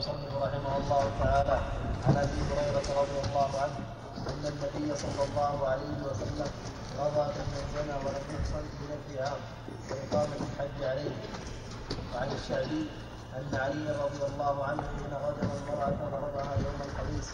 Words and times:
المصنف 0.00 0.32
رحمه 0.42 0.76
الله 0.76 1.04
تعالى 1.22 1.60
عن 2.08 2.16
أبي 2.16 2.40
هريرة 2.48 2.88
رضي 3.00 3.18
الله 3.24 3.50
عنه. 3.62 3.78
أن 4.30 4.44
النبي 4.52 4.96
صلى 4.96 5.22
الله 5.28 5.68
عليه 5.68 5.96
وسلم 6.08 6.50
قضى 6.98 7.24
من 7.36 7.62
زنى 7.74 7.96
ولم 8.04 8.24
يحصل 8.34 8.64
من 8.80 8.90
الدعاء 8.98 9.38
وإقامة 9.90 10.40
الحج 10.46 10.78
عليه. 10.90 11.14
وعن 12.14 12.28
الشعبي 12.32 12.82
أن 13.36 13.50
علي 13.52 13.86
رضي 14.04 14.22
الله 14.32 14.64
عنه 14.64 14.82
حين 14.82 15.12
غزل 15.24 15.48
المرأة 15.60 16.00
ضربها 16.12 16.54
يوم 16.64 16.80
الخميس 16.88 17.28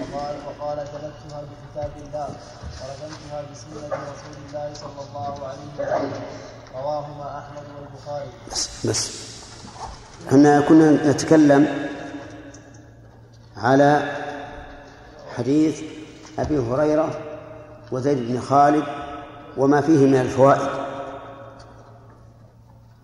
وقال 0.00 0.36
وقال 0.46 0.76
جلدتها 0.76 1.40
بكتاب 1.48 1.92
الله 1.96 2.28
ورجمتها 2.80 3.42
بسنة 3.52 3.86
رسول 3.86 4.36
الله 4.48 4.74
صلى 4.74 5.00
الله 5.08 5.34
عليه 5.48 5.68
وسلم. 5.78 6.12
رواهما 6.74 7.38
أحمد 7.38 7.64
والبخاري. 7.76 8.30
بس 8.50 8.86
بس. 8.86 9.35
إحنا 10.28 10.60
كنا 10.60 11.10
نتكلم 11.10 11.88
على 13.56 14.12
حديث 15.36 15.82
أبي 16.38 16.58
هريرة 16.58 17.10
وزيد 17.92 18.18
بن 18.18 18.40
خالد 18.40 18.84
وما 19.56 19.80
فيه 19.80 20.06
من 20.06 20.16
الفوائد. 20.16 20.68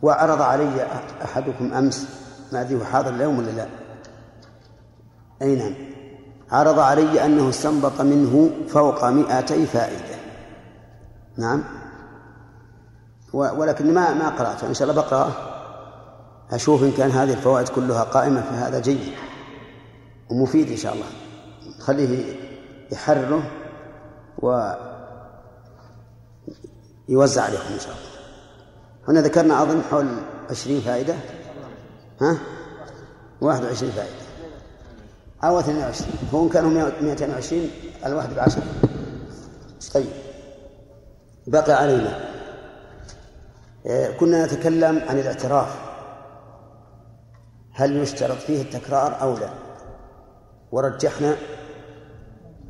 وعرض 0.02 0.42
علي 0.42 0.86
أحدكم 1.24 1.74
أمس 1.74 2.08
ما 2.52 2.60
أدري 2.60 2.80
هو 2.80 2.84
حاضر 2.84 3.14
اليوم 3.14 3.38
ولا 3.38 3.50
لا. 3.50 3.66
اي 5.42 5.56
نعم 5.56 5.74
عرض 6.50 6.78
علي 6.78 7.24
أنه 7.24 7.48
استنبط 7.48 8.00
منه 8.00 8.50
فوق 8.68 9.04
مئتي 9.04 9.66
فائدة. 9.66 10.16
نعم. 11.36 11.62
ولكن 13.32 13.94
ما 13.94 14.14
ما 14.14 14.28
قرأته. 14.28 14.66
إن 14.66 14.74
شاء 14.74 14.90
الله 14.90 15.02
بقرأه. 15.02 15.51
أشوف 16.52 16.82
إن 16.82 16.92
كان 16.92 17.10
هذه 17.10 17.32
الفوائد 17.32 17.68
كلها 17.68 18.04
قائمة 18.04 18.42
فهذا 18.42 18.80
جيد 18.80 19.12
ومفيد 20.30 20.70
إن 20.70 20.76
شاء 20.76 20.94
الله. 20.94 21.06
خليه 21.78 22.36
يحرره 22.92 23.50
و 24.38 24.72
يوزع 27.08 27.42
عليكم 27.42 27.72
إن 27.72 27.78
شاء 27.78 27.92
الله. 27.92 28.12
هنا 29.08 29.20
ذكرنا 29.20 29.62
أظن 29.62 29.82
حول 29.90 30.06
عشرين 30.50 30.80
فائدة. 30.80 31.14
ها؟ 32.20 32.38
واحد 33.40 33.64
وعشرين 33.64 33.92
فائدة. 33.92 34.22
أو 35.44 35.60
22 35.60 36.12
هو 36.34 36.44
إن 36.44 36.48
كانوا 36.48 36.90
220 37.02 37.70
الواحد 38.06 38.34
بعشر. 38.34 38.62
طيب. 39.94 40.06
بقي 41.46 41.72
علينا. 41.72 42.20
آه، 43.86 44.10
كنا 44.10 44.46
نتكلم 44.46 45.02
عن 45.08 45.18
الاعتراف. 45.18 45.91
هل 47.72 47.96
يشترط 47.96 48.38
فيه 48.38 48.62
التكرار 48.62 49.20
أو 49.20 49.38
لا؟ 49.38 49.50
ورجحنا 50.72 51.36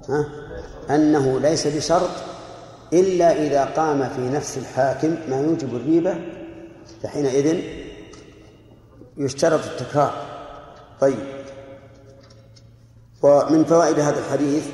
ها 0.09 0.27
أنه 0.91 1.41
ليس 1.41 1.67
بشرط 1.67 2.11
إلا 2.93 3.47
إذا 3.47 3.65
قام 3.65 4.09
في 4.09 4.21
نفس 4.21 4.59
الحاكم 4.59 5.17
ما 5.29 5.41
يوجب 5.41 5.77
الريبة 5.77 6.15
فحينئذ 7.03 7.63
يشترط 9.17 9.61
التكرار. 9.65 10.13
طيب. 11.01 11.43
ومن 13.23 13.65
فوائد 13.65 14.01
هذا 14.01 14.19
الحديث 14.19 14.67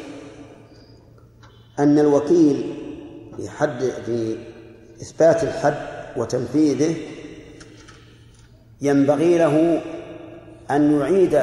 أن 1.78 1.98
الوكيل 1.98 2.74
في 3.36 3.50
حد 3.50 3.80
في 4.06 4.36
إثبات 5.02 5.44
الحد 5.44 5.74
وتنفيذه 6.16 6.96
ينبغي 8.80 9.38
له 9.38 9.82
أن 10.70 11.00
يعيد 11.00 11.42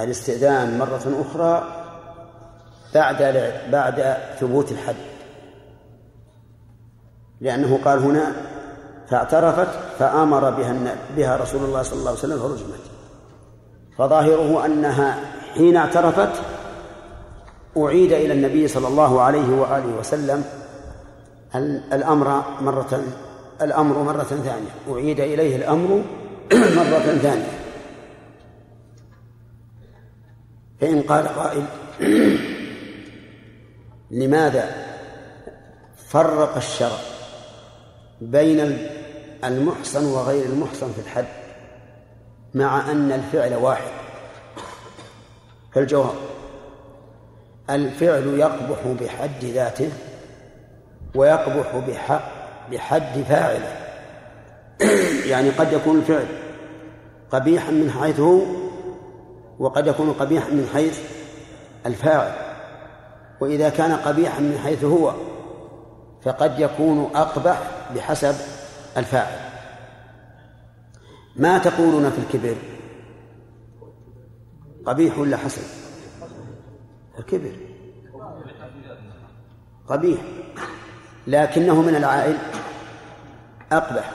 الاستئذان 0.00 0.78
مرة 0.78 1.24
أخرى 1.28 1.64
بعد 2.94 3.52
بعد 3.72 4.16
ثبوت 4.40 4.72
الحد. 4.72 4.94
لأنه 7.40 7.78
قال 7.84 7.98
هنا 7.98 8.32
فاعترفت 9.10 9.68
فأمر 9.98 10.50
بها 10.50 10.96
بها 11.16 11.36
رسول 11.36 11.64
الله 11.64 11.82
صلى 11.82 11.98
الله 11.98 12.10
عليه 12.10 12.18
وسلم 12.18 12.38
فرجمت. 12.38 12.80
فظاهره 13.98 14.66
أنها 14.66 15.20
حين 15.54 15.76
اعترفت 15.76 16.32
أعيد 17.76 18.12
إلى 18.12 18.32
النبي 18.32 18.68
صلى 18.68 18.88
الله 18.88 19.20
عليه 19.20 19.60
وآله 19.60 19.98
وسلم 19.98 20.44
الأمر 21.92 22.42
مرة 22.60 23.00
الأمر 23.62 23.98
مرة 24.02 24.22
ثانية. 24.22 24.70
أعيد 24.90 25.20
إليه 25.20 25.56
الأمر 25.56 26.02
مرة 26.52 27.18
ثانية. 27.22 27.63
فإن 30.80 31.02
قال 31.02 31.28
قائل 31.28 31.64
لماذا 34.10 34.74
فرق 36.08 36.56
الشرع 36.56 36.98
بين 38.20 38.78
المحصن 39.44 40.04
وغير 40.04 40.44
المحصن 40.44 40.92
في 40.92 41.00
الحد 41.00 41.26
مع 42.54 42.90
أن 42.90 43.12
الفعل 43.12 43.54
واحد؟ 43.54 43.92
فالجواب 45.72 46.14
الفعل 47.70 48.26
يقبح 48.26 48.78
بحد 49.00 49.44
ذاته 49.44 49.90
ويقبح 51.14 51.76
بحق 51.76 52.30
بحد 52.70 53.22
فاعله. 53.28 53.76
يعني 55.26 55.50
قد 55.50 55.72
يكون 55.72 55.98
الفعل 55.98 56.26
قبيحا 57.30 57.70
من 57.70 57.90
حيث 57.90 58.20
وقد 59.58 59.86
يكون 59.86 60.12
قبيحا 60.12 60.50
من 60.50 60.70
حيث 60.74 61.00
الفاعل. 61.86 62.32
وإذا 63.40 63.68
كان 63.68 63.92
قبيحا 63.92 64.40
من 64.40 64.58
حيث 64.64 64.84
هو 64.84 65.14
فقد 66.22 66.58
يكون 66.58 67.10
أقبح 67.14 67.62
بحسب 67.94 68.34
الفاعل. 68.96 69.38
ما 71.36 71.58
تقولون 71.58 72.10
في 72.10 72.18
الكبر؟ 72.18 72.56
قبيح 74.86 75.18
ولا 75.18 75.36
حسن؟ 75.36 75.62
الكبر. 77.18 77.52
قبيح. 79.88 80.20
لكنه 81.26 81.82
من 81.82 81.96
العائل 81.96 82.36
أقبح. 83.72 84.10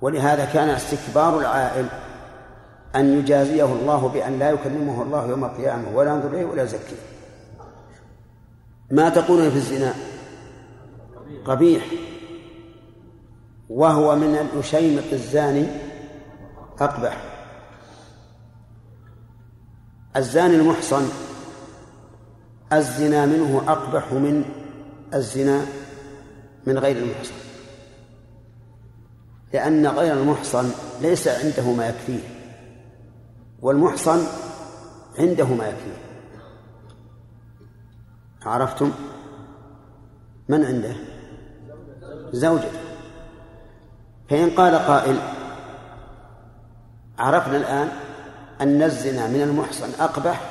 ولهذا 0.00 0.44
كان 0.44 0.68
استكبار 0.68 1.38
العائل 1.38 1.86
أن 2.96 3.18
يجازيه 3.18 3.64
الله 3.64 4.08
بأن 4.08 4.38
لا 4.38 4.50
يكلمه 4.50 5.02
الله 5.02 5.26
يوم 5.26 5.44
القيامة 5.44 5.96
ولا 5.96 6.10
ينظر 6.10 6.28
إليه 6.28 6.44
ولا 6.44 6.62
يزكيه 6.62 6.96
ما 8.90 9.08
تقولون 9.08 9.50
في 9.50 9.56
الزنا؟ 9.56 9.94
قبيح. 11.44 11.86
وهو 13.68 14.16
من 14.16 14.34
الأشيمق 14.36 15.04
الزاني 15.12 15.66
أقبح. 16.80 17.22
الزاني 20.16 20.56
المحصن 20.56 21.08
الزنا 22.72 23.26
منه 23.26 23.62
أقبح 23.68 24.12
من 24.12 24.44
الزنا 25.14 25.66
من 26.66 26.78
غير 26.78 26.96
المحصن. 26.96 27.34
لأن 29.52 29.86
غير 29.86 30.12
المحصن 30.12 30.70
ليس 31.02 31.28
عنده 31.28 31.72
ما 31.72 31.88
يكفيه. 31.88 32.39
والمحصن 33.62 34.26
عنده 35.18 35.44
ما 35.44 35.68
يكفيه. 35.68 36.00
عرفتم؟ 38.42 38.92
من 40.48 40.64
عنده؟ 40.64 40.94
زوجته. 42.32 42.80
فإن 44.30 44.50
قال 44.50 44.74
قائل 44.74 45.18
عرفنا 47.18 47.56
الآن 47.56 47.88
أن 48.60 48.82
الزنا 48.82 49.26
من 49.28 49.42
المحصن 49.42 50.02
أقبح 50.02 50.50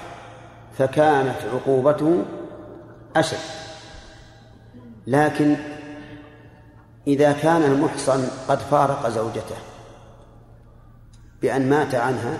فكانت 0.77 1.37
عقوبته 1.53 2.25
أشد. 3.15 3.37
لكن 5.07 5.55
إذا 7.07 7.31
كان 7.31 7.63
المحصن 7.63 8.27
قد 8.47 8.57
فارق 8.57 9.09
زوجته 9.09 9.55
بأن 11.41 11.69
مات 11.69 11.95
عنها 11.95 12.37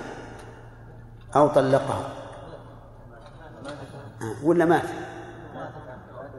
أو 1.35 1.47
طلقها. 1.47 2.09
ولا 4.43 4.65
مات؟ 4.65 4.89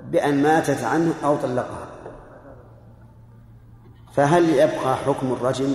بأن 0.05 0.43
ماتت 0.43 0.85
عنه 0.85 1.15
أو 1.25 1.37
طلقها. 1.37 1.87
فهل 4.15 4.51
يبقى 4.51 4.97
حكم 4.97 5.33
الرجم؟ 5.33 5.75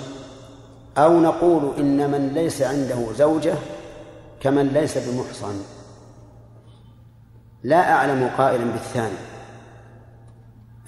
أو 0.97 1.19
نقول 1.19 1.73
إن 1.79 2.11
من 2.11 2.33
ليس 2.33 2.61
عنده 2.61 3.13
زوجة 3.13 3.55
كمن 4.39 4.67
ليس 4.67 4.97
بمحصن. 4.97 5.61
لا 7.63 7.91
أعلم 7.91 8.29
قائلا 8.37 8.63
بالثاني. 8.63 9.17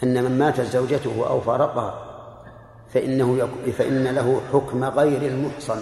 أن 0.04 0.24
من 0.24 0.40
ماتت 0.40 0.62
زوجته 0.62 1.28
أو 1.28 1.42
فارقها 1.42 2.04
فإنه 2.94 3.50
فإن 3.78 4.04
له 4.04 4.42
حكم 4.54 4.84
غير 4.84 5.22
المحصن. 5.22 5.80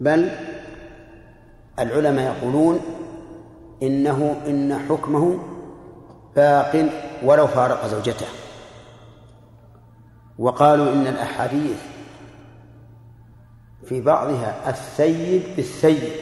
بل 0.00 0.30
العلماء 1.78 2.36
يقولون 2.36 2.80
إنه 3.82 4.40
إن 4.46 4.78
حكمه 4.88 5.38
باق 6.36 6.88
ولو 7.22 7.46
فارق 7.46 7.86
زوجته. 7.86 8.26
وقالوا 10.38 10.92
إن 10.92 11.06
الأحاديث 11.06 11.78
في 13.84 14.00
بعضها 14.00 14.70
الثيب 14.70 15.42
بالثيب 15.56 16.12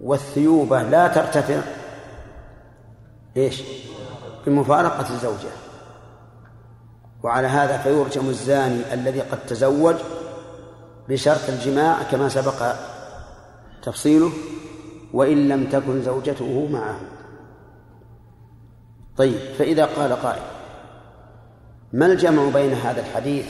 والثيوبة 0.00 0.82
لا 0.82 1.08
ترتفع. 1.08 1.60
إيش؟ 3.36 3.62
بمفارقة 4.46 5.14
الزوجة. 5.14 5.52
وعلى 7.22 7.46
هذا 7.46 7.78
فيرجم 7.78 8.28
الزاني 8.28 8.94
الذي 8.94 9.20
قد 9.20 9.46
تزوج 9.46 9.96
بشرط 11.08 11.48
الجماع 11.48 12.02
كما 12.02 12.28
سبق 12.28 12.74
تفصيله 13.82 14.32
وإن 15.12 15.48
لم 15.48 15.66
تكن 15.66 16.02
زوجته 16.02 16.68
معه. 16.72 17.00
طيب 19.16 19.38
فإذا 19.58 19.84
قال 19.84 20.12
قائل 20.12 20.42
ما 21.92 22.06
الجمع 22.06 22.48
بين 22.48 22.72
هذا 22.72 23.00
الحديث 23.00 23.46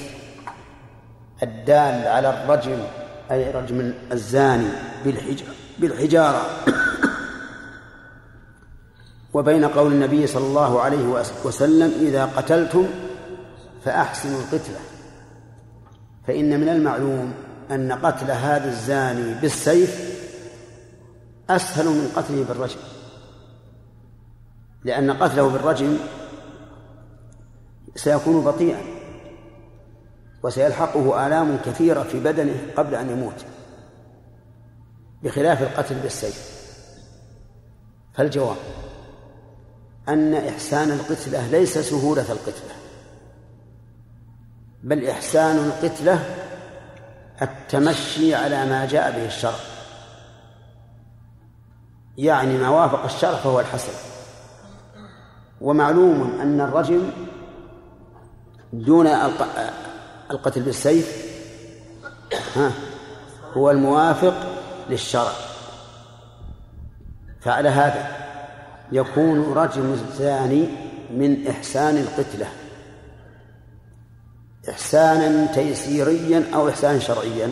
الدال 1.42 2.08
على 2.08 2.30
الرجم 2.30 2.78
أي 3.30 3.50
رجم 3.50 3.92
الزاني 4.12 4.68
بالحجارة؟ 5.78 6.46
وبين 9.34 9.64
قول 9.64 9.92
النبي 9.92 10.26
صلى 10.26 10.46
الله 10.46 10.80
عليه 10.80 11.24
وسلم 11.44 11.92
إذا 12.00 12.24
قتلتم 12.24 12.86
فأحسنوا 13.84 14.40
القتلة. 14.40 14.91
فإن 16.26 16.60
من 16.60 16.68
المعلوم 16.68 17.34
أن 17.70 17.92
قتل 17.92 18.30
هذا 18.30 18.68
الزاني 18.68 19.34
بالسيف 19.34 20.22
أسهل 21.50 21.86
من 21.86 22.12
قتله 22.16 22.44
بالرجم. 22.44 22.78
لأن 24.84 25.10
قتله 25.10 25.48
بالرجم 25.48 25.96
سيكون 27.96 28.44
بطيئا 28.44 28.80
وسيلحقه 30.42 31.26
آلام 31.26 31.58
كثيرة 31.64 32.02
في 32.02 32.20
بدنه 32.20 32.54
قبل 32.76 32.94
أن 32.94 33.10
يموت 33.10 33.44
بخلاف 35.22 35.62
القتل 35.62 35.94
بالسيف. 35.94 36.62
فالجواب 38.14 38.56
أن 40.08 40.34
إحسان 40.34 40.90
القتلة 40.90 41.46
ليس 41.50 41.78
سهولة 41.78 42.32
القتلة. 42.32 42.81
بل 44.82 45.06
إحسان 45.06 45.56
القتلة 45.56 46.24
التمشي 47.42 48.34
على 48.34 48.66
ما 48.66 48.86
جاء 48.86 49.10
به 49.10 49.26
الشرع. 49.26 49.58
يعني 52.18 52.58
ما 52.58 52.68
وافق 52.68 53.04
الشرع 53.04 53.34
فهو 53.34 53.60
الحسن. 53.60 53.92
ومعلوم 55.60 56.40
أن 56.40 56.60
الرجم 56.60 57.10
دون 58.72 59.06
القتل 60.30 60.62
بالسيف 60.62 61.32
ها 62.56 62.72
هو 63.56 63.70
الموافق 63.70 64.34
للشرع. 64.90 65.32
فعلى 67.40 67.68
هذا 67.68 68.06
يكون 68.92 69.52
رجم 69.52 69.92
الزاني 69.92 70.68
من 71.10 71.46
إحسان 71.48 71.96
القتلة. 71.96 72.46
إحسانا 74.68 75.46
تيسيريا 75.46 76.44
أو 76.54 76.68
إحسانا 76.68 76.98
شرعيا. 76.98 77.50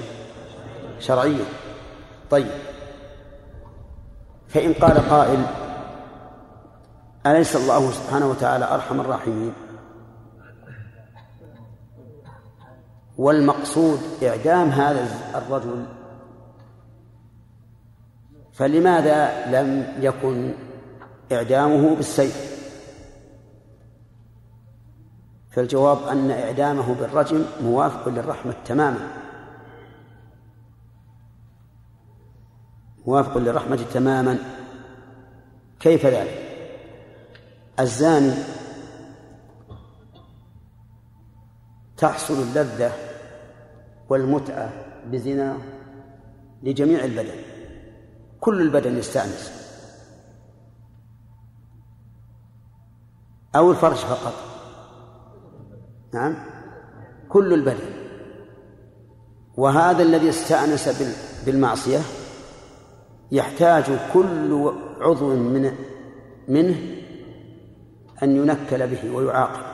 شرعيا. 0.98 1.44
طيب. 2.30 2.50
فإن 4.48 4.72
قال 4.72 5.10
قائل 5.10 5.46
أليس 7.26 7.56
الله 7.56 7.90
سبحانه 7.90 8.30
وتعالى 8.30 8.64
أرحم 8.64 9.00
الراحمين؟ 9.00 9.52
والمقصود 13.18 14.00
إعدام 14.22 14.68
هذا 14.68 15.08
الرجل. 15.34 15.86
فلماذا 18.52 19.46
لم 19.46 19.92
يكن 20.00 20.54
إعدامه 21.32 21.94
بالسيف؟ 21.94 22.59
فالجواب 25.50 26.08
أن 26.08 26.30
إعدامه 26.30 26.94
بالرجم 26.94 27.44
موافق 27.62 28.08
للرحمة 28.08 28.54
تماما. 28.64 29.16
موافق 33.06 33.38
للرحمة 33.38 33.76
تماما. 33.92 34.38
كيف 35.80 36.06
ذلك؟ 36.06 36.46
الزاني 37.80 38.34
تحصل 41.96 42.34
اللذة 42.34 42.92
والمتعة 44.08 44.72
بزنا 45.06 45.58
لجميع 46.62 47.04
البدن. 47.04 47.40
كل 48.40 48.60
البدن 48.60 48.98
يستأنس. 48.98 49.52
أو 53.56 53.70
الفرج 53.70 53.96
فقط. 53.96 54.49
نعم؟ 56.14 56.34
كل 57.28 57.54
البدن 57.54 58.00
وهذا 59.56 60.02
الذي 60.02 60.28
استأنس 60.28 60.88
بالمعصية 61.46 61.98
يحتاج 63.32 63.84
كل 64.14 64.72
عضو 65.00 65.34
من 65.34 65.72
منه 66.48 66.76
أن 68.22 68.36
ينكل 68.36 68.86
به 68.86 69.14
ويعاقب. 69.14 69.70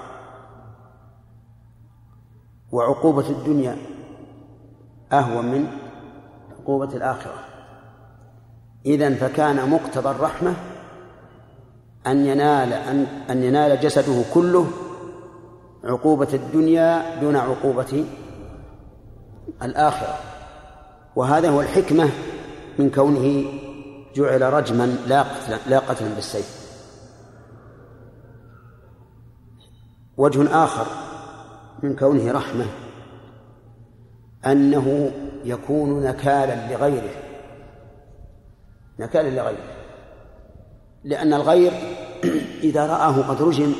وعقوبة 2.72 3.30
الدنيا 3.30 3.76
أهون 5.12 5.46
من 5.46 5.66
عقوبة 6.60 6.96
الآخرة. 6.96 7.44
إذن 8.86 9.14
فكان 9.14 9.70
مقتضى 9.70 10.10
الرحمة 10.10 10.54
أن 12.06 12.26
ينال 12.26 12.72
أن 12.72 13.06
أن 13.30 13.42
ينال 13.42 13.80
جسده 13.80 14.22
كله 14.34 14.66
عقوبة 15.86 16.28
الدنيا 16.34 17.20
دون 17.20 17.36
عقوبة 17.36 18.04
الآخرة. 19.62 20.18
وهذا 21.16 21.50
هو 21.50 21.60
الحكمة 21.60 22.10
من 22.78 22.90
كونه 22.90 23.44
جعل 24.14 24.42
رجما 24.42 24.86
لا 25.06 25.22
قتلا 25.22 25.58
لا 25.66 25.78
قتلا 25.78 26.08
بالسيف. 26.14 26.66
وجه 30.16 30.64
آخر 30.64 30.86
من 31.82 31.96
كونه 31.96 32.32
رحمة 32.32 32.66
أنه 34.46 35.10
يكون 35.44 36.02
نكالا 36.02 36.72
لغيره. 36.72 37.14
نكالا 38.98 39.28
لغيره. 39.28 39.76
لأن 41.04 41.34
الغير 41.34 41.72
إذا 42.62 42.86
رآه 42.86 43.28
قد 43.28 43.42
رجم 43.42 43.72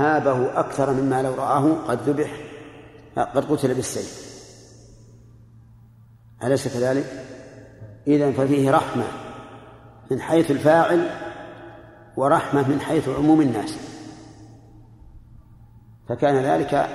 هابه 0.00 0.60
أكثر 0.60 0.92
مما 0.92 1.22
لو 1.22 1.34
رآه 1.34 1.74
قد 1.88 1.98
ذبح. 2.08 2.30
قد 3.16 3.52
قتل 3.52 3.74
بالسيف. 3.74 4.30
أليس 6.42 6.68
كذلك؟ 6.68 7.26
إذا 8.06 8.32
ففيه 8.32 8.70
رحمة 8.70 9.04
من 10.10 10.20
حيث 10.20 10.50
الفاعل 10.50 11.10
ورحمة 12.16 12.68
من 12.68 12.80
حيث 12.80 13.08
عموم 13.08 13.40
الناس. 13.40 13.76
فكان 16.08 16.44
ذلك 16.44 16.88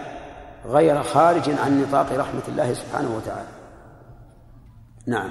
غير 0.65 1.03
خارج 1.03 1.49
عن 1.49 1.81
نطاق 1.81 2.11
رحمة 2.11 2.43
الله 2.47 2.73
سبحانه 2.73 3.15
وتعالى. 3.15 3.47
نعم. 5.07 5.29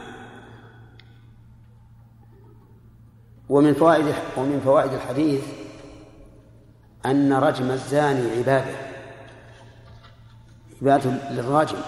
ومن 3.48 3.74
فوائد 3.74 4.14
ومن 4.36 4.60
فوائد 4.64 4.92
الحديث 4.92 5.63
أن 7.06 7.32
رجم 7.32 7.70
الزاني 7.70 8.38
عبادة 8.38 8.74
عبادة 10.82 11.10
للراجم 11.30 11.78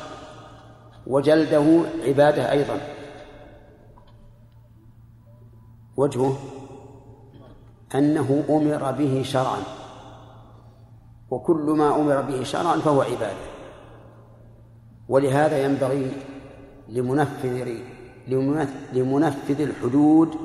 وجلده 1.07 1.83
عبادة 2.07 2.53
أيضا. 2.53 2.81
وجهه 5.97 6.39
أنه 7.95 8.45
أمر 8.51 8.93
به 8.93 9.23
شرعا 9.23 9.59
وكل 11.31 11.75
ما 11.79 11.97
أمر 11.97 12.21
به 12.21 12.43
شرعا 12.43 12.77
فهو 12.77 13.03
عبادة. 13.03 13.47
ولهذا 15.09 15.65
ينبغي 15.65 16.13
لمنفذ 16.89 17.79
لمنفذ 18.93 19.61
الحدود 19.61 20.37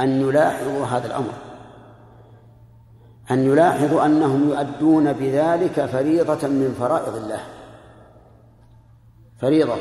أن 0.00 0.20
يلاحظوا 0.20 0.86
هذا 0.86 1.06
الأمر. 1.06 1.47
أن 3.30 3.38
يلاحظوا 3.38 4.06
أنهم 4.06 4.48
يؤدون 4.50 5.12
بذلك 5.12 5.86
فريضة 5.86 6.48
من 6.48 6.76
فرائض 6.78 7.16
الله. 7.16 7.40
فريضة 9.40 9.76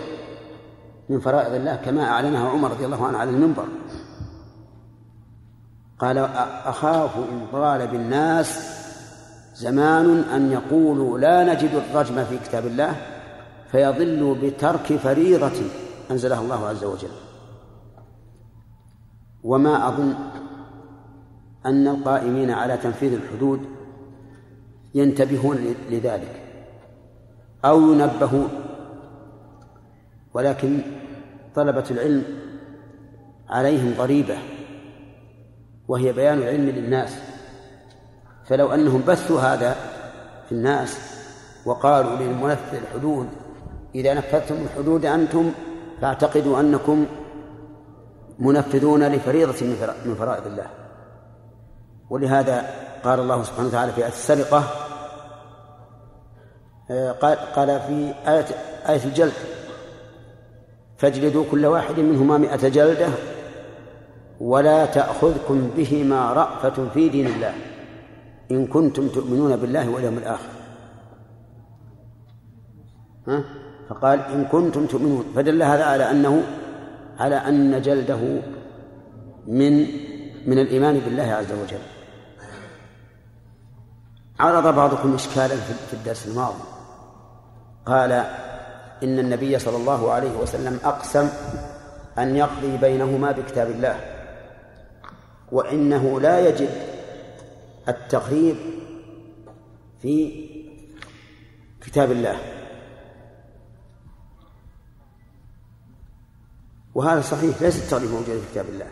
من 1.09 1.19
فرائض 1.19 1.53
الله 1.53 1.75
كما 1.75 2.03
أعلنها 2.03 2.49
عمر 2.49 2.71
رضي 2.71 2.85
الله 2.85 3.07
عنه 3.07 3.17
على 3.17 3.29
المنبر. 3.29 3.65
قال 5.99 6.17
أخاف 6.65 7.17
إن 7.17 7.47
طال 7.51 7.87
بالناس 7.87 8.77
زمان 9.55 10.19
أن 10.19 10.51
يقولوا 10.51 11.19
لا 11.19 11.53
نجد 11.53 11.69
الرجم 11.73 12.23
في 12.23 12.37
كتاب 12.37 12.65
الله 12.65 12.95
فيضلوا 13.71 14.35
بترك 14.35 14.95
فريضة 14.95 15.61
أنزلها 16.11 16.41
الله 16.41 16.67
عز 16.67 16.83
وجل. 16.83 17.11
وما 19.43 19.87
أظن 19.87 20.15
أن 21.67 21.87
القائمين 21.87 22.51
على 22.51 22.77
تنفيذ 22.77 23.13
الحدود 23.13 23.59
ينتبهون 24.95 25.75
لذلك 25.89 26.41
أو 27.65 27.81
ينبهون. 27.81 28.49
ولكن 30.33 30.79
طلبة 31.55 31.83
العلم 31.91 32.23
عليهم 33.49 33.93
ضريبة 33.97 34.37
وهي 35.87 36.13
بيان 36.13 36.37
العلم 36.37 36.69
للناس. 36.69 37.19
فلو 38.45 38.73
أنهم 38.73 39.01
بثوا 39.07 39.39
هذا 39.39 39.75
في 40.45 40.51
الناس 40.51 40.97
وقالوا 41.65 42.15
للمنفذ 42.15 42.77
الحدود 42.77 43.27
إذا 43.95 44.13
نفذتم 44.13 44.55
الحدود 44.55 45.05
أنتم 45.05 45.51
فأعتقدوا 46.01 46.59
أنكم 46.59 47.05
منفذون 48.39 49.07
لفريضة 49.07 49.65
من 50.05 50.15
فرائض 50.19 50.47
الله. 50.47 50.86
ولهذا 52.09 52.65
قال 53.03 53.19
الله 53.19 53.43
سبحانه 53.43 53.67
وتعالى 53.67 53.91
في 53.91 54.01
آية 54.01 54.07
السرقة 54.07 54.63
آه، 56.91 57.11
قال 57.11 57.37
قال 57.37 57.79
في 57.79 58.13
آية 58.27 58.45
آية 58.89 59.03
الجلد 59.05 59.33
فاجلدوا 60.97 61.43
كل 61.51 61.65
واحد 61.65 61.99
منهما 61.99 62.37
مئة 62.37 62.67
جلدة 62.67 63.07
ولا 64.39 64.85
تأخذكم 64.85 65.69
بهما 65.77 66.33
رأفة 66.33 66.89
في 66.93 67.09
دين 67.09 67.27
الله 67.27 67.53
إن 68.51 68.67
كنتم 68.67 69.07
تؤمنون 69.07 69.55
بالله 69.55 69.89
واليوم 69.89 70.17
الآخر 70.17 70.49
ها؟ 73.27 73.43
فقال 73.89 74.19
إن 74.19 74.45
كنتم 74.45 74.85
تؤمنون 74.85 75.25
فدل 75.35 75.63
هذا 75.63 75.83
على 75.83 76.11
أنه 76.11 76.43
على 77.19 77.35
أن 77.35 77.81
جلده 77.81 78.41
من 79.47 79.87
من 80.45 80.59
الإيمان 80.59 80.99
بالله 80.99 81.23
عز 81.23 81.51
وجل 81.51 81.96
عرض 84.39 84.75
بعضكم 84.75 85.15
إشكالا 85.15 85.55
في 85.55 85.93
الدرس 85.93 86.27
الماضي. 86.27 86.63
قال 87.85 88.11
إن 89.03 89.19
النبي 89.19 89.59
صلى 89.59 89.77
الله 89.77 90.11
عليه 90.11 90.37
وسلم 90.37 90.79
أقسم 90.83 91.29
أن 92.17 92.35
يقضي 92.35 92.77
بينهما 92.77 93.31
بكتاب 93.31 93.71
الله 93.71 93.99
وإنه 95.51 96.21
لا 96.21 96.49
يجد 96.49 96.69
التقريب 97.87 98.55
في 100.01 100.47
كتاب 101.81 102.11
الله. 102.11 102.37
وهذا 106.95 107.21
صحيح 107.21 107.61
ليس 107.61 107.83
التغليب 107.83 108.11
موجودا 108.11 108.39
في 108.39 108.51
كتاب 108.51 108.65
الله 108.69 108.87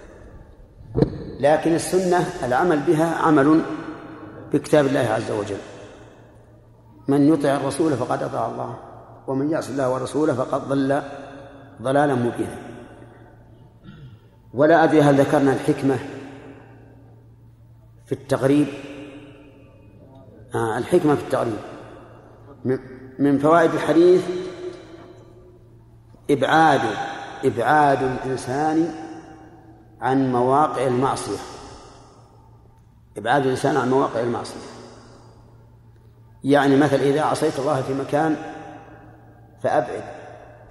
لكن 1.39 1.75
السنة 1.75 2.25
العمل 2.43 2.79
بها 2.79 3.15
عمل 3.15 3.61
بكتاب 4.55 4.85
الله 4.85 4.99
عز 4.99 5.31
وجل. 5.31 5.57
من 7.07 7.33
يطع 7.33 7.55
الرسول 7.55 7.93
فقد 7.93 8.23
أطاع 8.23 8.47
الله 8.47 8.77
ومن 9.27 9.51
يعص 9.51 9.69
الله 9.69 9.93
ورسوله 9.93 10.33
فقد 10.33 10.67
ضل 10.67 11.01
ضلالا 11.81 12.15
مبينا. 12.15 12.57
ولا 14.53 14.83
أدري 14.83 15.01
هل 15.01 15.15
ذكرنا 15.15 15.53
الحكمة 15.53 15.97
في 18.05 18.11
التغريب 18.11 18.67
آه 20.55 20.77
الحكمة 20.77 21.15
في 21.15 21.21
التغريب 21.21 21.57
من 23.19 23.39
فوائد 23.39 23.73
الحديث 23.73 24.23
إبعاد 26.31 26.81
إبعاد 27.45 28.03
الإنسان 28.03 28.95
عن 30.01 30.31
مواقع 30.31 30.87
المعصية. 30.87 31.37
إبعاد 33.17 33.43
الإنسان 33.43 33.77
عن 33.77 33.89
مواقع 33.89 34.19
المعصية. 34.19 34.59
يعني 36.43 36.75
مثل 36.77 36.95
إذا 36.95 37.21
عصيت 37.21 37.59
الله 37.59 37.81
في 37.81 37.93
مكان 37.93 38.35
فأبعد 39.63 40.03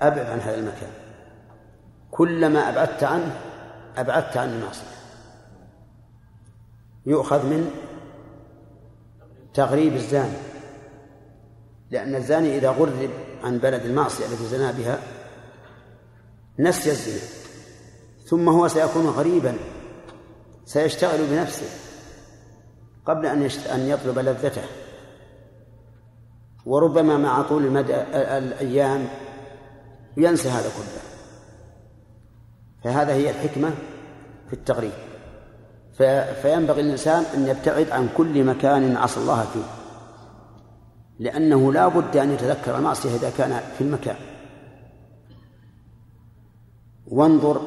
أبعد 0.03 0.27
عن 0.27 0.41
هذا 0.41 0.59
المكان. 0.59 0.91
كلما 2.11 2.69
أبعدت 2.69 3.05
عنه 3.05 3.41
أبعدت 3.97 4.37
عن 4.37 4.49
المعصية. 4.49 4.95
يؤخذ 7.07 7.47
من 7.47 7.71
تغريب 9.55 9.95
الزاني 9.95 10.37
لأن 11.91 12.15
الزاني 12.15 12.59
إذا 12.59 12.71
غرب 12.71 13.11
عن 13.45 13.59
بلد 13.59 13.85
المعصية 13.85 14.27
التي 14.27 14.45
زنا 14.45 14.71
بها 14.71 14.99
نسي 16.59 16.91
الزنا. 16.91 17.29
ثم 18.27 18.49
هو 18.49 18.69
سيكون 18.69 19.07
غريبا 19.07 19.57
سيشتغل 20.65 21.27
بنفسه. 21.27 21.84
قبل 23.07 23.27
أن 23.27 23.51
أن 23.75 23.81
يطلب 23.81 24.19
لذته. 24.19 24.63
وربما 26.67 27.17
مع 27.17 27.43
طول 27.43 27.65
المدى 27.65 27.95
الأيام 28.13 29.09
ينسى 30.17 30.49
هذا 30.49 30.69
كله. 30.69 31.03
فهذا 32.85 33.13
هي 33.13 33.31
الحكمة 33.31 33.71
في 34.49 34.53
التغريب. 34.53 34.93
فينبغي 36.43 36.81
الإنسان 36.81 37.25
أن 37.35 37.47
يبتعد 37.47 37.91
عن 37.91 38.09
كل 38.17 38.45
مكان 38.45 38.97
عصى 38.97 39.21
الله 39.21 39.45
فيه. 39.45 39.65
لأنه 41.19 41.73
لا 41.73 41.89
بد 41.89 42.17
أن 42.17 42.33
يتذكر 42.33 42.79
المعصية 42.79 43.17
إذا 43.17 43.31
كان 43.39 43.61
في 43.79 43.85
المكان. 43.85 44.17
وانظر 47.07 47.61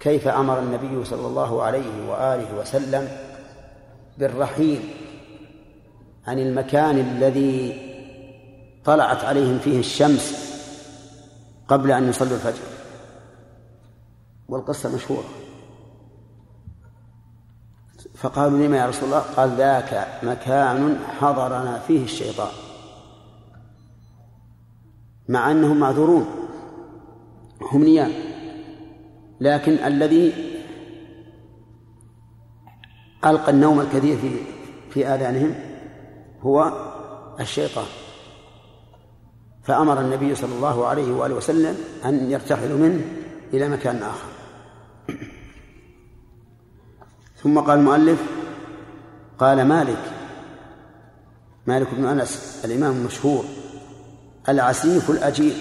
كيف 0.00 0.28
أمر 0.28 0.58
النبي 0.58 1.04
صلى 1.04 1.26
الله 1.26 1.62
عليه 1.62 2.10
وآله 2.10 2.60
وسلم 2.60 3.08
بالرحيل 4.18 4.80
عن 6.26 6.38
المكان 6.38 6.98
الذي 6.98 7.80
طلعت 8.84 9.24
عليهم 9.24 9.58
فيه 9.58 9.78
الشمس 9.78 10.54
قبل 11.68 11.90
أن 11.90 12.08
يصلوا 12.08 12.36
الفجر. 12.36 12.62
والقصة 14.48 14.94
مشهورة. 14.94 15.28
فقالوا 18.14 18.58
لما 18.58 18.76
يا 18.76 18.86
رسول 18.86 19.04
الله؟ 19.04 19.18
قال 19.18 19.50
ذاك 19.50 20.20
مكان 20.22 20.98
حضرنا 21.20 21.78
فيه 21.78 22.04
الشيطان. 22.04 22.52
مع 25.28 25.50
أنهم 25.50 25.76
معذورون. 25.76 26.26
هم 27.62 27.84
نيام. 27.84 28.12
لكن 29.40 29.72
الذي 29.72 30.53
ألقى 33.26 33.50
النوم 33.50 33.80
الكثير 33.80 34.18
في 34.18 34.30
في 34.90 35.06
آذانهم 35.06 35.54
هو 36.40 36.72
الشيطان. 37.40 37.86
فأمر 39.62 40.00
النبي 40.00 40.34
صلى 40.34 40.54
الله 40.54 40.86
عليه 40.86 41.12
وآله 41.12 41.34
وسلم 41.34 41.76
أن 42.04 42.30
يرتحلوا 42.30 42.78
منه 42.78 43.00
إلى 43.54 43.68
مكان 43.68 44.02
آخر. 44.02 44.28
ثم 47.42 47.60
قال 47.60 47.78
المؤلف 47.78 48.22
قال 49.38 49.64
مالك 49.64 50.02
مالك 51.66 51.94
بن 51.94 52.04
أنس 52.04 52.62
الإمام 52.64 52.92
المشهور 52.92 53.44
العسيف 54.48 55.10
الأجير. 55.10 55.56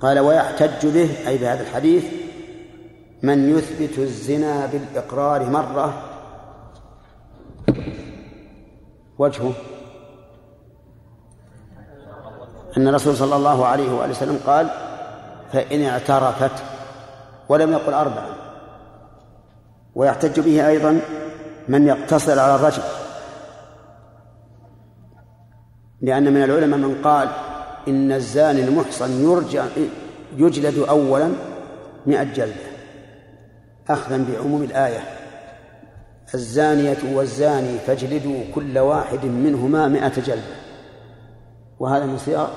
قال 0.00 0.18
ويحتج 0.18 0.86
به 0.86 1.28
أي 1.28 1.38
بهذا 1.38 1.62
الحديث 1.62 2.04
من 3.24 3.58
يثبت 3.58 3.98
الزنا 3.98 4.66
بالإقرار 4.66 5.50
مرة. 5.50 6.02
وجهه. 9.18 9.52
أن 12.76 12.88
الرسول 12.88 13.16
صلى 13.16 13.36
الله 13.36 13.66
عليه 13.66 13.92
وآله 13.92 14.10
وسلم 14.10 14.40
قال 14.46 14.70
فإن 15.52 15.82
اعترفت 15.82 16.62
ولم 17.48 17.72
يقل 17.72 17.94
أربعا. 17.94 18.34
ويحتج 19.94 20.40
به 20.40 20.68
أيضا 20.68 21.00
من 21.68 21.86
يقتصر 21.86 22.38
على 22.38 22.54
الرجل. 22.54 22.82
لأن 26.00 26.34
من 26.34 26.42
العلماء 26.42 26.78
من 26.78 27.00
قال 27.04 27.28
إن 27.88 28.12
الزاني 28.12 28.64
المحصن 28.64 29.22
يرجع 29.30 29.64
يجلد 30.36 30.78
أولا 30.78 31.32
مئة 32.06 32.22
جلدة. 32.22 32.73
أخذا 33.88 34.24
بعموم 34.32 34.62
الآية. 34.62 35.00
الزانية 36.34 36.98
والزاني 37.14 37.78
فاجلدوا 37.78 38.40
كل 38.54 38.78
واحد 38.78 39.24
منهما 39.24 39.88
مئة 39.88 40.20
جلدة 40.20 40.56
وهذا 41.78 42.06
من 42.06 42.18
صيغ 42.18 42.48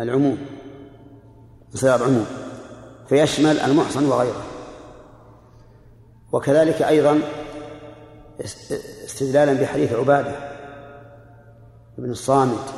العموم 0.00 0.38
صيغ 1.74 2.04
عموم 2.04 2.26
فيشمل 3.08 3.58
المحصن 3.58 4.06
وغيره. 4.08 4.42
وكذلك 6.32 6.82
أيضا 6.82 7.18
استدلالا 9.04 9.52
بحديث 9.52 9.92
عبادة 9.92 10.32
بن 11.98 12.10
الصامت 12.10 12.74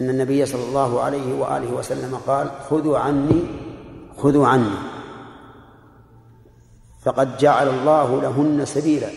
أن 0.00 0.10
النبي 0.10 0.46
صلى 0.46 0.62
الله 0.62 1.00
عليه 1.00 1.40
وآله 1.40 1.74
وسلم 1.74 2.16
قال 2.26 2.50
خذوا 2.70 2.98
عني 2.98 3.42
خذوا 4.16 4.46
عني. 4.46 4.99
فقد 7.10 7.38
جعل 7.38 7.68
الله 7.68 8.22
لهن 8.22 8.64
سبيلا. 8.64 9.08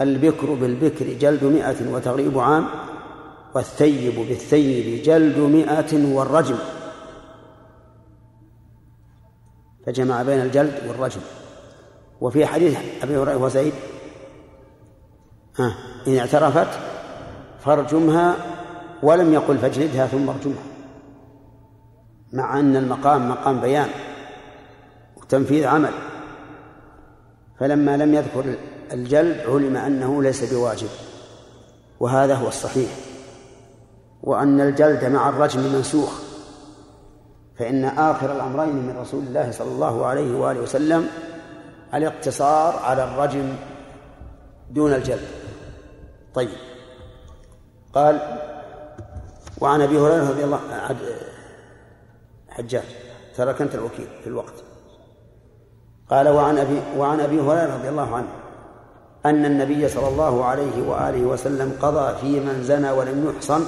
البكر 0.00 0.54
بالبكر 0.54 1.12
جلد 1.12 1.44
مئة 1.44 1.92
وتغريب 1.92 2.38
عام 2.38 2.66
والثيب 3.54 4.28
بالثيب 4.28 5.02
جلد 5.02 5.38
مئة 5.38 6.14
والرجم. 6.14 6.56
فجمع 9.86 10.22
بين 10.22 10.40
الجلد 10.40 10.80
والرجم. 10.88 11.20
وفي 12.20 12.46
حديث 12.46 12.78
أبي 13.02 13.16
هريرة 13.16 13.36
وزيد 13.36 13.72
إن 16.06 16.16
اعترفت 16.18 16.78
فارجمها 17.64 18.36
ولم 19.02 19.32
يقل 19.32 19.58
فاجلدها 19.58 20.06
ثم 20.06 20.28
ارجمها. 20.28 20.64
مع 22.32 22.60
أن 22.60 22.76
المقام 22.76 23.28
مقام 23.28 23.60
بيان 23.60 23.88
وتنفيذ 25.16 25.66
عمل. 25.66 25.92
فلما 27.60 27.96
لم 27.96 28.14
يذكر 28.14 28.54
الجلد 28.92 29.40
علم 29.40 29.76
أنه 29.76 30.22
ليس 30.22 30.52
بواجب 30.52 30.88
وهذا 32.00 32.34
هو 32.34 32.48
الصحيح. 32.48 32.90
وأن 34.22 34.60
الجلد 34.60 35.04
مع 35.04 35.28
الرجم 35.28 35.60
منسوخ 35.60 36.20
فإن 37.58 37.84
آخر 37.84 38.32
الأمرين 38.32 38.76
من 38.76 38.96
رسول 38.98 39.22
الله 39.22 39.50
صلى 39.50 39.68
الله 39.68 40.06
عليه 40.06 40.38
وآله 40.38 40.60
وسلم 40.60 41.08
الاقتصار 41.94 42.76
على 42.76 43.04
الرجم 43.04 43.56
دون 44.70 44.92
الجلد. 44.92 45.28
طيب. 46.34 46.50
قال 47.94 48.38
وعن 49.60 49.80
أبي 49.80 49.98
هريرة 49.98 50.30
رضي 50.30 50.44
الله 50.44 50.60
حجاج 52.48 52.84
ترى 53.36 53.54
انت 53.60 53.74
الوكيل 53.74 54.08
في 54.22 54.26
الوقت. 54.26 54.69
قال 56.10 56.28
وعن 56.28 56.58
أبي 56.58 56.82
وعن 56.96 57.20
أبي 57.20 57.40
هريرة 57.40 57.76
رضي 57.76 57.88
الله 57.88 58.16
عنه 58.16 58.28
أن 59.26 59.44
النبي 59.44 59.88
صلى 59.88 60.08
الله 60.08 60.44
عليه 60.44 60.88
وآله 60.88 61.22
وسلم 61.22 61.78
قضى 61.82 62.18
في 62.18 62.40
من 62.40 62.62
زنى 62.62 62.90
ولم 62.90 63.30
يحصن 63.30 63.64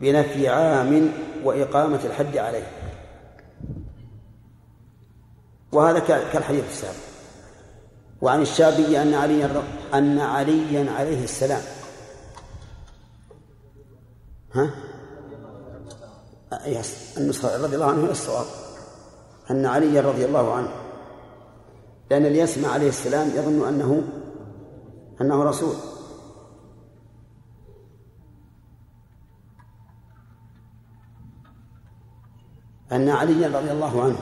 بنفي 0.00 0.48
عام 0.48 1.12
وإقامة 1.44 2.00
الحد 2.04 2.36
عليه. 2.36 2.66
وهذا 5.72 5.98
كالحديث 6.32 6.64
السابق. 6.70 6.96
وعن 8.20 8.42
الشافعي 8.42 9.02
أن 9.02 9.14
عليا 9.14 9.62
أن 9.94 10.18
عليا 10.18 10.92
عليه 10.92 11.24
السلام. 11.24 11.62
ها؟ 14.52 14.70
النسخة 17.16 17.64
رضي 17.64 17.74
الله 17.74 17.86
عنه 17.86 18.10
الصواب. 18.10 18.46
أن 19.50 19.66
علي 19.66 20.00
رضي 20.00 20.24
الله 20.24 20.54
عنه 20.54 20.79
لأن 22.10 22.26
اللي 22.26 22.38
يسمع 22.38 22.68
عليه 22.68 22.88
السلام 22.88 23.28
يظن 23.28 23.68
أنه 23.68 24.02
أنه 25.20 25.44
رسول. 25.44 25.74
أن 32.92 33.08
علي 33.08 33.46
رضي 33.46 33.72
الله 33.72 34.02
عنه 34.02 34.18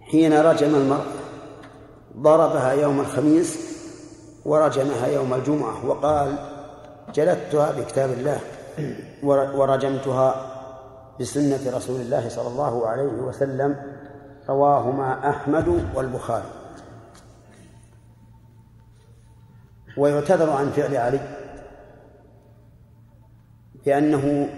حين 0.00 0.32
رجم 0.32 0.74
المرأة 0.74 1.16
ضربها 2.16 2.72
يوم 2.72 3.00
الخميس 3.00 3.58
ورجمها 4.44 5.06
يوم 5.06 5.34
الجمعة 5.34 5.86
وقال 5.86 6.38
جلدتها 7.14 7.72
بكتاب 7.72 8.10
الله 8.10 8.40
ورجمتها 9.56 10.52
بسنة 11.20 11.76
رسول 11.76 12.00
الله 12.00 12.28
صلى 12.28 12.48
الله 12.48 12.86
عليه 12.86 13.22
وسلم 13.22 13.76
رواهما 14.48 15.30
أحمد 15.30 15.84
والبخاري. 15.94 16.55
ويعتذر 19.96 20.50
عن 20.50 20.70
فعل 20.70 20.96
علي 20.96 21.20
لأنه 23.86 24.48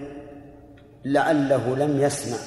لعله 1.05 1.77
لم 1.77 2.01
يسمع 2.01 2.39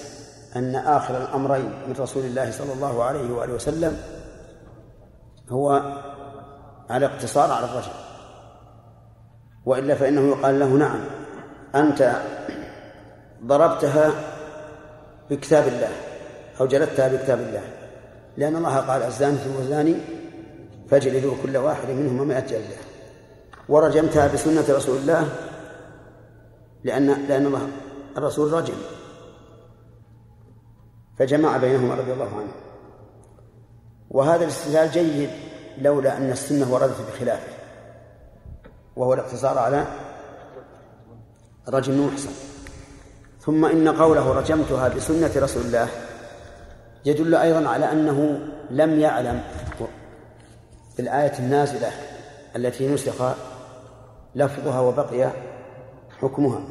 أن 0.56 0.76
آخر 0.76 1.18
الأمرين 1.18 1.72
من 1.88 1.96
رسول 2.00 2.26
الله 2.26 2.52
صلى 2.52 2.74
الله 2.74 3.04
عليه 3.04 3.34
وآله 3.34 3.54
وسلم 3.54 3.98
هو 5.50 5.82
على 6.90 7.06
اقتصار 7.06 7.52
على 7.52 7.66
الرجل. 7.66 7.92
وإلا 9.66 9.96
فإنه 9.96 10.22
يقال 10.22 10.60
له 10.60 10.68
نعم 10.68 11.00
أنت 11.76 12.12
ضربتها 13.46 14.12
بكتاب 15.30 15.68
الله 15.68 15.90
أو 16.60 16.68
جلدتها 16.68 17.08
بكتاب 17.08 17.40
الله 17.40 17.62
لأن 18.38 18.56
الله 18.56 18.78
قال 18.78 19.04
الزاني 19.04 19.38
والزاني 19.58 19.96
فاجلدوا 20.92 21.36
كل 21.44 21.58
واحد 21.58 21.90
منهما 21.90 22.24
مائة 22.24 22.46
جلدة. 22.46 22.76
ورجمتها 23.70 24.34
بسنة 24.34 24.66
رسول 24.70 24.98
الله 24.98 25.30
لأن 26.84 27.08
لأن 27.28 27.46
الله 27.46 27.68
الرسول 28.18 28.54
رجم. 28.54 28.76
فجمع 31.20 31.58
بينهما 31.58 31.96
رضي 31.96 32.14
الله 32.14 32.30
عنه. 32.38 32.52
وهذا 34.10 34.44
الاستدلال 34.44 34.92
جيد 34.92 35.30
لولا 35.78 36.18
أن 36.18 36.32
السنة 36.32 36.74
وردت 36.74 37.02
بخلافه. 37.14 37.54
وهو 38.96 39.14
الاقتصار 39.14 39.58
على 39.58 39.86
رجم 41.70 42.08
محسن 42.08 42.30
ثم 43.40 43.66
إن 43.66 43.90
قوله 43.90 44.34
رجمتها 44.34 44.88
بسنة 44.88 45.32
رسول 45.36 45.62
الله 45.62 45.88
يدل 47.06 47.36
أيضا 47.36 47.70
على 47.70 47.92
أنه 47.92 48.40
لم 48.70 49.00
يعلم 49.00 49.44
في 50.96 51.02
الآية 51.02 51.40
النازلة 51.40 51.92
التي 52.56 52.94
نسخ 52.94 53.36
لفظها 54.36 54.80
وبقي 54.80 55.32
حكمها. 56.20 56.62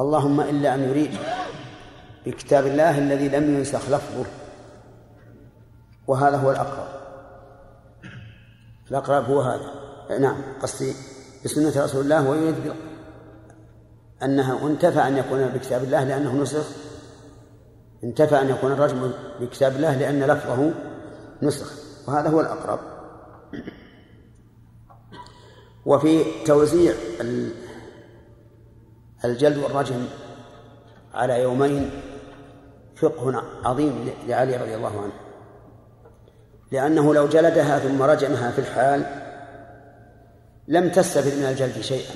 اللهم 0.00 0.40
إلا 0.40 0.74
أن 0.74 0.82
يريد 0.82 1.10
بكتاب 2.26 2.66
الله 2.66 2.98
الذي 2.98 3.28
لم 3.28 3.58
ينسخ 3.58 3.90
لفظه. 3.90 4.24
وهذا 6.06 6.36
هو 6.36 6.50
الأقرب. 6.50 6.88
الأقرب 8.90 9.24
هو 9.24 9.40
هذا. 9.40 9.70
نعم 10.18 10.36
قصدي 10.62 10.92
بسنة 11.44 11.84
رسول 11.84 12.04
الله 12.04 12.30
ويريد 12.30 12.72
أنها 14.22 14.66
انتفى 14.66 15.00
أن 15.00 15.16
يكون 15.16 15.48
بكتاب 15.48 15.84
الله 15.84 16.04
لأنه 16.04 16.42
نسخ. 16.42 16.66
انتفى 18.04 18.40
أن 18.40 18.48
يكون 18.48 18.72
الرجم 18.72 19.12
بكتاب 19.40 19.76
الله 19.76 19.96
لأن 19.96 20.22
لفظه 20.22 20.70
نسخ. 21.42 21.83
وهذا 22.08 22.28
هو 22.28 22.40
الأقرب. 22.40 22.80
وفي 25.86 26.24
توزيع 26.44 26.94
الجلد 29.24 29.56
والرجم 29.56 30.06
على 31.14 31.42
يومين 31.42 31.90
فقه 32.96 33.42
عظيم 33.64 34.10
لعلي 34.26 34.56
رضي 34.56 34.74
الله 34.74 35.02
عنه. 35.02 35.12
لأنه 36.72 37.14
لو 37.14 37.28
جلدها 37.28 37.78
ثم 37.78 38.02
رجمها 38.02 38.50
في 38.50 38.58
الحال 38.58 39.06
لم 40.68 40.88
تستفد 40.88 41.38
من 41.38 41.44
الجلد 41.44 41.80
شيئا. 41.80 42.14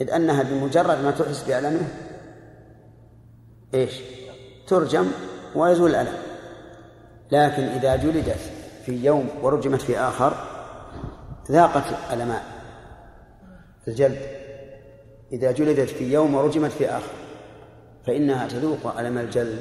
إذ 0.00 0.10
أنها 0.10 0.42
بمجرد 0.42 1.04
ما 1.04 1.10
تحس 1.10 1.42
بألمه 1.42 1.88
إيش؟ 3.74 4.00
ترجم 4.66 5.06
ويزول 5.54 5.90
الألم. 5.90 6.27
لكن 7.32 7.62
إذا 7.62 7.96
جلدت 7.96 8.38
في 8.84 9.04
يوم 9.04 9.28
ورجمت 9.42 9.82
في 9.82 9.98
آخر 9.98 10.32
ذاقت 11.50 12.12
ألماء 12.12 12.42
الجلد. 13.88 14.22
إذا 15.32 15.52
جلدت 15.52 15.88
في 15.88 16.12
يوم 16.12 16.34
ورجمت 16.34 16.70
في 16.70 16.88
آخر 16.88 17.12
فإنها 18.06 18.48
تذوق 18.48 18.98
ألم 18.98 19.18
الجلد 19.18 19.60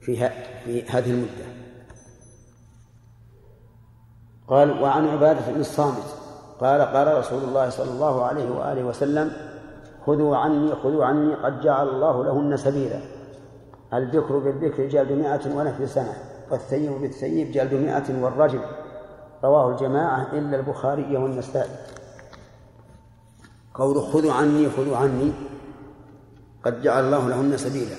في, 0.00 0.30
في 0.64 0.82
هذه 0.88 1.10
المدة. 1.10 1.44
قال 4.48 4.82
وعن 4.82 5.08
عبادة 5.08 5.52
بن 5.52 5.60
الصامت 5.60 6.16
قال 6.60 6.80
قال 6.80 7.18
رسول 7.18 7.42
الله 7.42 7.70
صلى 7.70 7.90
الله 7.90 8.24
عليه 8.24 8.50
وآله 8.50 8.84
وسلم 8.84 9.32
خذوا 10.06 10.36
عني 10.36 10.74
خذوا 10.74 11.04
عني 11.04 11.34
قد 11.34 11.60
جعل 11.60 11.88
الله 11.88 12.24
لهن 12.24 12.56
سبيلا. 12.56 13.00
البكر 13.94 14.38
بالبكر 14.38 14.88
جلد 14.88 15.12
مائة 15.12 15.56
ونفي 15.56 15.86
سنة. 15.86 16.31
والثيب 16.52 16.92
بالثيب 16.92 17.52
جلد 17.52 17.74
مائة 17.74 18.22
والرجل. 18.22 18.60
رواه 19.44 19.72
الجماعة 19.72 20.32
إلا 20.32 20.56
البخاري 20.56 21.16
والنسائي. 21.16 21.76
قول 23.74 24.02
خذوا 24.02 24.32
عني 24.32 24.70
خذوا 24.70 24.96
عني. 24.96 25.32
قد 26.64 26.82
جعل 26.82 27.04
الله 27.04 27.28
لهن 27.28 27.56
سبيلا. 27.56 27.96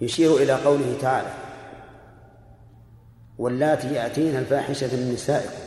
يشير 0.00 0.36
إلى 0.36 0.52
قوله 0.52 0.98
تعالى 1.00 1.28
واللاتي 3.38 3.94
يأتين 3.94 4.36
الفاحشة 4.36 4.96
من 4.96 5.12
نسائكم 5.12 5.62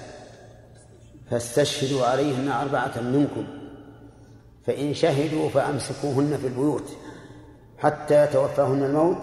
فاستشهدوا 1.31 2.05
عليهن 2.05 2.47
أربعة 2.51 3.01
منكم 3.01 3.45
فإن 4.65 4.93
شهدوا 4.93 5.49
فأمسكوهن 5.49 6.37
في 6.37 6.47
البيوت 6.47 6.97
حتى 7.77 8.23
يتوفاهن 8.23 8.83
الموت 8.83 9.17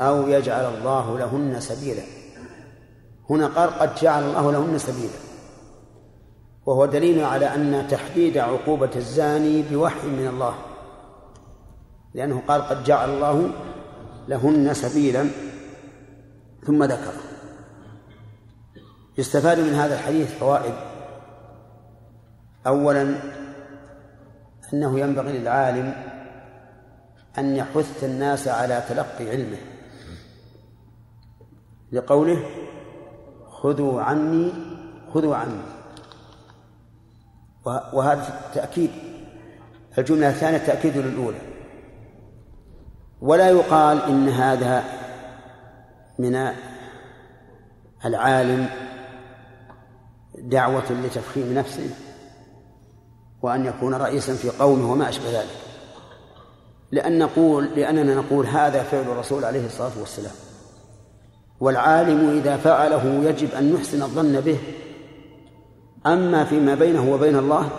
أو 0.00 0.28
يجعل 0.28 0.74
الله 0.74 1.18
لهن 1.18 1.60
سبيلا. 1.60 2.02
هنا 3.30 3.46
قال 3.46 3.70
قد 3.70 3.94
جعل 3.94 4.22
الله 4.22 4.52
لهن 4.52 4.78
سبيلا. 4.78 5.18
وهو 6.66 6.86
دليل 6.86 7.24
على 7.24 7.54
أن 7.54 7.86
تحديد 7.90 8.38
عقوبة 8.38 8.90
الزاني 8.96 9.62
بوحي 9.62 10.06
من 10.06 10.28
الله. 10.28 10.54
لأنه 12.14 12.42
قال 12.48 12.62
قد 12.62 12.84
جعل 12.84 13.10
الله 13.10 13.50
لهن 14.28 14.74
سبيلا. 14.74 15.28
ثم 16.66 16.84
ذكر. 16.84 17.12
يستفاد 19.18 19.60
من 19.60 19.74
هذا 19.74 19.94
الحديث 19.94 20.38
فوائد. 20.38 20.74
أولا 22.66 23.14
أنه 24.74 25.00
ينبغي 25.00 25.38
للعالم 25.38 25.94
أن 27.38 27.56
يحث 27.56 28.04
الناس 28.04 28.48
على 28.48 28.82
تلقي 28.88 29.30
علمه. 29.30 29.77
لقوله 31.92 32.42
خذوا 33.50 34.02
عني 34.02 34.52
خذوا 35.14 35.36
عني. 35.36 35.60
وهذا 37.92 38.50
تأكيد 38.54 38.90
الجملة 39.98 40.28
الثانية 40.28 40.58
تأكيد 40.58 40.96
للأولى. 40.96 41.38
ولا 43.20 43.50
يقال 43.50 44.02
إن 44.02 44.28
هذا 44.28 44.84
من 46.18 46.52
العالم 48.04 48.68
دعوة 50.38 50.92
لتفخيم 50.92 51.54
نفسه 51.54 51.90
وأن 53.42 53.66
يكون 53.66 53.94
رئيسا 53.94 54.34
في 54.34 54.50
قومه 54.50 54.92
وما 54.92 55.08
أشبه 55.08 55.40
ذلك. 55.40 55.56
لأن 56.92 57.18
نقول 57.18 57.64
لأننا 57.64 58.14
نقول 58.14 58.46
هذا 58.46 58.82
فعل 58.82 59.02
الرسول 59.02 59.44
عليه 59.44 59.66
الصلاة 59.66 59.98
والسلام. 60.00 60.47
والعالم 61.60 62.38
إذا 62.38 62.56
فعله 62.56 63.04
يجب 63.24 63.54
أن 63.54 63.72
نحسن 63.72 64.02
الظن 64.02 64.40
به. 64.40 64.58
أما 66.06 66.44
فيما 66.44 66.74
بينه 66.74 67.12
وبين 67.12 67.36
الله 67.36 67.70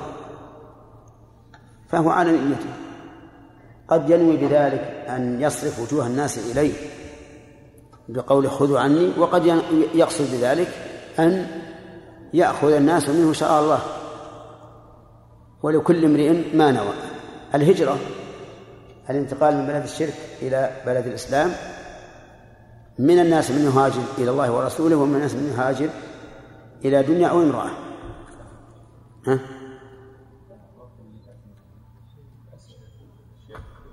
فهو 1.90 2.10
على 2.10 2.32
نيته. 2.32 2.70
قد 3.88 4.10
ينوي 4.10 4.38
بذلك 4.38 5.06
أن 5.10 5.42
يصرف 5.42 5.80
وجوه 5.80 6.08
الناس 6.08 6.52
إليه 6.52 6.74
بقول 8.10 8.50
خذوا 8.50 8.80
عني 8.80 9.10
وقد 9.18 9.46
يقصد 9.94 10.32
بذلك 10.32 10.68
أن 11.20 11.48
يأخذ 12.34 12.72
الناس 12.72 13.10
منه 13.10 13.34
شاء 13.34 13.62
الله. 13.62 13.80
ولكل 15.64 16.06
امرئ 16.06 16.56
ما 16.56 16.72
نوى. 16.72 16.94
الهجرة 17.56 17.98
الانتقال 19.10 19.58
من 19.58 19.68
بلد 19.68 19.84
الشرك 19.84 20.14
إلى 20.42 20.72
بلد 20.86 21.08
الإسلام 21.08 21.52
من 23.00 23.20
الناس 23.20 23.52
من 23.52 23.66
يهاجر 23.66 24.02
إلى 24.18 24.32
الله 24.32 24.52
ورسوله 24.52 24.96
ومن 24.96 25.16
الناس 25.16 25.36
من 25.36 25.54
يهاجر 25.54 25.90
إلى 26.86 27.04
دنيا 27.04 27.28
أو 27.28 27.42
امرأة. 27.42 27.70
ها؟ 29.28 29.40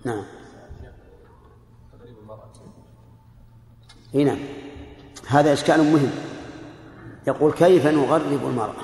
نعم. 0.04 0.24
هنا 4.14 4.36
هذا 5.26 5.52
إشكال 5.52 5.92
مهم. 5.92 6.10
يقول 7.26 7.52
كيف 7.52 7.86
نغرب 7.86 8.46
المرأة؟ 8.46 8.82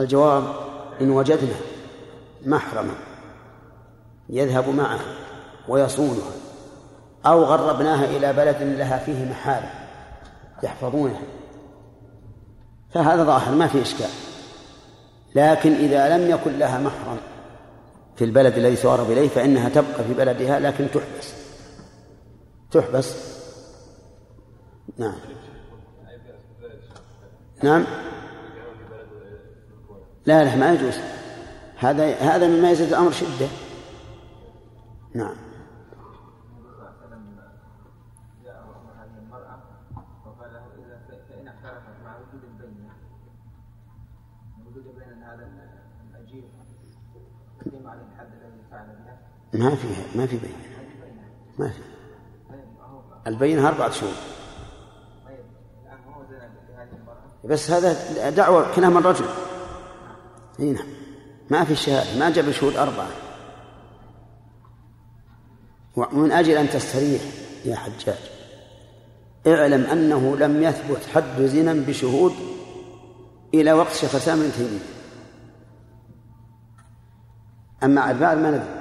الجواب 0.00 0.54
إن 1.00 1.10
وجدنا 1.10 1.56
محرما 2.46 2.94
يذهب 4.28 4.68
معها 4.68 5.14
ويصونها. 5.68 6.49
أو 7.26 7.44
غربناها 7.44 8.04
إلى 8.04 8.32
بلد 8.32 8.62
لها 8.62 8.98
فيه 8.98 9.30
محارم. 9.30 9.70
يحفظونها 10.62 11.22
فهذا 12.94 13.24
ظاهر 13.24 13.54
ما 13.54 13.66
في 13.66 13.82
إشكال. 13.82 14.10
لكن 15.34 15.72
إذا 15.72 16.16
لم 16.16 16.30
يكن 16.30 16.58
لها 16.58 16.78
محرم 16.78 17.18
في 18.16 18.24
البلد 18.24 18.58
الذي 18.58 18.76
تغرب 18.76 19.10
إليه 19.10 19.28
فإنها 19.28 19.68
تبقى 19.68 20.04
في 20.04 20.14
بلدها 20.14 20.60
لكن 20.60 20.86
تحبس. 20.94 21.34
تحبس. 22.70 23.14
نعم. 24.98 25.16
نعم. 27.62 27.86
لا 30.26 30.44
لا 30.44 30.56
ما 30.56 30.72
يجوز. 30.72 30.94
هذا 31.76 32.14
هذا 32.14 32.46
مما 32.46 32.70
يزيد 32.70 32.88
الأمر 32.88 33.10
شدة. 33.10 33.48
نعم. 35.14 35.49
ما 49.54 49.74
فيها 49.74 50.04
ما 50.14 50.26
في 50.26 50.36
بينة 50.36 50.54
ما 51.58 51.68
في. 51.68 51.80
البينة 53.26 53.68
أربعة 53.68 53.90
شهور. 53.90 54.12
بس 57.44 57.70
هذا 57.70 58.30
دعوة 58.30 58.74
كلام 58.74 58.98
الرجل. 58.98 59.24
إي 60.60 60.72
نعم. 60.72 60.86
ما 61.50 61.64
في 61.64 61.76
شهادة 61.76 62.18
ما 62.18 62.30
جاب 62.30 62.50
شهود 62.50 62.76
أربعة. 62.76 63.08
ومن 65.96 66.32
أجل 66.32 66.56
أن 66.56 66.68
تستريح 66.68 67.22
يا 67.64 67.76
حجاج 67.76 68.18
اعلم 69.46 69.84
أنه 69.84 70.36
لم 70.36 70.62
يثبت 70.62 71.04
حد 71.14 71.42
زنا 71.42 71.72
بشهود 71.72 72.32
إلى 73.54 73.72
وقت 73.72 73.92
شيخ 73.92 74.14
الإسلام 74.14 74.40
ابن 74.40 74.52
تيمية. 74.52 74.80
أما 77.82 78.10
البعض 78.10 78.36
ما 78.36 78.50
ندري 78.50 78.79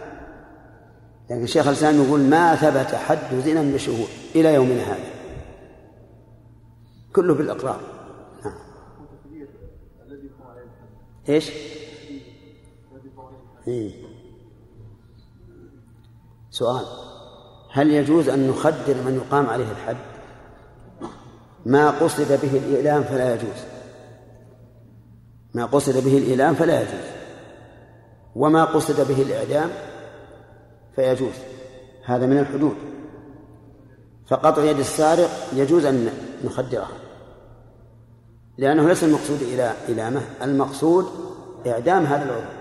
لكن 1.29 1.43
الشيخ 1.43 1.67
الإسلام 1.67 2.03
يقول 2.03 2.19
ما 2.19 2.55
ثبت 2.55 2.95
حد 2.95 3.35
زنا 3.35 3.73
بشهود 3.73 4.07
إلى 4.35 4.53
يومنا 4.53 4.83
هذا. 4.83 5.09
كله 7.15 7.33
بالإقرار. 7.33 7.81
نعم. 8.45 8.53
إيش؟ 11.29 11.51
إيه؟ 13.67 13.91
سؤال. 16.49 16.85
هل 17.71 17.91
يجوز 17.91 18.29
أن 18.29 18.47
نخدر 18.47 18.95
من 19.05 19.15
يقام 19.25 19.45
عليه 19.45 19.71
الحد؟ 19.71 19.97
ما 21.65 21.89
قصد 21.91 22.41
به 22.41 22.57
الإعلام 22.57 23.03
فلا 23.03 23.33
يجوز. 23.33 23.63
ما 25.53 25.65
قصد 25.65 26.03
به 26.03 26.17
الإعلام 26.17 26.55
فلا 26.55 26.81
يجوز. 26.81 27.09
وما 28.35 28.65
قصد 28.65 29.07
به 29.07 29.21
الإعدام 29.21 29.69
فيجوز. 30.99 31.33
هذا 32.05 32.25
من 32.25 32.38
الحدود. 32.39 32.75
فقطع 34.27 34.63
يد 34.63 34.79
السارق 34.79 35.29
يجوز 35.53 35.85
أن 35.85 36.09
نخدره. 36.43 36.89
لأنه 38.57 38.88
ليس 38.88 39.03
المقصود 39.03 39.41
إلى 39.41 39.73
إلامة 39.89 40.21
المقصود 40.41 41.05
إعدام 41.67 42.05
هذا 42.05 42.23
العضو 42.23 42.53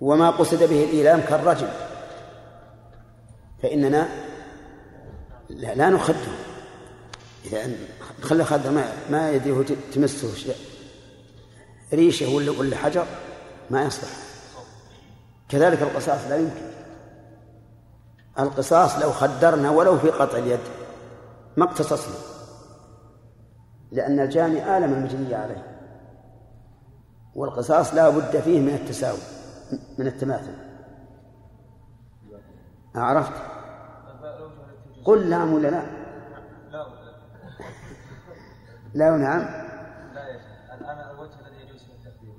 وما 0.00 0.30
قصد 0.30 0.58
به 0.58 0.84
الإيلام 0.84 1.20
كالرجل. 1.20 1.68
فإننا 3.62 4.08
لا, 5.48 5.74
لا 5.74 5.90
نخده. 5.90 6.32
إذا 7.44 7.70
خلى 8.22 8.44
خد 8.44 8.66
ما 8.66 8.92
ما 9.10 9.30
يدريه 9.30 9.64
تمسه 9.92 10.34
شيء. 10.34 10.56
ريشه 11.92 12.34
ولا 12.34 12.50
ولا 12.50 12.76
حجر 12.76 13.06
ما 13.70 13.82
يصلح. 13.82 14.23
كذلك 15.48 15.82
القصاص 15.82 16.26
لا 16.28 16.36
يمكن. 16.36 16.74
القصاص 18.38 18.98
لو 19.02 19.10
خدرنا 19.10 19.70
ولو 19.70 19.98
في 19.98 20.10
قطع 20.10 20.38
اليد 20.38 20.60
ما 21.56 21.64
اقتصصنا 21.64 22.14
لأن 23.92 24.20
الجاني 24.20 24.76
آلم 24.76 24.92
المجني 24.92 25.34
عليه. 25.34 25.80
والقصاص 27.34 27.94
لا 27.94 28.08
بد 28.08 28.40
فيه 28.40 28.60
من 28.60 28.74
التساوي 28.74 29.18
من 29.98 30.06
التماثل. 30.06 30.54
عرفت؟ 32.94 33.32
قل 35.04 35.30
نعم 35.30 35.52
ولا 35.52 35.68
لا؟ 35.68 35.82
لا 38.94 39.12
ونعم 39.12 39.40
لا 39.40 40.28
يا 40.28 40.40
الآن 40.74 41.10
الوجه 41.10 41.40
الذي 41.40 41.56
يجوز 41.66 41.82
فيه 41.82 41.94
التخدير 41.94 42.34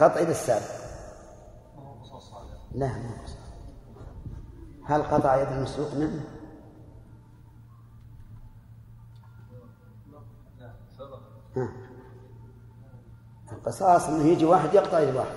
ها 0.00 0.22
إلى 0.22 0.30
السابق. 0.30 0.85
لا 2.76 2.86
ما 2.86 3.16
هل 4.84 5.02
قطع 5.02 5.42
يد 5.42 5.48
المسروق 5.48 5.94
منه؟ 5.94 6.24
ها. 11.56 11.68
القصاص 13.52 14.08
إنه 14.08 14.24
يجي 14.24 14.44
واحد 14.44 14.74
يقطع 14.74 15.00
يد 15.00 15.14
واحد 15.14 15.36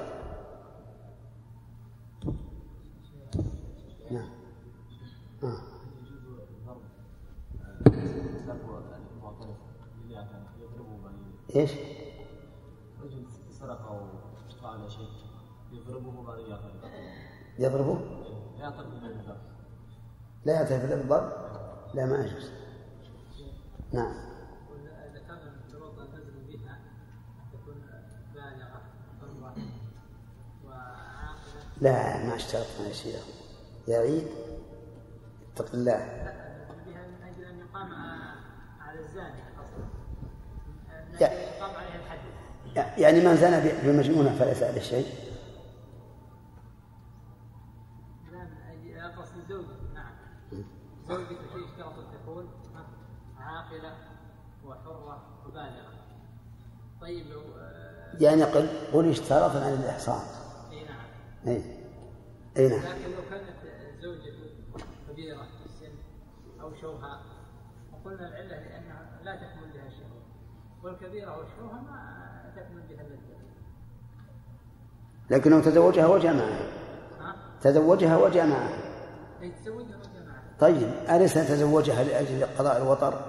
نعم. 4.11 4.29
إيش؟ 11.55 11.71
رجل 13.03 13.25
سرق 13.51 13.87
أو 13.87 14.07
فعل 14.61 14.91
شيء 14.91 15.09
يضربه 15.71 16.23
بعد 16.27 16.39
يعترف 16.39 16.78
يضربه؟ 17.59 17.99
لا 20.45 20.53
يعترف 20.53 20.85
بالضرب؟ 20.85 21.31
لا 21.93 22.05
ما 22.05 22.25
يجوز 22.25 22.51
نعم. 23.93 24.13
لا 31.81 32.25
ما 32.25 32.35
اشترطنا 32.35 32.87
يا 32.87 32.93
شيخ 32.93 33.23
يا 33.87 33.97
عيد 33.97 34.27
اتق 35.53 35.73
الله. 35.73 35.95
بها 36.85 37.07
من 37.07 37.23
أجل 37.23 37.45
أن 37.45 37.59
يقام 37.59 37.93
على 38.81 38.99
الزاني 38.99 39.39
يقام 41.21 41.71
الحد 41.71 42.19
يعني 42.97 43.19
من 43.19 43.35
زنى 43.35 43.71
بمجنونة 43.83 44.35
فليس 44.35 44.63
عليه 44.63 44.81
شيء 44.81 45.07
لا 48.31 48.43
من 48.43 48.57
أجل 48.69 49.21
قصد 49.21 49.33
زوجة 49.49 49.93
نعم 49.93 50.13
زوجة 51.09 51.25
في 51.27 51.65
اشترط 51.65 51.93
تكون 52.13 52.49
عاقلة 53.39 53.95
وحرة 54.65 55.23
وبالغة 55.45 55.93
طيب 57.01 57.27
لو 57.27 57.41
آه، 57.57 58.15
يعني 58.21 58.43
قل 58.43 58.67
قل 58.93 59.09
اشترط 59.09 59.55
عن 59.55 59.73
الإحصان 59.73 60.21
إي 60.71 60.83
نعم. 60.83 61.07
إي 61.47 61.63
إي 62.57 62.69
نعم. 62.69 62.79
لكن 62.79 63.11
لو 63.11 63.29
كانت 63.29 63.49
زوجته 64.01 64.49
كبيرة 65.09 65.37
في 65.37 65.65
السن 65.65 65.93
أو 66.61 66.73
شوهة 66.81 67.21
وقلنا 67.93 68.27
العلة 68.27 68.59
لأنها 68.59 69.19
لا 69.23 69.35
تكمل 69.35 69.71
بها 69.73 69.89
شهوة 69.89 70.21
والكبيرة 70.83 71.37
والشوهة 71.37 71.81
ما 71.81 72.53
تكمل 72.55 72.81
بها 72.89 73.01
اللذة 73.01 73.39
لكنه 75.29 75.61
تزوجها 75.61 76.07
وجمعها 76.07 76.69
ها؟ 77.19 77.35
تزوجها 77.61 78.17
وجمعها 78.17 78.77
أي 79.41 79.51
تزوجها 79.51 80.08
طيب 80.59 80.91
أليس 81.09 81.33
تزوجها 81.33 82.03
لأجل 82.03 82.45
قضاء 82.57 82.77
الوطر؟ 82.77 83.21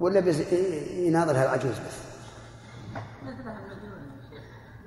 ولا 0.00 0.20
بس 0.20 0.36
يناظرها 0.92 1.44
العجوز 1.44 1.72
بس؟ 1.72 1.98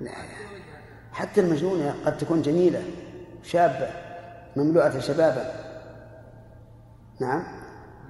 لا. 0.00 0.10
تزوجها 0.10 0.82
حتى 1.12 1.40
المجنونة 1.40 1.94
قد 2.06 2.18
تكون 2.18 2.42
جميلة 2.42 2.82
شابة 3.42 3.88
مملوءة 4.56 4.98
شبابا. 4.98 5.54
نعم. 7.20 7.44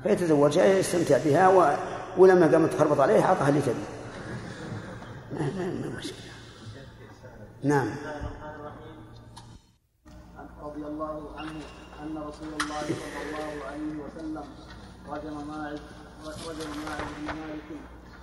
فيتزوجها 0.03 0.65
يستمتع 0.65 1.19
بها 1.25 1.49
و... 1.49 1.77
ولما 2.19 2.53
قامت 2.53 2.73
تخربط 2.73 3.01
عليه 3.01 3.25
أعطاها 3.25 3.49
اللي 3.49 3.61
تبي. 3.61 3.75
ما 5.33 5.51
ما 5.51 5.99
مشكلة. 5.99 6.33
نعم. 7.63 7.91
رضي 10.63 10.87
الله 10.87 11.39
عنه 11.39 11.61
أن 12.03 12.17
رسول 12.19 12.49
الله 12.61 12.83
صلى 13.03 13.21
الله 13.27 13.51
عليه 13.71 13.93
وسلم 14.05 14.45
رجم 15.11 15.37
ماعز 15.49 15.79
رجم 16.49 16.71
ماعز 16.87 17.09
بن 17.19 17.27
مالك 17.27 17.69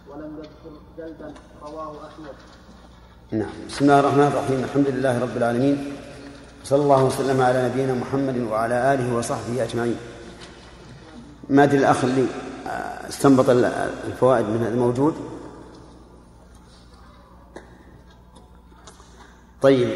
ولم 0.10 0.38
يذكر 0.38 0.74
جلدا 0.98 1.34
رواه 1.62 1.92
أحمد. 2.08 2.36
نعم. 3.32 3.50
بسم 3.70 3.86
الله 3.86 4.00
الرحمن 4.00 4.28
الرحيم. 4.28 4.60
الحمد 4.64 4.88
لله 4.88 5.20
رب 5.20 5.38
العالمين. 5.38 5.94
صلى 6.64 6.82
الله 6.82 7.04
وسلم 7.04 7.42
على 7.42 7.70
نبينا 7.70 7.94
محمد 7.94 8.38
وعلى 8.52 8.94
آله 8.94 9.16
وصحبه 9.16 9.64
أجمعين. 9.64 9.98
ما 11.50 11.64
أدري 11.64 11.78
الأخ 11.78 12.04
اللي 12.04 12.26
آه، 12.68 13.08
استنبط 13.10 13.50
ال- 13.50 13.66
الفوائد 14.08 14.46
من 14.46 14.58
هذا 14.62 14.74
الموجود 14.74 15.16
طيب. 19.62 19.90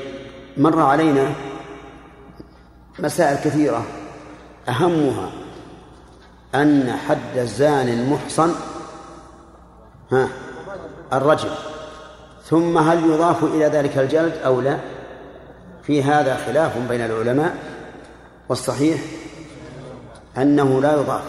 مر 0.57 0.79
علينا 0.79 1.35
مسائل 2.99 3.37
كثيرة. 3.37 3.85
أهمها 4.69 5.31
أن 6.55 6.91
حد 7.07 7.37
الزاني 7.37 7.93
المحصن 7.93 8.53
ها 10.11 10.29
الرجل. 11.13 11.49
ثم 12.45 12.77
هل 12.77 13.09
يضاف 13.09 13.43
إلى 13.43 13.65
ذلك 13.65 13.97
الجلد 13.97 14.33
أو 14.45 14.61
لا؟ 14.61 14.77
في 15.83 16.03
هذا 16.03 16.35
خلاف 16.35 16.77
بين 16.89 17.01
العلماء 17.01 17.55
والصحيح 18.49 19.01
أنه 20.37 20.81
لا 20.81 20.93
يضاف 20.93 21.23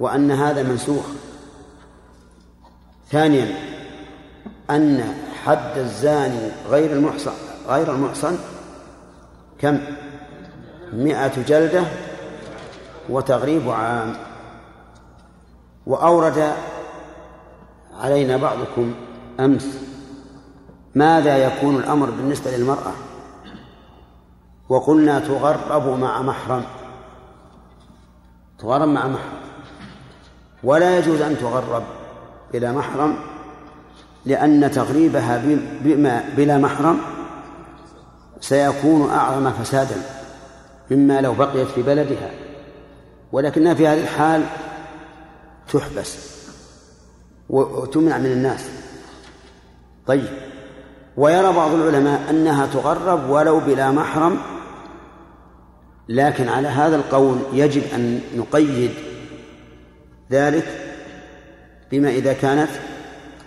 وأن 0.00 0.30
هذا 0.30 0.62
منسوخ. 0.62 1.04
ثانيا 3.10 3.54
أن 4.70 5.14
حد 5.44 5.78
الزاني 5.78 6.50
غير 6.70 6.92
المحصن 6.92 7.32
غير 7.68 7.92
المحصن 7.92 8.38
كم؟ 9.58 9.80
مئة 10.94 11.42
جلدة 11.42 11.84
وتغريب 13.08 13.70
عام. 13.70 14.16
وأورد 15.86 16.52
علينا 18.00 18.36
بعضكم 18.36 18.94
أمس 19.40 19.78
ماذا 20.94 21.36
يكون 21.36 21.76
الأمر 21.76 22.10
بالنسبة 22.10 22.56
للمرأة؟ 22.56 22.92
وقلنا 24.68 25.18
تغرب 25.18 26.00
مع 26.00 26.22
محرم. 26.22 26.64
تغرب 28.58 28.88
مع 28.88 29.06
محرم. 29.06 29.40
ولا 30.64 30.98
يجوز 30.98 31.20
أن 31.20 31.38
تغرب 31.38 31.82
بلا 32.52 32.72
محرم 32.72 33.16
لأن 34.24 34.70
تغريبها 34.70 35.42
بما 35.80 36.24
بلا 36.36 36.58
محرم 36.58 36.98
سيكون 38.40 39.10
أعظم 39.10 39.50
فسادا. 39.50 40.23
مما 40.90 41.20
لو 41.20 41.34
بقيت 41.34 41.68
في 41.68 41.82
بلدها. 41.82 42.30
ولكنها 43.32 43.74
في 43.74 43.88
هذه 43.88 44.00
الحال 44.00 44.44
تحبس 45.72 46.16
وتمنع 47.48 48.18
من 48.18 48.32
الناس. 48.32 48.68
طيب. 50.06 50.28
ويرى 51.16 51.52
بعض 51.52 51.74
العلماء 51.74 52.30
أنها 52.30 52.66
تغرب 52.66 53.30
ولو 53.30 53.60
بلا 53.60 53.90
محرم 53.90 54.38
لكن 56.08 56.48
على 56.48 56.68
هذا 56.68 56.96
القول 56.96 57.38
يجب 57.52 57.82
أن 57.94 58.20
نقيد 58.36 58.90
ذلك 60.30 60.66
بما 61.90 62.10
إذا 62.10 62.32
كانت 62.32 62.70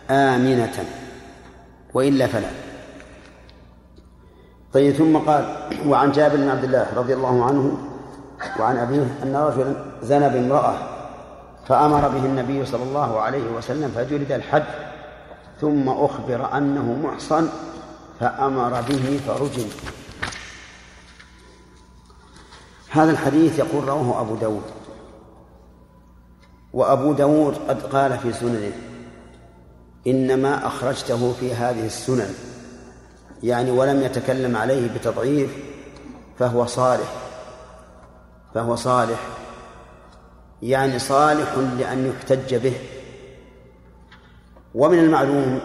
آمنة. 0.10 0.86
وإلا 1.94 2.28
فلا. 2.28 2.67
طيب 4.74 4.96
ثم 4.96 5.18
قال 5.18 5.56
وعن 5.88 6.12
جابر 6.12 6.36
بن 6.36 6.50
عبد 6.50 6.64
الله 6.64 6.88
رضي 6.96 7.14
الله 7.14 7.46
عنه 7.46 7.78
وعن 8.60 8.78
أبيه 8.78 9.18
أن 9.24 9.36
رجلا 9.36 9.74
زنى 10.02 10.30
بامرأة 10.30 10.78
فأمر 11.68 12.08
به 12.08 12.26
النبي 12.26 12.66
صلى 12.66 12.84
الله 12.84 13.20
عليه 13.20 13.52
وسلم 13.52 13.92
فجلد 13.96 14.32
الحد 14.32 14.64
ثم 15.62 15.90
أخبر 15.90 16.58
أنه 16.58 17.00
محصن 17.04 17.50
فأمر 18.20 18.82
به 18.82 19.20
فرجم. 19.28 19.68
هذا 22.90 23.12
الحديث 23.12 23.60
يقول 23.60 23.84
رواه 23.84 24.22
أبو 24.22 24.36
داود 24.36 24.64
وأبو 26.74 27.14
داود 27.14 27.56
قد 27.68 27.82
قال 27.82 28.18
في 28.18 28.34
سننه 28.34 28.72
إنما 30.08 30.68
أخرجته 30.68 31.34
في 31.40 31.54
هذه 31.54 31.86
السنن. 31.86 32.34
يعني 33.44 33.72
ولم 33.72 34.02
يتكلم 34.02 34.56
عليه 34.56 34.90
بتضعيف 34.96 35.50
فهو 36.40 36.66
صالح. 36.66 37.14
فهو 38.54 38.76
صالح. 38.76 39.20
يعني 40.62 41.00
صالح 41.00 41.56
لأن 41.80 42.08
يحتج 42.08 42.56
به. 42.56 42.74
ومن 44.76 45.00
المعلوم 45.00 45.60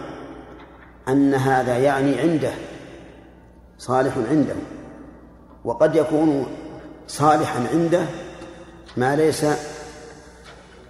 أن 1.07 1.33
هذا 1.33 1.77
يعني 1.77 2.19
عنده 2.19 2.51
صالح 3.77 4.17
عنده. 4.29 4.55
وقد 5.65 5.95
يكون 5.95 6.47
صالحا 7.07 7.67
عنده 7.73 8.05
ما 8.97 9.15
ليس 9.15 9.45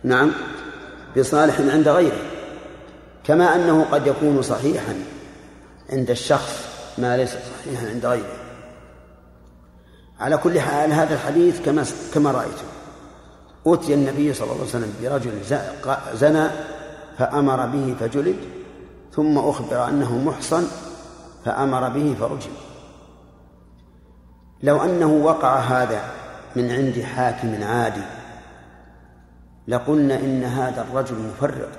نعم 0.03 0.31
بصالح 1.17 1.59
عند 1.59 1.87
غيره. 1.87 2.21
كما 3.23 3.55
أنه 3.55 3.85
قد 3.91 4.07
يكون 4.07 4.41
صحيحا 4.41 4.95
عند 5.89 6.09
الشخص. 6.09 6.72
ما 6.97 7.17
ليس 7.17 7.29
صحيحا 7.29 7.87
عند 7.87 8.05
غيره. 8.05 8.35
على 10.19 10.37
كل 10.37 10.59
حال 10.59 10.93
هذا 10.93 11.13
الحديث 11.13 11.65
كما 11.65 11.85
كما 12.13 12.31
رأيتم. 12.31 12.65
أتي 13.67 13.93
النبي 13.93 14.33
صلى 14.33 14.43
الله 14.43 14.55
عليه 14.55 14.63
وسلم 14.63 14.93
برجل 15.01 15.43
زنى 16.13 16.47
فأمر 17.17 17.65
به 17.65 17.95
فجلد 17.99 18.35
ثم 19.11 19.37
أخبر 19.37 19.87
أنه 19.89 20.17
محصن 20.17 20.67
فأمر 21.45 21.89
به 21.89 22.15
فرجم. 22.19 22.51
لو 24.63 24.83
أنه 24.83 25.13
وقع 25.13 25.59
هذا 25.59 26.01
من 26.55 26.71
عند 26.71 27.01
حاكم 27.01 27.63
عادي 27.63 28.03
لقلنا 29.67 30.15
إن 30.15 30.43
هذا 30.43 30.81
الرجل 30.81 31.15
مفرط. 31.15 31.69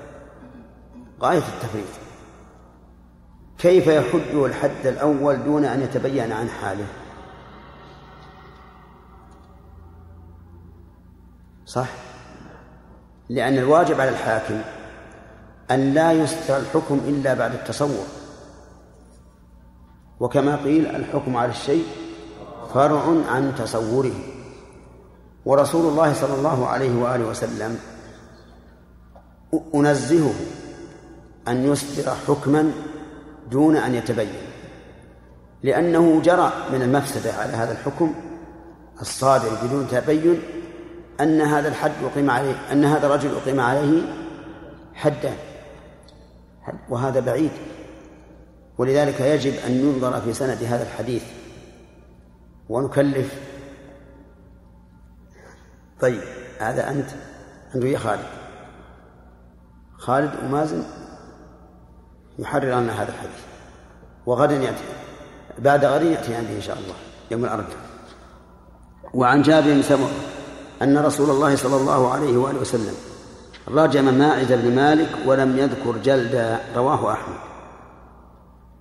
غاية 1.21 1.37
التفريط. 1.37 2.04
كيف 3.57 3.87
يحده 3.87 4.45
الحد 4.45 4.85
الأول 4.85 5.43
دون 5.43 5.65
أن 5.65 5.81
يتبين 5.81 6.31
عن 6.31 6.49
حاله؟ 6.49 6.85
صح؟ 11.65 11.87
لأن 13.29 13.57
الواجب 13.57 14.01
على 14.01 14.09
الحاكم 14.09 14.61
أن 15.71 15.93
لا 15.93 16.11
يستر 16.11 16.57
الحكم 16.57 17.01
إلا 17.07 17.33
بعد 17.33 17.53
التصور 17.53 18.05
وكما 20.19 20.55
قيل 20.55 20.95
الحكم 20.95 21.37
على 21.37 21.51
الشيء 21.51 21.85
فرع 22.73 23.03
عن 23.29 23.55
تصوره. 23.57 24.15
ورسول 25.45 25.91
الله 25.91 26.13
صلى 26.13 26.33
الله 26.33 26.67
عليه 26.67 27.01
وآله 27.01 27.25
وسلم 27.25 27.79
أنزهه 29.75 30.33
أن 31.47 31.65
يصدر 31.65 32.15
حكما 32.27 32.71
دون 33.51 33.77
أن 33.77 33.95
يتبين 33.95 34.33
لأنه 35.63 36.21
جرى 36.21 36.53
من 36.73 36.81
المفسدة 36.81 37.33
على 37.33 37.53
هذا 37.53 37.71
الحكم 37.71 38.13
الصادر 39.01 39.49
بدون 39.63 39.87
تبين 39.87 40.41
أن 41.21 41.41
هذا 41.41 41.67
الحد 41.67 41.91
أقيم 42.03 42.29
عليه 42.29 42.55
أن 42.71 42.85
هذا 42.85 43.07
الرجل 43.07 43.35
أقيم 43.35 43.59
عليه 43.59 44.01
حدا 44.93 45.33
وهذا 46.89 47.19
بعيد. 47.19 47.51
ولذلك 48.77 49.21
يجب 49.21 49.53
أن 49.67 49.71
ينظر 49.71 50.21
في 50.21 50.33
سند 50.33 50.63
هذا 50.63 50.83
الحديث 50.83 51.23
ونكلف. 52.69 53.39
طيب 56.01 56.21
هذا 56.59 56.89
أنت 56.89 57.09
عنده 57.75 57.87
يا 57.87 57.97
خالد. 57.97 58.25
خالد 59.97 60.31
ومازن 60.43 60.83
يحرر 62.39 62.79
لنا 62.79 63.01
هذا 63.01 63.09
الحديث. 63.09 63.41
وغدا 64.25 64.55
يأتي 64.55 64.83
بعد 65.59 65.85
غد 65.85 66.01
يأتي 66.01 66.35
عندي 66.35 66.55
إن 66.55 66.61
شاء 66.61 66.77
الله 66.77 66.95
يوم 67.31 67.45
الأربعاء. 67.45 67.85
وعن 69.13 69.41
جابر 69.41 69.73
بن 69.73 69.81
سمرة 69.81 70.09
أن 70.81 70.97
رسول 70.97 71.29
الله 71.29 71.55
صلى 71.55 71.75
الله 71.75 72.11
عليه 72.11 72.37
وآله 72.37 72.59
وسلم 72.59 72.93
رجم 73.67 74.13
ماعز 74.13 74.53
بن 74.53 74.75
مالك 74.75 75.09
ولم 75.25 75.57
يذكر 75.57 75.97
جلد 75.97 76.59
رواه 76.75 77.11
أحمد. 77.11 77.37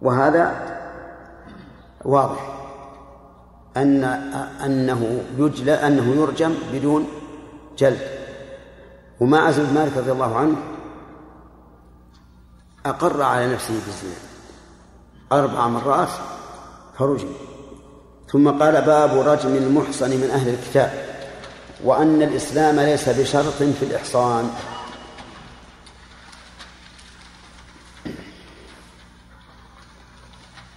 وهذا 0.03 0.75
واضح. 2.05 2.51
أن 3.77 4.05
أنه 4.65 5.21
يجلى 5.39 5.73
أنه 5.73 6.15
يرجم 6.23 6.55
بدون 6.73 7.07
جلد. 7.79 8.01
وماعز 9.21 9.61
بن 9.61 9.75
مالك 9.75 9.97
رضي 9.97 10.13
الله 10.13 10.37
عنه 10.37 10.57
أقر 12.87 13.23
على 13.23 13.55
نفسه 13.55 13.75
بالزنا. 13.87 14.19
أربع 15.33 15.69
مرات 15.69 16.09
فرجم 16.99 17.33
ثم 18.33 18.51
قال 18.51 18.83
باب 18.83 19.19
رجم 19.19 19.57
المحصن 19.57 20.11
من 20.11 20.31
أهل 20.31 20.49
الكتاب 20.49 21.05
وأن 21.85 22.23
الإسلام 22.23 22.81
ليس 22.81 23.09
بشرط 23.09 23.63
في 23.63 23.83
الإحصان. 23.83 24.51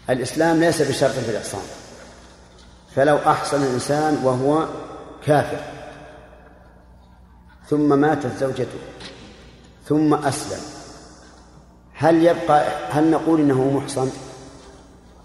الإسلام 0.09 0.59
ليس 0.59 0.81
بشرط 0.81 1.11
في 1.11 1.31
الإحصان. 1.31 1.65
فلو 2.95 3.17
أحصن 3.17 3.63
الإنسان 3.63 4.19
وهو 4.23 4.65
كافر 5.25 5.59
ثم 7.69 7.99
ماتت 7.99 8.37
زوجته 8.39 8.79
ثم 9.85 10.13
أسلم. 10.13 10.76
هل 11.99 12.23
يبقى 12.23 12.67
هل 12.89 13.11
نقول 13.11 13.39
إنه 13.39 13.71
محصن 13.77 14.09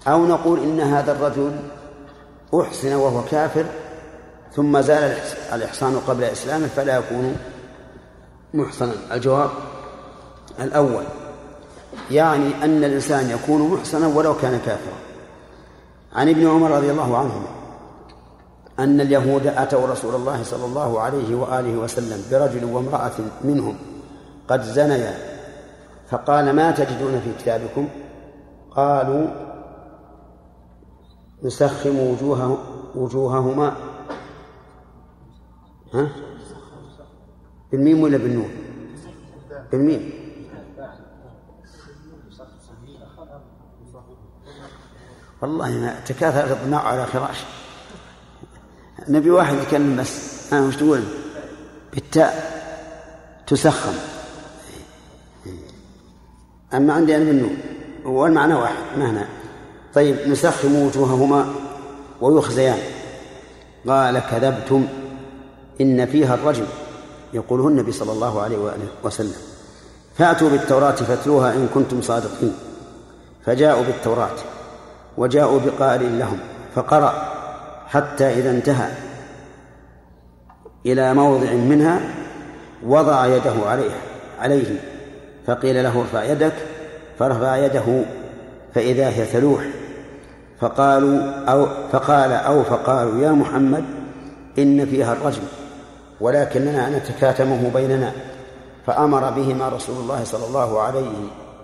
أو 0.06 0.26
نقول 0.26 0.58
إن 0.58 0.80
هذا 0.80 1.12
الرجل 1.12 1.52
أحصن 2.54 2.92
وهو 2.92 3.22
كافر 3.30 3.64
ثم 4.54 4.80
زال 4.80 5.16
الإحصان 5.52 6.00
قبل 6.08 6.24
إسلامه 6.24 6.66
فلا 6.66 6.96
يكون 6.96 7.36
محصنا؟ 8.54 8.92
الجواب 9.12 9.50
الأول 10.60 11.04
يعني 12.10 12.64
أن 12.64 12.84
الإنسان 12.84 13.30
يكون 13.30 13.74
محصنا 13.74 14.06
ولو 14.06 14.36
كان 14.36 14.60
كافرا. 14.66 14.96
عن 16.12 16.28
ابن 16.28 16.48
عمر 16.48 16.70
رضي 16.70 16.90
الله 16.90 17.18
عنهما 17.18 17.46
أن 18.78 19.00
اليهود 19.00 19.46
أتوا 19.46 19.86
رسول 19.86 20.14
الله 20.14 20.42
صلى 20.42 20.64
الله 20.64 21.00
عليه 21.00 21.34
وآله 21.34 21.72
وسلم 21.72 22.22
برجل 22.30 22.64
وامرأة 22.64 23.12
منهم 23.44 23.76
قد 24.48 24.62
زنيا 24.62 25.31
فقال 26.12 26.52
ما 26.52 26.70
تجدون 26.70 27.20
في 27.20 27.42
كتابكم؟ 27.42 27.88
قالوا 28.70 29.26
نسخم 31.42 31.98
وجوه 31.98 32.58
وجوههما. 32.94 33.76
ها؟ 35.94 36.08
بالميم 37.72 38.02
ولا 38.02 38.16
بالنون؟ 38.16 38.50
بالميم. 39.72 40.10
والله 45.42 45.70
ما 45.70 46.00
تكاثر 46.00 46.52
الضماع 46.52 46.80
على 46.80 47.06
فراش. 47.06 47.44
نبي 49.08 49.30
واحد 49.30 49.54
يتكلم 49.54 49.96
بس. 49.96 50.54
ها 50.54 50.60
وش 50.60 50.76
تقول؟ 50.76 51.02
بالتاء 51.92 52.52
تسخم. 53.46 54.11
أما 56.74 56.92
عندي 56.92 57.16
أنا 57.16 57.24
بالنون 57.24 57.56
والمعنى 58.04 58.54
واحد 58.54 58.98
معنى 58.98 59.26
طيب 59.94 60.16
نسخم 60.28 60.74
وجوههما 60.74 61.46
ويخزيان. 62.20 62.78
قال 63.88 64.18
كذبتم 64.18 64.86
إن 65.80 66.06
فيها 66.06 66.34
الرجم. 66.34 66.64
يقوله 67.34 67.68
النبي 67.68 67.92
صلى 67.92 68.12
الله 68.12 68.42
عليه 68.42 68.58
وآله 68.58 68.86
وسلم. 69.04 69.36
فأتوا 70.18 70.50
بالتوراة 70.50 70.90
فاتلوها 70.90 71.52
إن 71.52 71.68
كنتم 71.74 72.02
صادقين. 72.02 72.54
فجاءوا 73.46 73.82
بالتوراة 73.82 74.36
وجاءوا 75.18 75.60
بقارئ 75.60 76.08
لهم 76.08 76.38
فقرأ 76.74 77.32
حتى 77.86 78.24
إذا 78.24 78.50
انتهى 78.50 78.90
إلى 80.86 81.14
موضع 81.14 81.52
منها 81.52 82.00
وضع 82.86 83.26
يده 83.26 83.54
عليه 83.66 83.90
عليه. 84.38 84.91
فقيل 85.46 85.82
له 85.82 86.00
ارفع 86.00 86.24
يدك 86.24 86.52
فرفع 87.18 87.56
يده 87.56 88.04
فإذا 88.74 89.08
هي 89.08 89.26
تلوح. 89.26 89.64
فقالوا 90.60 91.44
أو 91.48 91.66
فقال 91.92 92.32
أو 92.32 92.62
فقالوا 92.62 93.22
يا 93.22 93.30
محمد 93.30 93.84
إن 94.58 94.86
فيها 94.86 95.12
الرجم 95.12 95.42
ولكننا 96.20 96.98
نتكاتمه 96.98 97.70
بيننا. 97.74 98.12
فأمر 98.86 99.30
بهما 99.30 99.68
رسول 99.68 99.96
الله 99.96 100.24
صلى 100.24 100.46
الله 100.46 100.80
عليه 100.80 101.12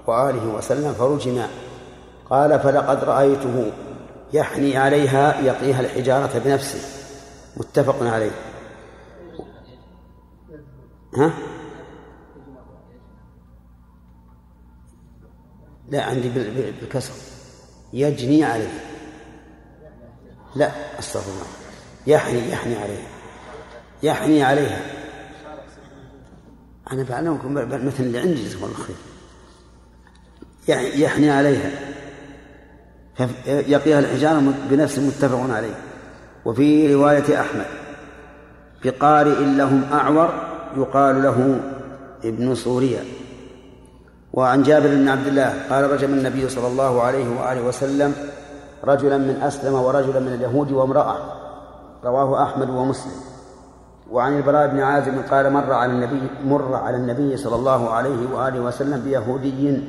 وآله 0.06 0.46
وسلم 0.46 0.92
فرجما. 0.92 1.48
قال 2.30 2.60
فلقد 2.60 3.04
رأيته 3.04 3.72
يحني 4.32 4.76
عليها 4.76 5.40
يقيها 5.40 5.80
الحجارة 5.80 6.38
بنفسه. 6.44 6.80
متفق 7.56 7.96
عليه. 8.02 8.30
ها؟ 11.16 11.32
لا 15.90 16.02
عندي 16.02 16.28
بالكسر. 16.28 17.12
يجني 17.92 18.44
عليه. 18.44 18.80
لا 20.56 20.70
أستغفر 20.98 21.30
الله. 21.30 21.46
يحني 22.06 22.50
يحني 22.50 22.76
عليها 22.76 23.08
يحني 24.02 24.42
عليها. 24.42 24.80
أنا 26.92 27.02
بعلمكم 27.02 27.54
مثل 27.54 28.02
اللي 28.02 28.18
عندي 28.18 28.44
جزاكم 28.44 28.64
الله 28.64 28.76
خير. 28.76 28.96
يحني 31.00 31.30
عليها. 31.30 31.70
يقيها 33.46 33.98
الحجارة 33.98 34.54
بنفس 34.70 34.98
متفق 34.98 35.54
عليه. 35.54 35.74
وفي 36.44 36.94
رواية 36.94 37.40
أحمد 37.40 37.66
بقارئ 38.84 39.44
لهم 39.44 39.84
أعور 39.92 40.48
يقال 40.76 41.22
له 41.22 41.60
ابن 42.24 42.54
صوريا 42.54 43.04
وعن 44.32 44.62
جابر 44.62 44.88
بن 44.88 45.08
عبد 45.08 45.26
الله 45.26 45.52
قال 45.70 45.90
رجم 45.90 46.14
النبي 46.14 46.48
صلى 46.48 46.66
الله 46.66 47.02
عليه 47.02 47.40
وآله 47.40 47.62
وسلم 47.62 48.14
رجلا 48.84 49.18
من 49.18 49.42
أسلم 49.42 49.74
ورجلا 49.74 50.20
من 50.20 50.34
اليهود 50.34 50.72
وامرأة. 50.72 51.16
رواه 52.04 52.42
أحمد 52.42 52.70
ومسلم. 52.70 53.12
وعن 54.10 54.36
البراء 54.36 54.68
بن 54.68 54.80
عازم 54.80 55.22
قال 55.30 55.52
مر 55.52 55.72
على 55.72 55.92
النبي 55.92 56.30
مر 56.44 56.74
على 56.74 56.96
النبي 56.96 57.36
صلى 57.36 57.56
الله 57.56 57.90
عليه 57.90 58.34
وآله 58.34 58.60
وسلم 58.60 59.00
بيهودي 59.00 59.82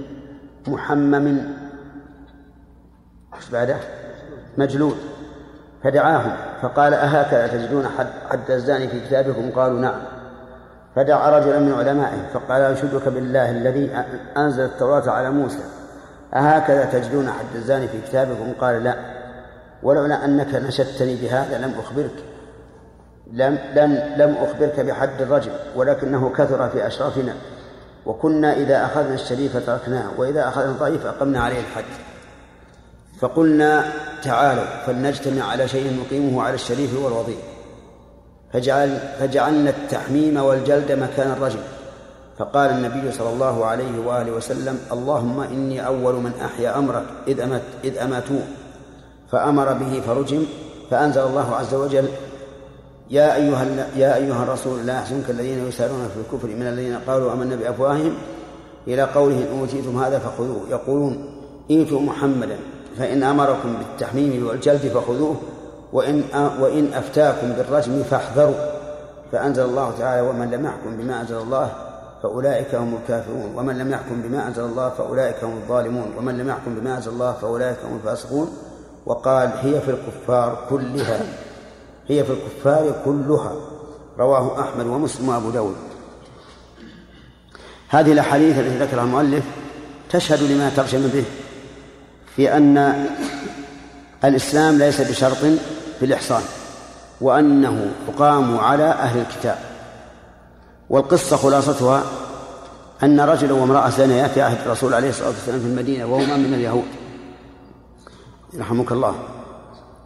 محمم. 0.67 1.37
إيش 3.35 3.49
بعده؟ 3.49 3.77
مجلود 4.57 4.95
فدعاهم 5.83 6.31
فقال 6.61 6.93
أهكذا 6.93 7.47
تجدون 7.47 7.87
حد, 7.87 8.07
حد 8.29 8.51
الزاني 8.51 8.87
في 8.87 8.99
كتابكم؟ 8.99 9.51
قالوا 9.51 9.79
نعم. 9.79 10.18
فدعا 10.95 11.39
رجلا 11.39 11.59
من 11.59 11.73
علمائهم 11.73 12.23
فقال 12.33 12.61
أنشدك 12.61 13.07
بالله 13.07 13.51
الذي 13.51 13.91
أنزل 14.37 14.63
التوراة 14.63 15.09
على 15.09 15.29
موسى. 15.29 15.63
أهكذا 16.33 16.85
تجدون 16.85 17.29
حد 17.29 17.55
الزاني 17.55 17.87
في 17.87 18.01
كتابكم؟ 18.01 18.53
قال 18.61 18.83
لا. 18.83 18.95
ولولا 19.83 20.25
أنك 20.25 20.55
نشدتني 20.55 21.15
بهذا 21.15 21.57
لم 21.57 21.73
أخبرك. 21.79 22.23
لم 23.33 23.57
لم 23.75 23.93
لم 24.17 24.35
أخبرك 24.41 24.79
بحد 24.79 25.21
الرجل 25.21 25.51
ولكنه 25.75 26.29
كثر 26.29 26.69
في 26.69 26.87
أشرافنا. 26.87 27.33
وكنا 28.05 28.53
إذا 28.53 28.85
أخذنا 28.85 29.13
الشريف 29.13 29.65
تركناه 29.65 30.05
وإذا 30.17 30.47
أخذنا 30.47 30.71
الضعيف 30.71 31.05
أقمنا 31.05 31.39
عليه 31.39 31.59
الحد. 31.59 31.83
فقلنا 33.19 33.83
تعالوا 34.23 34.65
فلنجتمع 34.85 35.43
على 35.43 35.67
شيء 35.67 35.99
نقيمه 35.99 36.43
على 36.43 36.55
الشريف 36.55 37.03
والوضيع. 37.03 37.48
فجعل 38.53 38.99
فجعلنا 39.19 39.69
التحميم 39.69 40.37
والجلد 40.37 40.91
مكان 40.91 41.31
الرجل 41.31 41.59
فقال 42.37 42.69
النبي 42.69 43.11
صلى 43.11 43.29
الله 43.29 43.65
عليه 43.65 43.99
وآله 44.05 44.31
وسلم 44.31 44.79
اللهم 44.91 45.39
إني 45.39 45.85
أول 45.85 46.15
من 46.15 46.31
أحيا 46.45 46.77
أمرك 46.77 47.03
إذ 47.27 47.39
أمت 47.39 47.61
إذ 47.83 47.97
أماتوه 47.97 48.43
فأمر 49.31 49.73
به 49.73 50.01
فرجم 50.01 50.45
فأنزل 50.91 51.21
الله 51.21 51.55
عز 51.55 51.73
وجل 51.73 52.07
يا 53.09 53.35
أيها 53.35 53.65
يا 53.97 54.15
أيها 54.15 54.43
الرسول 54.43 54.85
لا 54.85 54.93
يحزنك 54.93 55.29
الذين 55.29 55.67
يسارون 55.67 56.09
في 56.13 56.19
الكفر 56.19 56.47
من 56.47 56.67
الذين 56.67 56.97
قالوا 57.07 57.33
آمنا 57.33 57.55
بأفواههم. 57.55 58.13
إلى 58.87 59.01
قوله 59.01 59.35
إن 59.35 59.59
أوتيتم 59.59 60.03
هذا 60.03 60.19
فخذوه. 60.19 60.61
يقولون 60.69 61.25
ائتوا 61.71 62.01
محمدا 62.01 62.57
فإن 62.97 63.23
أمركم 63.23 63.73
بالتحميم 63.77 64.47
والجلد 64.47 64.79
فخذوه. 64.79 65.35
وإن 65.93 66.23
وإن 66.59 66.93
أفتاكم 66.93 67.53
بالرجم 67.53 68.03
فاحذروا 68.03 68.55
فأنزل 69.31 69.63
الله 69.63 69.93
تعالى 69.99 70.21
ومن 70.21 70.51
لم 70.51 70.65
يحكم 70.65 70.97
بما 70.97 71.21
أنزل 71.21 71.37
الله 71.37 71.71
فأولئك 72.23 72.75
هم 72.75 72.97
الكافرون 73.01 73.53
ومن 73.55 73.77
لم 73.77 73.91
يحكم 73.91 74.21
بما 74.21 74.47
أنزل 74.47 74.63
الله 74.63 74.89
فأولئك 74.89 75.43
هم 75.43 75.57
الظالمون 75.57 76.13
ومن 76.17 76.37
لم 76.37 76.49
يحكم 76.49 76.75
بما 76.75 76.97
أنزل 76.97 77.11
الله 77.11 77.33
فأولئك 77.33 77.77
هم 77.85 77.95
الفاسقون. 77.95 78.57
وقال 79.05 79.49
هي 79.61 79.81
في 79.81 79.91
الكفار 79.91 80.65
كلها 80.69 81.21
هي 82.07 82.23
في 82.23 82.31
الكفار 82.31 82.95
كلها 83.05 83.55
رواه 84.19 84.61
أحمد 84.61 84.85
ومسلم 84.85 85.29
وأبو 85.29 85.49
داود. 85.49 85.75
هذه 87.89 88.11
الأحاديث 88.11 88.59
التي 88.59 88.77
ذكرها 88.77 89.03
المؤلف 89.03 89.43
تشهد 90.09 90.51
لما 90.51 90.71
ترجم 90.75 91.07
به 91.07 91.23
في 92.35 92.57
أن 92.57 93.05
الإسلام 94.23 94.77
ليس 94.77 95.01
بشرط 95.01 95.37
في 95.99 96.05
الإحصان 96.05 96.41
وأنه 97.21 97.91
يقام 98.07 98.57
على 98.57 98.83
أهل 98.83 99.19
الكتاب. 99.19 99.57
والقصة 100.89 101.37
خلاصتها 101.37 102.03
أن 103.03 103.19
رجلا 103.19 103.53
وامرأة 103.53 103.89
زنيا 103.89 104.27
في 104.27 104.41
عهد 104.41 104.57
الرسول 104.65 104.93
عليه 104.93 105.09
الصلاة 105.09 105.27
والسلام 105.27 105.59
في 105.59 105.65
المدينة 105.65 106.05
وهما 106.05 106.37
من 106.37 106.53
اليهود. 106.53 106.87
رحمك 108.59 108.91
الله. 108.91 109.15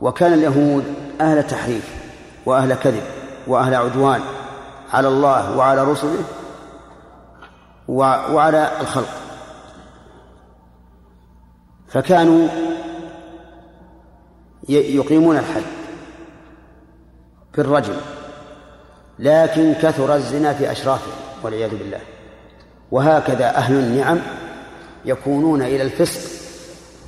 وكان 0.02 0.34
اليهود 0.34 0.84
أهل 1.22 1.48
تحريف 1.48 1.96
وأهل 2.46 2.74
كذب 2.74 3.04
وأهل 3.48 3.76
عدوان 3.76 4.22
على 4.94 5.08
الله 5.08 5.58
وعلى 5.58 5.84
رسله 5.84 6.24
وعلى 7.88 8.72
الخلق. 8.82 9.10
فكانوا 11.88 12.48
يقيمون 14.70 15.38
الحد 15.38 15.64
بالرجل 17.58 17.95
لكن 19.20 19.74
كثر 19.74 20.16
الزنا 20.16 20.54
في 20.54 20.72
أشرافهم 20.72 21.14
والعياذ 21.43 21.78
بالله. 21.78 21.99
وهكذا 22.91 23.56
أهل 23.56 23.76
النعم 23.76 24.20
يكونون 25.06 25.62
إلى 25.62 25.84
الفسق 25.84 26.22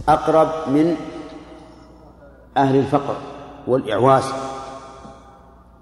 أقرب 0.10 0.70
من 0.70 0.96
أهل 2.58 2.76
الفقر 2.76 3.18
والإعواز. 3.68 4.24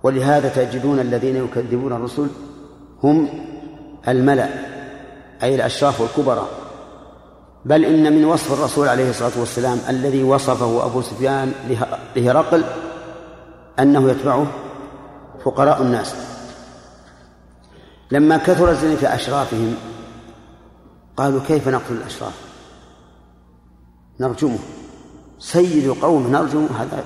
ولهذا 0.03 0.49
تجدون 0.49 0.99
الذين 0.99 1.35
يكذبون 1.35 1.93
الرسل 1.93 2.27
هم 3.03 3.29
الملأ 4.07 4.49
أي 5.43 5.55
الأشراف 5.55 6.01
والكبراء 6.01 6.47
بل 7.65 7.85
إن 7.85 8.13
من 8.13 8.25
وصف 8.25 8.53
الرسول 8.53 8.87
عليه 8.87 9.09
الصلاة 9.09 9.31
والسلام 9.39 9.79
الذي 9.89 10.23
وصفه 10.23 10.85
أبو 10.85 11.01
سفيان 11.01 11.51
لهرقل 12.15 12.63
أنه 13.79 14.11
يتبعه 14.11 14.47
فقراء 15.43 15.81
الناس. 15.81 16.15
لما 18.11 18.37
كثر 18.37 18.69
الزنا 18.69 18.95
في 18.95 19.15
أشرافهم 19.15 19.75
قالوا 21.17 21.41
كيف 21.47 21.67
نقتل 21.67 21.93
الأشراف؟ 21.93 22.41
نرجمه. 24.19 24.59
سيد 25.39 25.89
قوم 25.89 26.31
نرجمه. 26.31 26.67
هذا 26.81 27.03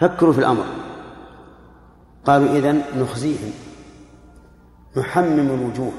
فكروا 0.00 0.32
في 0.32 0.38
الأمر. 0.38 0.64
قالوا 2.24 2.48
إذن 2.48 2.82
نخزيهم. 2.96 3.52
نحمم 4.96 5.50
الوجوه. 5.50 5.92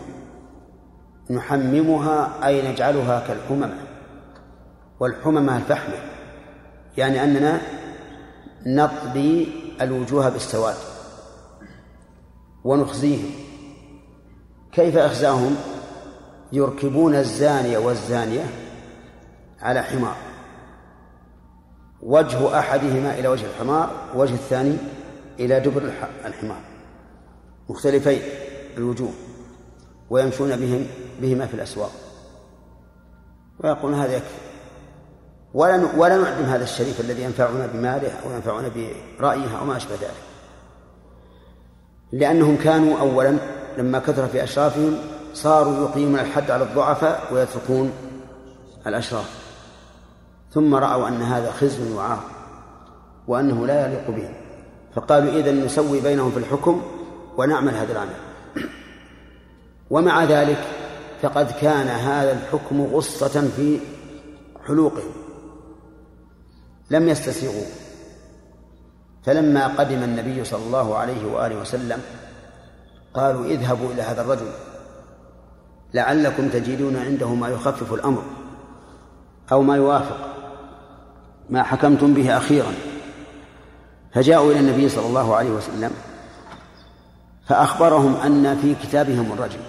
نحممها 1.29 2.47
أي 2.47 2.71
نجعلها 2.71 3.27
كالحممة 3.27 3.73
والحممة 4.99 5.57
الفحمة 5.57 5.95
يعني 6.97 7.23
أننا 7.23 7.61
نطبي 8.65 9.47
الوجوه 9.81 10.29
بالسواد 10.29 10.75
ونخزيهم 12.63 13.31
كيف 14.71 14.97
إخزاهم؟ 14.97 15.55
يركبون 16.51 17.15
الزانية 17.15 17.77
والزانية 17.77 18.45
على 19.61 19.81
حمار. 19.81 20.15
وجه 22.01 22.59
أحدهما 22.59 23.19
إلى 23.19 23.27
وجه 23.27 23.45
الحمار 23.45 24.11
وجه 24.15 24.33
الثاني 24.33 24.77
إلى 25.39 25.59
دبر 25.59 25.91
الحمار. 26.25 26.61
مختلفي 27.69 28.21
الوجوه 28.77 29.11
ويمشون 30.09 30.55
بهم 30.55 30.87
بهما 31.21 31.47
في 31.47 31.53
الأسواق. 31.53 31.91
ويقولون 33.59 33.99
هذا 33.99 34.15
يكفي. 34.15 34.44
ولا 35.55 35.87
ولا 35.97 36.17
نعدم 36.17 36.43
هذا 36.43 36.63
الشريف 36.63 36.99
الذي 37.01 37.23
ينفعنا 37.23 37.67
بماله 37.73 38.11
أو 38.25 38.31
ينفعنا 38.31 38.71
برأيه 39.19 39.59
أو 39.59 39.65
ما 39.65 39.77
أشبه 39.77 39.95
ذلك. 39.95 40.11
لأنهم 42.11 42.57
كانوا 42.57 42.99
أولا 42.99 43.37
لما 43.77 43.99
كثر 43.99 44.27
في 44.27 44.43
أشرافهم 44.43 44.97
صاروا 45.33 45.89
يقيمون 45.89 46.19
الحد 46.19 46.51
على 46.51 46.63
الضعفاء 46.63 47.33
ويتركون 47.33 47.91
الأشراف. 48.87 49.29
ثم 50.53 50.75
رأوا 50.75 51.07
أن 51.07 51.21
هذا 51.21 51.51
خزي 51.51 51.93
وعار 51.93 52.23
وأنه 53.27 53.67
لا 53.67 53.87
يليق 53.87 54.09
بهم 54.09 54.33
فقالوا 54.95 55.33
إذا 55.33 55.51
نسوي 55.51 56.01
بينهم 56.01 56.31
في 56.31 56.37
الحكم 56.37 56.81
ونعمل 57.37 57.73
هذا 57.73 57.91
العمل. 57.91 58.15
ومع 59.89 60.23
ذلك 60.23 60.63
فقد 61.21 61.51
كان 61.61 61.87
هذا 61.87 62.31
الحكم 62.31 62.81
غصة 62.81 63.49
في 63.55 63.79
حلوقهم. 64.67 65.24
لم 66.89 67.09
يستسيغوا. 67.09 67.65
فلما 69.25 69.67
قدم 69.67 70.03
النبي 70.03 70.43
صلى 70.45 70.65
الله 70.65 70.97
عليه 70.97 71.25
وآله 71.25 71.61
وسلم 71.61 72.01
قالوا 73.13 73.45
اذهبوا 73.45 73.91
إلى 73.91 74.01
هذا 74.01 74.21
الرجل 74.21 74.49
لعلكم 75.93 76.49
تجدون 76.49 76.97
عنده 76.97 77.27
ما 77.27 77.49
يخفف 77.49 77.93
الأمر 77.93 78.23
أو 79.51 79.61
ما 79.61 79.75
يوافق 79.75 80.17
ما 81.49 81.63
حكمتم 81.63 82.13
به 82.13 82.37
أخيرا. 82.37 82.73
فجاءوا 84.13 84.51
إلى 84.51 84.59
النبي 84.59 84.89
صلى 84.89 85.05
الله 85.07 85.35
عليه 85.35 85.49
وسلم 85.49 85.91
فأخبرهم 87.47 88.15
أن 88.15 88.57
في 88.57 88.75
كتابهم 88.75 89.31
الرجل 89.31 89.59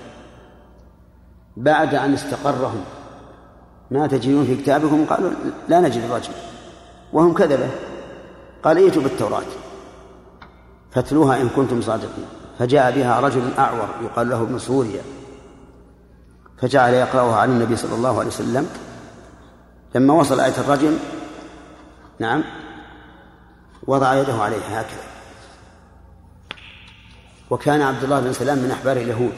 بعد 1.56 1.94
أن 1.94 2.14
استقرهم 2.14 2.84
ما 3.90 4.06
تجدون 4.06 4.46
في 4.46 4.56
كتابكم؟ 4.56 5.04
قالوا 5.04 5.30
لا 5.68 5.80
نجد 5.80 6.02
الرجل 6.02 6.32
وهم 7.12 7.34
كذبة. 7.34 7.68
قال 8.62 8.76
ائتوا 8.78 9.02
بالتوراة. 9.02 9.42
فاتلوها 10.92 11.40
إن 11.40 11.48
كنتم 11.48 11.82
صادقين. 11.82 12.26
فجاء 12.58 12.90
بها 12.90 13.20
رجل 13.20 13.50
أعور 13.58 13.88
يقال 14.02 14.28
له 14.28 14.42
ابن 14.42 14.58
سوريا. 14.58 15.02
فجعل 16.58 16.94
يقرأها 16.94 17.36
على 17.36 17.52
النبي 17.52 17.76
صلى 17.76 17.94
الله 17.94 18.18
عليه 18.18 18.28
وسلم. 18.28 18.70
لما 19.94 20.14
وصل 20.14 20.40
آية 20.40 20.58
الرجم 20.58 20.98
نعم 22.18 22.44
وضع 23.86 24.14
يده 24.14 24.34
عليها 24.34 24.80
هكذا. 24.80 25.06
وكان 27.50 27.82
عبد 27.82 28.04
الله 28.04 28.20
بن 28.20 28.32
سلام 28.32 28.58
من 28.58 28.70
أحبار 28.70 28.96
اليهود 28.96 29.32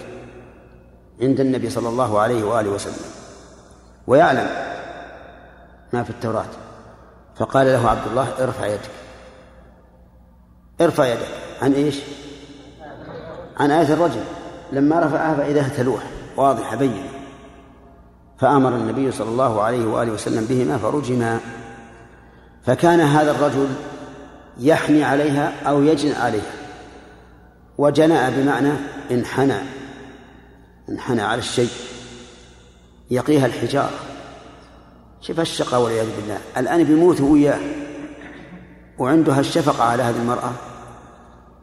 عند 1.23 1.41
النبي 1.41 1.71
صلى 1.71 1.89
الله 1.89 2.21
عليه 2.21 2.45
وآله 2.45 2.71
وسلم. 2.71 3.11
ويعلم 4.07 4.49
ما 5.93 6.03
في 6.03 6.11
التوراة. 6.11 6.68
فقال 7.39 7.67
له 7.67 7.89
عبد 7.91 8.07
الله 8.11 8.29
ارفع 8.41 8.67
يدك. 8.67 8.91
ارفع 10.81 11.07
يدك. 11.07 11.29
عن 11.63 11.73
إيش؟ 11.73 11.97
عن 13.57 13.71
آية 13.71 13.93
الرجل. 13.93 14.25
لما 14.73 15.01
رفعها 15.01 15.37
فإذا 15.37 15.69
تلوح. 15.69 16.03
واضحة 16.37 16.77
بينة. 16.77 17.09
فأمر 18.39 18.69
النبي 18.69 19.13
صلى 19.13 19.29
الله 19.29 19.63
عليه 19.63 19.87
وآله 19.87 20.13
وسلم 20.13 20.45
بهما 20.45 20.79
فرجما. 20.79 21.41
فكان 22.67 23.01
هذا 23.01 23.31
الرجل 23.31 23.69
يحني 24.59 25.05
عليها 25.05 25.53
أو 25.67 25.83
يجن 25.83 26.13
عليها. 26.13 26.53
وجنأ 27.79 28.31
بمعنى 28.31 28.73
انحنى. 29.11 29.59
انحنى 30.89 31.23
على 31.23 31.39
الشيء. 31.39 31.71
يقيها 33.11 33.47
الحجارة. 33.47 34.18
شوف 35.21 35.41
الشقاء 35.41 35.81
والعياذ 35.81 36.07
بالله. 36.17 36.39
الآن 36.57 36.85
بيموت 36.85 37.21
وياه 37.21 37.59
وعندها 38.99 39.41
الشفقة 39.41 39.85
على 39.85 40.03
هذه 40.03 40.17
المرأة 40.17 40.53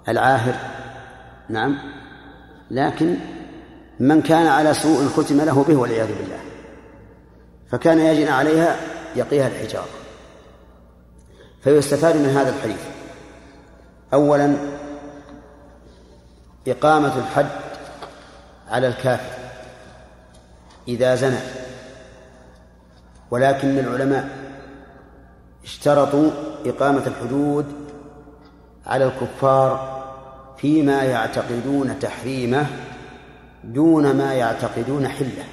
العاهر. 0.07 0.55
نعم. 1.49 1.77
لكن 2.71 3.15
من 3.99 4.21
كان 4.21 4.47
على 4.47 4.73
سوء 4.73 5.07
ختم 5.07 5.41
له 5.41 5.63
به 5.63 5.75
والعياذ 5.75 6.07
بالله. 6.07 6.39
فكان 7.71 7.99
يجن 7.99 8.27
عليها 8.27 8.75
يقيها 9.15 9.47
الحجارة. 9.47 9.89
فيستفاد 11.63 12.15
من 12.15 12.29
هذا 12.29 12.49
الحديث. 12.49 12.81
أولا 14.13 14.55
إقامة 16.67 17.17
الحد 17.17 17.49
على 18.69 18.87
الكافر. 18.87 19.35
إذا 20.87 21.15
زنى 21.15 21.64
ولكن 23.35 23.79
العلماء 23.79 24.29
اشترطوا 25.63 26.31
إقامة 26.65 27.07
الحدود 27.07 27.65
على 28.85 29.05
الكفار 29.05 30.03
فيما 30.57 31.03
يعتقدون 31.03 31.99
تحريمه 31.99 32.65
دون 33.63 34.15
ما 34.17 34.33
يعتقدون 34.33 35.07
حله. 35.07 35.43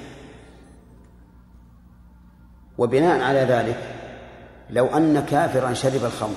وبناء 2.77 3.21
على 3.21 3.39
ذلك 3.39 3.77
لو 4.69 4.85
أن 4.85 5.25
كافرا 5.29 5.73
شرب 5.73 6.05
الخمر 6.05 6.35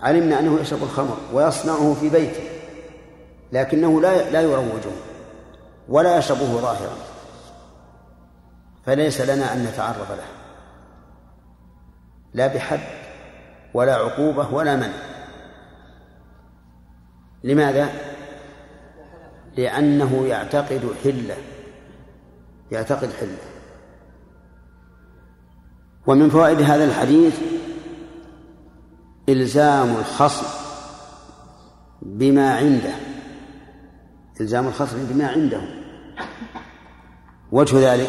علمنا 0.00 0.38
أنه 0.40 0.60
يشرب 0.60 0.82
الخمر 0.82 1.16
ويصنعه 1.32 1.94
في 2.00 2.08
بيته 2.08 2.44
لكنه 3.52 4.00
لا 4.00 4.30
لا 4.30 4.40
يروجه 4.40 4.92
ولا 5.88 6.18
يشربه 6.18 6.60
ظاهرا. 6.60 7.11
فليس 8.86 9.20
لنا 9.20 9.52
أن 9.52 9.64
نتعرض 9.64 10.10
له. 10.10 10.26
لا 12.34 12.46
بحد 12.46 12.80
ولا 13.74 13.94
عقوبة 13.94 14.54
ولا 14.54 14.76
منع. 14.76 14.92
لماذا؟ 17.44 17.88
لأنه 19.56 20.26
يعتقد 20.26 20.94
حلة. 21.04 21.36
يعتقد 22.70 23.12
حلة. 23.12 23.38
ومن 26.06 26.30
فوائد 26.30 26.62
هذا 26.62 26.84
الحديث 26.84 27.40
إلزام 29.28 29.96
الخصم 29.96 30.46
بما 32.02 32.56
عنده. 32.56 32.94
إلزام 34.40 34.66
الخصم 34.66 35.06
بما 35.06 35.28
عنده. 35.28 35.62
وجه 37.52 37.92
ذلك 37.92 38.08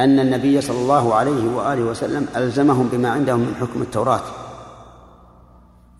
أن 0.00 0.20
النبي 0.20 0.60
صلى 0.60 0.78
الله 0.78 1.14
عليه 1.14 1.56
وآله 1.56 1.82
وسلم 1.82 2.26
ألزمهم 2.36 2.88
بما 2.92 3.10
عندهم 3.10 3.40
من 3.40 3.54
حكم 3.60 3.82
التوراة 3.82 4.22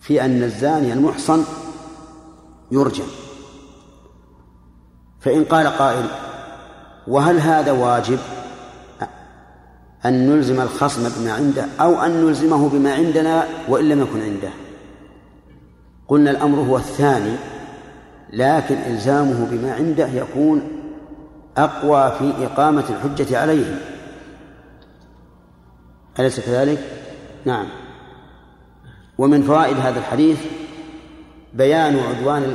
في 0.01 0.25
أن 0.25 0.43
الزاني 0.43 0.93
المحصن 0.93 1.45
يرجم 2.71 3.05
فإن 5.21 5.45
قال 5.45 5.67
قائل 5.67 6.05
وهل 7.09 7.41
هذا 7.41 7.73
واجب؟ 7.73 8.19
أن 10.05 10.31
نلزم 10.31 10.61
الخصم 10.61 11.09
بما 11.19 11.33
عنده 11.33 11.67
أو 11.81 12.03
أن 12.03 12.11
نلزمه 12.11 12.69
بما 12.69 12.95
عندنا 12.95 13.45
وإن 13.69 13.89
لم 13.89 14.01
يكن 14.01 14.21
عنده. 14.21 14.51
قلنا 16.09 16.31
الأمر 16.31 16.59
هو 16.59 16.77
الثاني 16.77 17.37
لكن 18.33 18.75
إلزامه 18.75 19.47
بما 19.51 19.75
عنده 19.75 20.07
يكون 20.07 20.63
أقوى 21.57 22.13
في 22.19 22.47
إقامة 22.47 22.85
الحجة 22.91 23.39
عليه. 23.39 23.90
أليس 26.21 26.41
كذلك؟ 26.41 26.79
نعم. 27.45 27.67
ومن 29.19 29.43
فوائد 29.43 29.77
هذا 29.77 29.99
الحديث 29.99 30.39
بيان 31.53 31.99
عدوان 31.99 32.55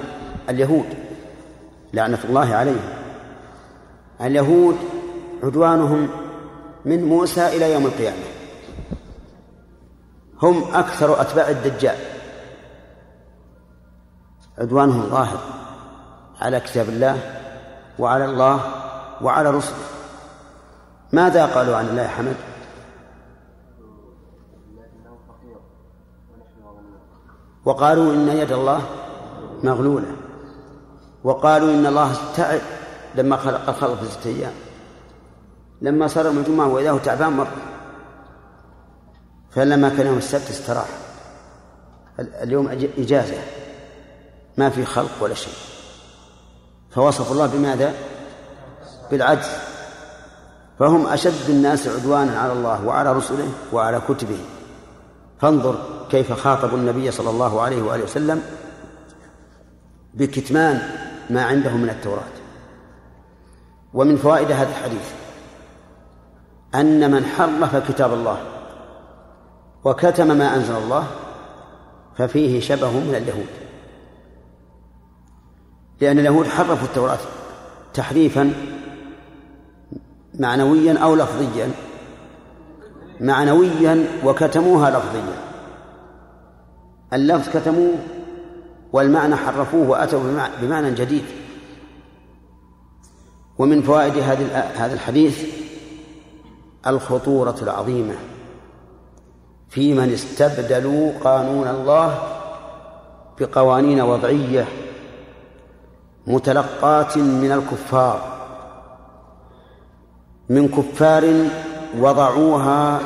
اليهود 0.49 0.86
لعنة 1.93 2.20
الله 2.24 2.55
عليهم. 2.55 2.89
اليهود 4.22 4.78
عدوانهم 5.43 6.09
من 6.86 7.03
موسى 7.03 7.47
إلى 7.47 7.74
يوم 7.74 7.86
القيامة. 7.86 8.24
هم 10.41 10.63
أكثر 10.74 11.22
أتباع 11.22 11.49
الدجال. 11.49 11.97
عدوانهم 14.57 15.09
ظاهر 15.09 15.39
على 16.41 16.59
كتاب 16.59 16.89
الله 16.89 17.20
وعلى 17.99 18.26
الله 18.26 18.59
وعلى 19.22 19.51
رسله. 19.51 19.78
ماذا 21.11 21.45
قالوا 21.45 21.76
عن 21.76 21.88
الله 21.88 22.07
حمد؟ 22.07 22.36
وقالوا 27.66 28.13
إن 28.13 28.28
يد 28.28 28.51
الله 28.51 28.82
مغلولة. 29.63 30.16
وقالوا 31.24 31.70
إن 31.70 31.86
الله 31.86 32.13
تعب 32.36 32.61
لما 33.16 33.38
خلق 33.38 33.70
الخلق 33.70 34.03
في 34.03 34.11
ستة 34.11 34.30
أيام. 34.30 34.53
لما 35.82 36.07
صار 36.07 36.26
يوم 36.26 36.38
الجمعة 36.38 36.68
وإذا 36.68 36.91
هو 36.91 36.97
تعبان 36.97 37.34
مرة 37.34 37.55
فلما 39.51 39.89
كان 39.89 40.07
يوم 40.07 40.18
السبت 40.18 40.49
استراح. 40.49 40.88
اليوم 42.20 42.68
إجازة. 42.97 43.38
ما 44.57 44.70
في 44.70 44.86
خلق 44.86 45.11
ولا 45.22 45.34
شيء. 45.34 45.53
فوصف 46.91 47.32
الله 47.32 47.45
بماذا؟ 47.45 47.93
بالعجز 49.11 49.49
فهم 50.80 51.07
أشد 51.07 51.49
الناس 51.49 51.88
عدوانا 51.88 52.39
على 52.39 52.53
الله 52.53 52.86
وعلى 52.86 53.13
رسله 53.13 53.49
وعلى 53.74 54.01
كتبه. 54.09 54.39
فانظر 55.39 55.94
كيف 56.10 56.34
خاطبوا 56.34 56.78
النبي 56.78 57.12
صلى 57.12 57.30
الله 57.30 57.62
عليه 57.62 57.82
وآله 57.82 58.03
وسلم 58.03 58.41
بكتمان 60.14 60.82
ما 61.30 61.43
عنده 61.43 61.72
من 61.72 61.89
التوراة. 61.89 62.36
ومن 63.93 64.18
فوائد 64.18 64.51
هذا 64.51 64.70
الحديث 64.70 65.12
أن 66.76 67.12
من 67.12 67.26
حرف 67.26 67.91
كتاب 67.91 68.14
الله 68.14 68.38
وكتم 69.84 70.38
ما 70.38 70.56
أنزل 70.56 70.76
الله 70.76 71.08
ففيه 72.18 72.60
شبه 72.60 72.91
من 72.91 73.16
اليهود. 73.16 73.47
لأن 76.01 76.20
اليهود 76.20 76.47
حرفوا 76.47 76.88
التوراة 76.88 77.20
تحريفا 77.93 78.53
معنويا 80.39 80.99
أو 80.99 81.16
لفظيا. 81.16 81.72
معنويا 83.22 84.08
وكتموها 84.26 84.89
لفظيا. 84.89 85.55
اللفظ 87.16 87.57
كتموه 87.57 87.95
والمعنى 88.93 89.36
حرفوه 89.36 89.89
وأتوا 89.89 90.47
بمعنى 90.61 90.91
جديد. 90.91 91.24
ومن 93.57 93.82
فوائد 93.82 94.18
هذا 94.76 94.93
الحديث 94.93 95.45
الخطورة 96.88 97.55
العظيمة 97.61 98.16
في 99.70 99.93
من 99.93 100.13
استبدلوا 100.13 101.11
قانون 101.24 101.68
الله 101.68 102.20
بقوانين 103.39 104.01
وضعية 104.01 104.68
متلقاة 106.28 107.18
من 107.18 107.51
الكفار 107.51 108.36
من 110.49 110.68
كفار 110.68 111.47
وضعوها 111.99 112.99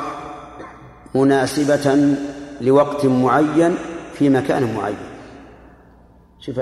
مناسبة 1.16 2.16
لوقت 2.62 3.06
معين 3.06 3.76
في 4.20 4.30
مكان 4.30 4.76
معين. 4.76 4.98
شوف 6.40 6.60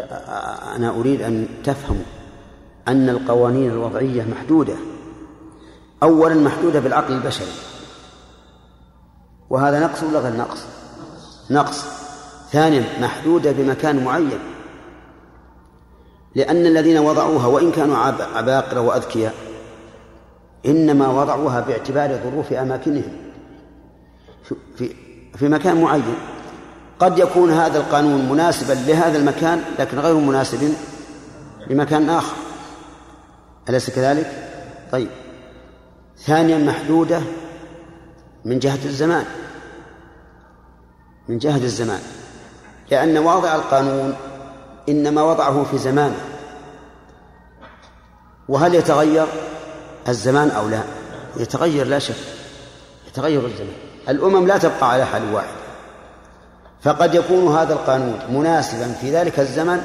أنا 0.76 0.90
أريد 0.90 1.22
أن 1.22 1.48
تفهموا 1.64 2.04
أن 2.88 3.10
القوانين 3.10 3.72
الوضعية 3.72 4.24
محدودة. 4.24 4.76
أولا 6.04 6.36
محدودة 6.36 6.80
بالعقل 6.80 7.14
البشري. 7.14 7.52
وهذا 9.50 9.80
نقص 9.80 10.04
ولا 10.04 10.20
غير 10.20 10.36
نقص؟ 10.36 10.66
نقص. 11.52 11.86
ثانيا 12.52 12.84
محدودة 13.02 13.52
بمكان 13.52 14.04
معين. 14.04 14.40
لأن 16.36 16.66
الذين 16.66 16.98
وضعوها 16.98 17.48
وإن 17.48 17.72
كانوا 17.72 17.98
عباقرة 18.36 18.82
وأذكياء 18.82 19.34
إنما 20.66 21.08
وضعوها 21.08 21.60
باعتبار 21.60 22.20
ظروف 22.24 22.54
أماكنهم. 22.54 23.14
في 24.76 24.96
في 25.36 25.50
مكان 25.50 25.82
معين 25.82 26.04
قد 27.00 27.20
يكون 27.20 27.52
هذا 27.52 27.78
القانون 27.78 28.30
مناسبا 28.30 28.74
لهذا 28.74 29.18
المكان 29.18 29.62
لكن 29.80 30.00
غير 30.00 30.16
مناسب 30.16 30.74
لمكان 31.68 32.10
آخر. 32.10 32.36
أليس 33.70 33.90
كذلك؟ 33.90 34.50
طيب. 34.92 35.10
ثانيا 36.18 36.58
محدودة 36.58 37.22
من 38.46 38.60
جهة 38.60 38.86
الزمان. 38.86 39.26
من 41.28 41.38
جهة 41.38 41.64
الزمان. 41.64 42.02
لأن 42.92 43.18
واضع 43.18 43.56
القانون 43.56 44.16
إنما 44.90 45.24
وضعه 45.24 45.64
في 45.64 45.78
زمانه. 45.78 46.22
وهل 48.50 48.76
يتغير 48.76 49.28
الزمان 50.08 50.50
أو 50.50 50.70
لا؟ 50.70 50.84
يتغير 51.38 51.88
لا 51.88 52.00
شك. 52.00 52.16
يتغير 53.08 53.46
الزمان. 53.46 53.76
الأمم 54.10 54.48
لا 54.48 54.58
تبقى 54.58 54.92
على 54.92 55.06
حال 55.06 55.34
واحد. 55.34 55.67
فقد 56.82 57.16
يكون 57.16 57.56
هذا 57.56 57.74
القانون 57.74 58.20
مناسبا 58.30 58.88
في 58.94 59.12
ذلك 59.12 59.40
الزمن 59.40 59.82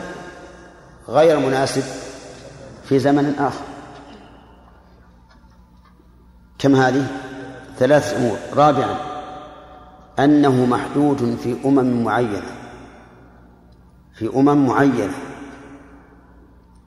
غير 1.08 1.38
مناسب 1.38 1.82
في 2.84 2.98
زمن 2.98 3.38
آخر. 3.38 3.64
كم 6.58 6.76
هذه؟ 6.76 7.06
ثلاث 7.78 8.16
أمور. 8.16 8.36
رابعا 8.56 8.96
أنه 10.18 10.64
محدود 10.64 11.38
في 11.42 11.56
أمم 11.64 12.04
معينة. 12.04 12.52
في 14.14 14.30
أمم 14.36 14.66
معينة. 14.66 15.14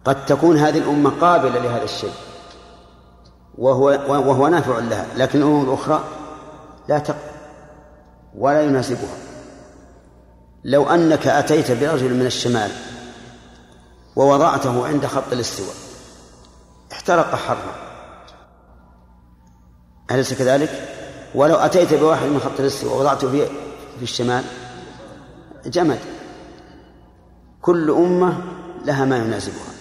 قد 0.05 0.25
تكون 0.25 0.57
هذه 0.57 0.77
الأمة 0.77 1.09
قابلة 1.09 1.59
لهذا 1.59 1.83
الشيء 1.83 2.13
وهو 3.57 3.85
وهو 4.07 4.47
نافع 4.47 4.79
لها 4.79 5.05
لكن 5.17 5.39
الأمم 5.39 5.63
الأخرى 5.63 6.03
لا 6.89 6.99
تقبل 6.99 7.19
ولا 8.35 8.61
يناسبها. 8.61 9.24
لو 10.65 10.89
أنك 10.89 11.27
أتيت 11.27 11.71
برجل 11.71 12.13
من 12.13 12.25
الشمال 12.25 12.71
ووضعته 14.15 14.87
عند 14.87 15.05
خط 15.05 15.33
الاستواء 15.33 15.75
احترق 16.91 17.35
حرا 17.35 17.75
أليس 20.11 20.33
كذلك؟ 20.33 20.89
ولو 21.35 21.55
أتيت 21.55 21.93
بواحد 21.93 22.27
من 22.27 22.39
خط 22.39 22.59
الاستواء 22.59 22.95
ووضعته 22.95 23.31
في 23.31 23.45
في 23.97 24.03
الشمال 24.03 24.43
جمد. 25.65 25.99
كل 27.61 27.91
أمة 27.91 28.37
لها 28.85 29.05
ما 29.05 29.17
يناسبها. 29.17 29.73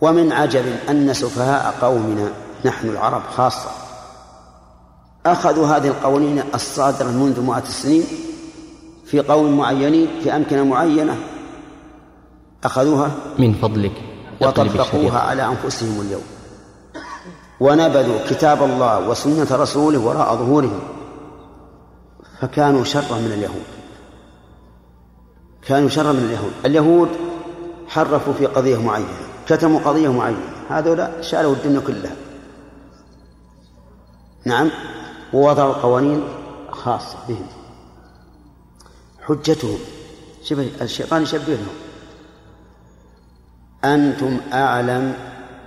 ومن 0.00 0.32
عجب 0.32 0.64
أن 0.88 1.14
سفهاء 1.14 1.74
قومنا 1.80 2.32
نحن 2.64 2.88
العرب 2.88 3.22
خاصة 3.36 3.70
أخذوا 5.26 5.66
هذه 5.66 5.88
القوانين 5.88 6.42
الصادرة 6.54 7.08
منذ 7.08 7.40
مئة 7.40 7.62
السنين 7.68 8.06
في 9.10 9.20
قوم 9.20 9.58
معينين 9.58 10.08
في 10.22 10.36
أمكنة 10.36 10.64
معينة 10.64 11.16
أخذوها 12.64 13.10
من 13.38 13.52
فضلك 13.52 13.92
وطبقوها 14.40 15.18
على 15.18 15.46
أنفسهم 15.46 16.00
اليوم. 16.00 16.22
ونبذوا 17.60 18.18
كتاب 18.30 18.62
الله 18.62 19.08
وسنة 19.08 19.46
رسوله 19.50 19.98
وراء 19.98 20.36
ظهورهم. 20.36 20.80
فكانوا 22.40 22.84
شرا 22.84 23.18
من 23.18 23.32
اليهود. 23.34 23.64
كانوا 25.66 25.88
شرا 25.88 26.12
من 26.12 26.24
اليهود. 26.24 26.52
اليهود 26.64 27.08
حرفوا 27.88 28.32
في 28.32 28.46
قضية 28.46 28.82
معينة 28.82 29.08
كتموا 29.48 29.80
قضية 29.80 30.12
معينة. 30.12 30.50
هذولا 30.68 31.22
شالوا 31.22 31.52
الدنيا 31.52 31.80
كلها 31.80 32.16
نعم 34.44 34.70
ووضعوا 35.32 35.72
قوانين 35.72 36.22
خاصة 36.70 37.16
بهم. 37.28 37.46
حجتهم. 39.22 39.78
شبه 40.44 40.70
الشيطان 40.80 41.22
يشبههم. 41.22 41.68
أنتم 43.84 44.40
أعلم 44.52 45.14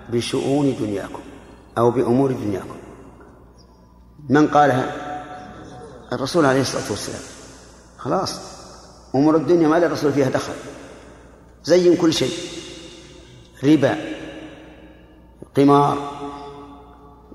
بشؤون 0.09 0.75
دنياكم 0.79 1.21
أو 1.77 1.91
بأمور 1.91 2.31
دنياكم. 2.31 2.75
من 4.29 4.47
قالها؟ 4.47 4.95
الرسول 6.13 6.45
عليه 6.45 6.61
الصلاة 6.61 6.89
والسلام. 6.89 7.21
خلاص. 7.97 8.39
أمور 9.15 9.35
الدنيا 9.35 9.67
ما 9.67 9.79
للرسول 9.79 10.13
فيها 10.13 10.29
دخل. 10.29 10.53
زين 11.63 11.95
كل 11.95 12.13
شيء. 12.13 12.33
ربا 13.63 13.97
قمار 15.57 16.11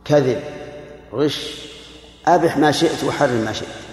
كذب 0.05 0.43
غش 1.13 1.69
أبح 2.27 2.59
ما 2.59 2.73
شئت 2.73 3.05
وحرم 3.05 3.45
ما 3.45 3.53
شئت. 3.53 3.88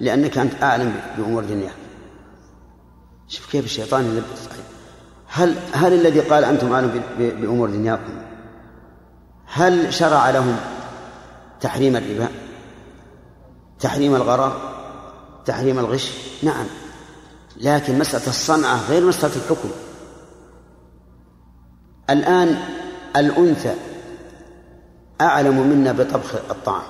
لأنك 0.00 0.38
أنت 0.38 0.62
أعلم 0.62 1.00
بأمور 1.18 1.44
دنياك 1.44 1.74
شوف 3.28 3.50
كيف 3.52 3.64
الشيطان 3.64 4.04
يلبس. 4.04 4.48
هل 5.26 5.56
هل 5.72 5.92
الذي 5.92 6.20
قال 6.20 6.44
أنتم 6.44 6.72
أعلم 6.72 7.02
بأمور 7.18 7.70
دنياكم 7.70 8.22
هل 9.46 9.94
شرع 9.94 10.30
لهم 10.30 10.56
تحريم 11.60 11.96
الربا؟ 11.96 12.28
تحريم 13.80 14.14
الغرر 14.14 14.74
تحريم 15.44 15.78
الغش؟ 15.78 16.12
نعم. 16.42 16.66
لكن 17.56 17.98
مسألة 17.98 18.26
الصنعة 18.26 18.88
غير 18.88 19.06
مسألة 19.06 19.36
الحكم. 19.36 19.68
الآن 22.10 22.56
الأنثى 23.16 23.74
أعلم 25.20 25.68
منا 25.68 25.92
بطبخ 25.92 26.34
الطعام. 26.50 26.82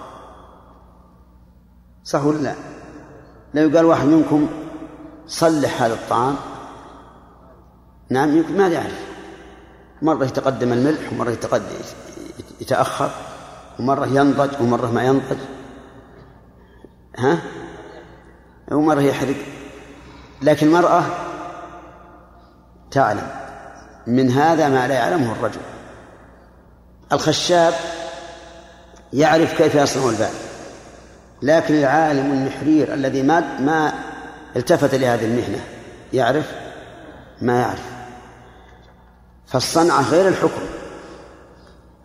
صح 2.05 2.24
ولا 2.24 2.38
لا؟ 2.38 2.74
لو 3.55 3.76
قال 3.76 3.84
واحد 3.84 4.07
منكم 4.07 4.48
صلح 5.26 5.82
هذا 5.82 5.94
الطعام 5.94 6.36
نعم 8.11 8.36
يمكن 8.36 8.57
ما 8.57 8.68
يعرف. 8.68 9.05
مرة 10.02 10.24
يتقدم 10.24 10.72
الملح 10.72 11.12
ومرة 11.12 11.30
يتقدم 11.30 11.64
يتأخر 12.61 13.11
ومرة 13.78 14.07
ينضج 14.07 14.50
ومرة 14.61 14.90
ما 14.90 15.02
ينضج. 15.02 15.36
ها؟ 17.18 17.38
ومرة 18.72 19.00
يحرق. 19.00 19.36
لكن 20.42 20.66
المرأة 20.66 21.02
تعلم 22.90 23.28
من 24.07 24.30
هذا 24.30 24.68
ما 24.68 24.88
لا 24.88 24.94
يعلمه 24.94 25.32
الرجل. 25.32 25.61
الخشاب 27.12 27.74
يعرف 29.12 29.59
كيف 29.62 29.74
يصنع 29.74 30.11
الباب 30.11 30.43
لكن 31.45 31.74
العالم 31.74 32.32
المحرير 32.32 32.95
الذي 32.95 33.22
ما 33.22 33.61
ما 33.61 33.92
التفت 34.57 34.95
لهذه 34.95 35.24
المهنة 35.24 35.61
يعرف؟ 36.12 36.53
ما 37.42 37.61
يعرف. 37.61 37.90
فالصنعة 39.47 40.11
غير 40.11 40.28
الحكم. 40.28 40.62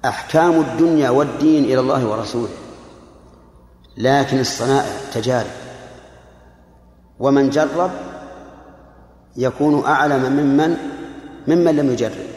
أحكام 0.06 0.60
الدنيا 0.62 1.10
والدين 1.10 1.64
إلى 1.64 1.80
الله 1.80 2.08
ورسوله. 2.08 2.54
لكن 3.98 4.40
الصنائع 4.40 4.92
تجارب. 5.14 5.52
ومن 7.20 7.50
جرب 7.50 7.92
يكون 9.38 9.86
أعلم 9.86 10.32
ممن 10.32 10.78
ممن 11.48 11.76
لم 11.76 11.92
يجرب. 11.92 12.28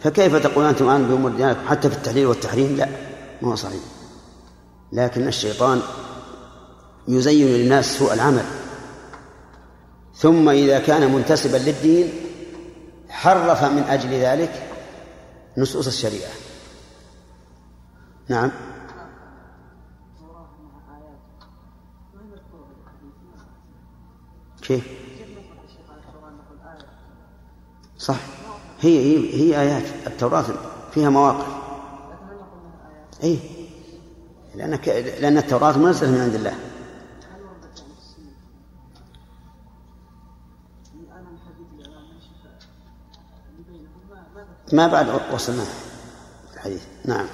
فكيف 0.00 0.36
تقول 0.36 0.64
أنتم 0.64 0.88
الآن 0.88 1.04
بأمور 1.04 1.30
ديانكم؟ 1.30 1.68
حتى 1.68 1.90
في 1.90 1.96
التحليل 1.96 2.26
والتحريم 2.26 2.76
لا 2.76 2.88
ما 3.42 3.50
هو 3.50 3.54
صحيح. 3.54 3.82
لكن 4.92 5.28
الشيطان 5.28 5.80
يزين 7.08 7.46
للناس 7.46 7.98
سوء 7.98 8.14
العمل. 8.14 8.44
ثم 10.14 10.48
إذا 10.48 10.78
كان 10.78 11.12
منتسبا 11.12 11.56
للدين 11.56 12.12
حرف 13.08 13.64
من 13.64 13.82
أجل 13.82 14.10
ذلك 14.10 14.70
نصوص 15.56 15.86
الشريعة. 15.86 16.30
نعم. 18.28 18.50
كيف؟ 24.62 24.84
صح. 27.98 28.16
هي 28.80 28.98
هي, 28.98 29.34
هي 29.34 29.60
آيات. 29.60 29.84
التوراة 30.06 30.44
فيها 30.94 31.10
مواقف. 31.10 31.46
أي 33.24 33.38
لأنك 34.54 34.88
لأن 34.88 35.38
التوراة 35.38 35.78
منزلة 35.78 36.10
من 36.10 36.20
عند 36.20 36.34
الله. 36.34 36.54
ما 44.74 44.86
بعد 44.86 45.20
وصلنا 45.32 45.64
الحديث. 46.54 46.86
نعم. 47.04 47.26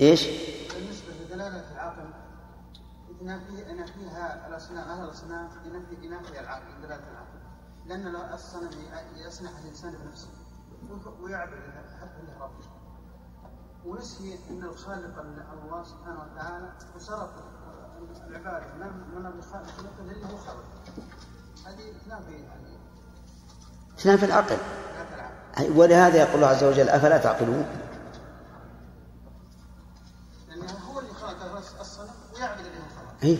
إيش؟ 0.00 0.26
بالنسبة 0.74 1.12
لدلالة 1.20 1.72
العقل 1.72 2.10
ينفي 3.20 3.70
ينفيها 3.70 4.48
الأصنام 4.48 4.88
أهل 4.88 5.04
الأصنام 5.04 5.48
ينفي 5.64 6.06
ينفي 6.06 6.40
العقل 6.40 6.82
دلالة 6.82 7.10
العقل. 7.12 7.38
لأن 7.86 8.16
الصنم 8.34 8.70
يصنع 9.16 9.50
الإنسان 9.58 9.92
بنفسه 9.92 10.28
ويعبد 11.22 11.52
حتى 12.00 12.22
له 12.26 12.50
ونسي 13.84 14.38
أن 14.50 14.62
الخالق 14.64 15.20
الله 15.52 15.84
سبحانه 15.84 16.20
وتعالى 16.20 16.72
وصرف 16.96 17.30
العبادة 18.26 18.74
من 19.14 19.26
الخالق 19.26 20.00
اللي 20.00 20.24
هو 20.32 20.36
خلق 20.36 20.64
هذه 21.66 21.92
تنافي 22.04 22.32
يعني 22.32 22.81
تنافي 23.98 24.26
العقل. 24.26 24.56
ولهذا 25.74 26.18
يقول 26.18 26.34
الله 26.34 26.46
عز 26.46 26.64
وجل 26.64 26.88
أفلا 26.88 27.18
تعقلون؟ 27.18 27.66
أي 33.24 33.38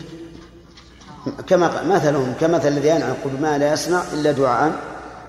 كما 1.46 1.82
مثلهم 1.82 2.34
كمثل 2.40 2.68
الذي 2.68 2.88
ينعق 2.88 3.16
بما 3.24 3.59
لا 3.59 3.72
يصنع 3.72 4.03
إلا 4.12 4.32
دعاء 4.32 4.72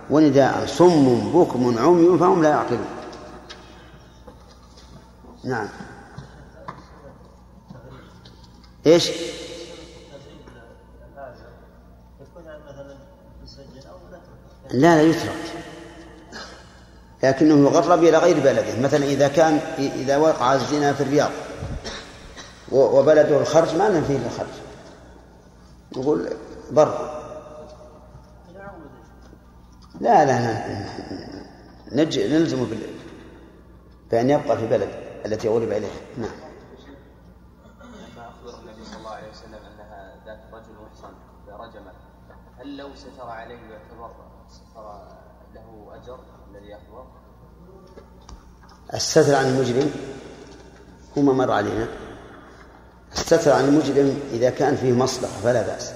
ونداء 0.09 0.65
صم 0.65 1.31
بكم 1.33 1.79
عمي 1.79 2.19
فهم 2.19 2.43
لا 2.43 2.49
يعقلون. 2.49 2.85
نعم. 5.43 5.69
إيش؟ 8.85 9.09
يكون 12.21 12.45
يعني 12.45 12.63
مثلا 12.63 12.95
يسجل 13.43 13.87
أو 13.87 13.97
لا 14.73 14.95
لا 14.95 15.01
يترك 15.01 15.53
لكنه 17.23 17.69
يغرب 17.69 18.03
إلى 18.03 18.17
غير 18.17 18.39
بلده. 18.39 18.81
مثلا 18.81 19.05
إذا 19.05 19.27
كان 19.27 19.53
إذا 19.77 20.17
وقع 20.17 20.53
الزنا 20.53 20.93
في 20.93 21.01
الرياض 21.01 21.31
وبلده 22.71 23.37
الخرج 23.41 23.75
ما 23.75 23.89
ننفيه 23.89 24.17
الخرج 24.25 24.47
نقول 25.97 26.29
برا 26.71 27.23
لا 30.01 30.25
لا 30.25 30.41
لا 30.41 30.85
نج... 31.91 32.19
نلزمه. 32.19 32.67
بأن 34.11 34.29
يبقى 34.29 34.57
في 34.57 34.67
بلد 34.67 34.89
التي 35.25 35.47
غلب 35.47 35.71
إليها. 35.71 35.89
نعم. 36.17 36.29
لما 37.81 38.27
أخبر 38.29 38.59
النبي 38.59 38.85
صلى 38.85 38.97
الله 38.97 39.11
عليه 39.11 39.29
وسلم 39.29 39.53
أنها 39.53 40.15
ذات 40.25 40.39
رجل 41.59 41.81
هل 42.59 42.77
لو 42.77 42.95
ستر 42.95 43.29
عليه 43.29 43.59
أجر 45.95 46.19
الذي 46.51 46.71
يخبر؟ 46.71 47.05
الستر 48.93 49.35
عن 49.35 49.45
المجرم 49.45 49.91
هو 51.17 51.21
ما 51.21 51.33
مر 51.33 51.51
علينا. 51.51 51.87
الستر 53.11 53.51
عن 53.51 53.65
المجرم 53.65 54.19
إذا 54.31 54.49
كان 54.49 54.75
فيه 54.75 54.93
مصلحة 54.93 55.33
فلا 55.33 55.61
بأس. 55.61 55.93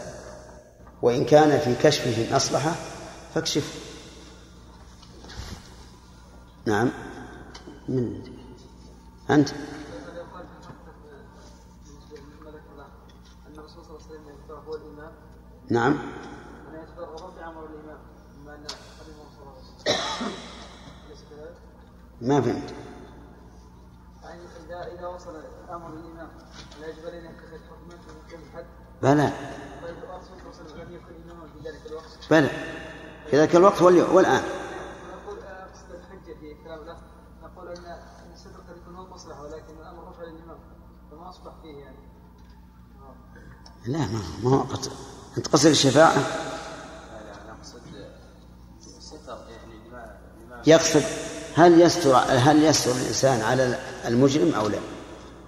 وإن 1.02 1.26
كان 1.26 1.60
في 1.60 1.76
كشفه 1.76 2.36
مصلحة 2.36 2.76
فاكشفه. 3.34 3.80
نعم. 6.66 6.91
من؟ 7.89 8.24
أنت. 9.30 9.50
هذا 9.50 10.18
يقال 10.18 10.45
في 10.48 10.68
حتى 10.68 10.91
بالنسبة 11.86 12.18
لما 12.18 12.50
ذكر 12.52 12.76
له 12.78 12.86
ان 13.48 13.60
الرسول 13.60 13.86
صلى 13.86 13.95
الله 13.95 14.06
عليه 14.08 14.20
وسلم 14.20 14.28
يعتبر 14.30 14.60
هو 14.68 14.76
الامام 14.76 15.12
نعم 15.70 15.91
ان 16.70 16.74
يعتبر 16.76 17.22
ربع 17.24 17.45
عمر 17.45 17.66
الامام 17.66 17.98
بما 18.38 18.56
ان 18.56 18.68
خليفه 18.68 19.24
صلى 19.36 19.41
الله 19.41 19.54
عليه 19.54 19.62
وسلم 19.62 20.34
اليس 21.08 21.20
كذلك؟ 21.30 21.56
ما 22.22 22.41
فهمت. 22.41 22.74
يعني 24.24 24.41
اذا 24.65 24.99
إذا 24.99 25.07
وصل 25.07 25.36
أمر 25.70 25.93
الإمام 25.93 26.30
لا 26.82 26.88
يجب 26.88 27.05
علينا 27.05 27.30
في 27.30 28.13
محكم 28.15 28.43
الحد 28.43 28.65
بلى. 29.01 29.32
طيب 29.82 29.97
الرسول 29.97 30.38
صلى 30.53 30.61
الله 30.61 30.61
عليه 30.61 30.65
وسلم 30.65 30.82
لم 30.82 30.95
يكن 30.95 31.32
اماما 31.32 31.47
في 31.47 31.70
ذلك 31.70 31.86
الوقت 31.86 32.05
بلى 32.30 32.49
والآن. 34.13 34.43
نقول 34.43 35.39
اقصد 35.39 35.91
الحجة 35.91 36.34
في 36.39 36.63
كلام 36.63 36.80
الأخ 36.80 36.97
نقول 37.43 37.68
ان 37.68 37.86
الستر 38.34 38.59
قد 38.70 38.78
يكون 38.78 38.95
هو 38.95 39.05
المصلحه 39.05 39.41
ولكن 39.41 39.78
الأمر 39.82 40.07
رفع 40.09 40.24
للإمام. 40.24 40.59
فما 41.11 41.30
أصبح 41.30 41.51
فيه 41.61 41.78
يعني؟ 41.78 42.07
لا 43.88 43.99
ما 43.99 44.22
ما 44.43 44.49
هو 44.57 44.61
قصد. 44.61 44.91
أنت 45.38 45.47
قصد 45.47 45.68
الشفاعة؟ 45.70 46.15
لا 46.15 46.22
لا 47.24 47.41
أنا 47.43 47.53
أقصد 47.59 47.82
ستر 48.99 49.38
يعني 49.49 49.88
لما 49.88 50.18
لما 50.45 50.61
يقصد 50.68 51.03
هل 51.58 51.82
يستر 51.82 52.16
هل 52.16 52.64
يستر 52.64 52.91
الإنسان 52.91 53.41
على 53.41 53.76
المجرم 54.08 54.53
أو 54.53 54.68
لا؟ 54.68 54.78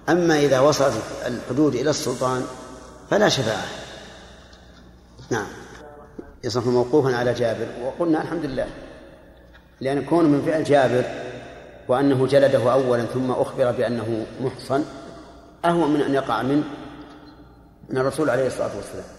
أما 0.09 0.39
إذا 0.39 0.59
وصلت 0.59 0.93
الحدود 1.25 1.75
إلى 1.75 1.89
السلطان 1.89 2.45
فلا 3.09 3.29
شفاعة. 3.29 3.65
نعم. 5.29 5.47
يصف 6.43 6.67
موقوفا 6.67 7.15
على 7.15 7.33
جابر. 7.33 7.67
وقلنا 7.83 8.21
الحمد 8.21 8.45
لله. 8.45 8.67
لأن 9.81 10.05
كون 10.05 10.25
من 10.25 10.41
فعل 10.45 10.63
جابر 10.63 11.03
وأنه 11.87 12.27
جلده 12.27 12.73
أولا 12.73 13.05
ثم 13.05 13.31
أخبر 13.31 13.71
بأنه 13.71 14.25
محصن 14.41 14.83
أهون 15.65 15.93
من 15.93 16.01
أن 16.01 16.13
يقع 16.13 16.41
من 16.41 16.63
من 17.89 17.97
الرسول 17.97 18.29
عليه 18.29 18.47
الصلاة 18.47 18.71
والسلام. 18.75 19.18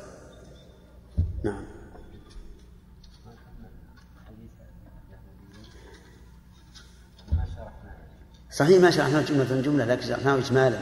صحيح 8.52 8.80
ما 8.80 8.90
شرحنا 8.90 9.22
جملة 9.22 9.62
جملة 9.62 9.84
لكن 9.84 10.06
شرحناه 10.06 10.38
إجمالا. 10.38 10.78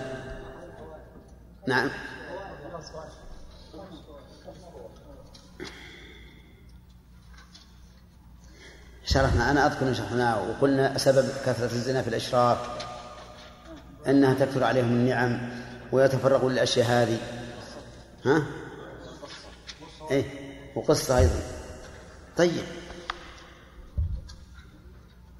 نعم. 1.67 1.91
شرحنا 9.05 9.51
أنا 9.51 9.67
أذكر 9.67 9.89
أن 9.89 9.95
شرحناه 9.95 10.51
وقلنا 10.51 10.99
سبب 10.99 11.29
كثرة 11.47 11.65
الزنا 11.65 12.03
في 12.03 12.09
الإشراك 12.09 12.59
أنها 14.07 14.35
تكثر 14.35 14.65
عليهم 14.65 14.89
النعم 14.89 15.51
ويتفرغون 15.93 16.53
للأشياء 16.53 16.87
هذه. 16.87 17.19
ها؟ 18.25 18.43
إيه 20.11 20.25
وقصة 20.77 21.19
أيضا. 21.19 21.41
طيب. 22.37 22.78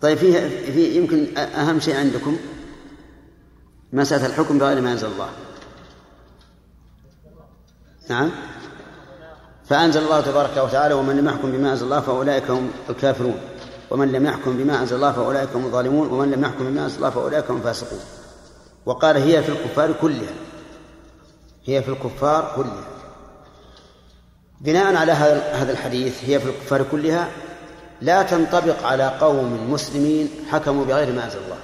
طيب 0.03 0.19
فيه 0.19 0.49
في 0.73 0.97
يمكن 0.97 1.39
أهم 1.39 1.81
شيء 1.81 1.97
عندكم 1.97 2.37
مسألة 3.93 4.27
الحكم 4.27 4.59
بغير 4.59 4.81
ما 4.81 4.93
أنزل 4.93 5.09
الله. 5.09 5.29
نعم؟ 8.11 8.31
فأنزل 9.69 10.03
الله 10.03 10.21
تبارك 10.21 10.57
وتعالى 10.57 10.95
ومن 10.95 11.17
لم 11.17 11.29
يحكم 11.29 11.53
بما 11.53 11.73
أنزل 11.73 11.85
الله 11.85 12.01
فأولئك 12.01 12.51
هم 12.51 12.71
الكافرون. 12.91 13.41
ومن 13.91 14.13
لم 14.13 14.27
يحكم 14.27 14.57
بما 14.57 14.81
أنزل 14.81 14.97
الله 14.97 15.13
فأولئك 15.13 15.49
هم 15.55 15.65
الظالمون. 15.65 16.09
ومن 16.09 16.31
لم 16.31 16.43
يحكم 16.43 16.65
بما 16.65 16.85
أنزل 16.85 16.97
الله 16.97 17.11
فأولئك 17.11 17.51
هم 17.51 17.57
الفاسقون. 17.57 18.01
وقال 18.87 19.17
هي 19.17 19.43
في 19.43 19.49
الكفار 19.49 19.93
كلها. 19.93 20.35
هي 21.65 21.83
في 21.83 21.89
الكفار 21.89 22.53
كلها. 22.57 22.85
بناء 24.61 24.95
على 24.95 25.13
هذا 25.13 25.53
هذا 25.53 25.73
الحديث 25.73 26.25
هي 26.25 26.41
في 26.41 26.49
الكفار 26.49 26.83
كلها 26.83 27.29
لا 28.01 28.23
تنطبق 28.23 28.87
على 28.87 29.09
قوم 29.21 29.73
مسلمين 29.73 30.29
حكموا 30.51 30.85
بغير 30.85 31.13
ما 31.13 31.25
أنزل 31.25 31.39
الله. 31.39 31.59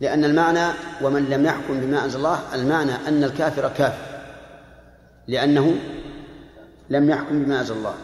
لأن 0.00 0.24
المعنى 0.24 0.72
ومن 1.02 1.24
لم 1.24 1.46
يحكم 1.46 1.80
بما 1.80 2.04
أنزل 2.04 2.16
الله 2.18 2.40
المعنى 2.54 2.92
أن 3.08 3.24
الكافر 3.24 3.68
كافر. 3.68 4.14
لأنه 5.28 5.76
لم 6.90 7.10
يحكم 7.10 7.44
بما 7.44 7.60
أنزل 7.60 7.74
الله. 7.74 7.94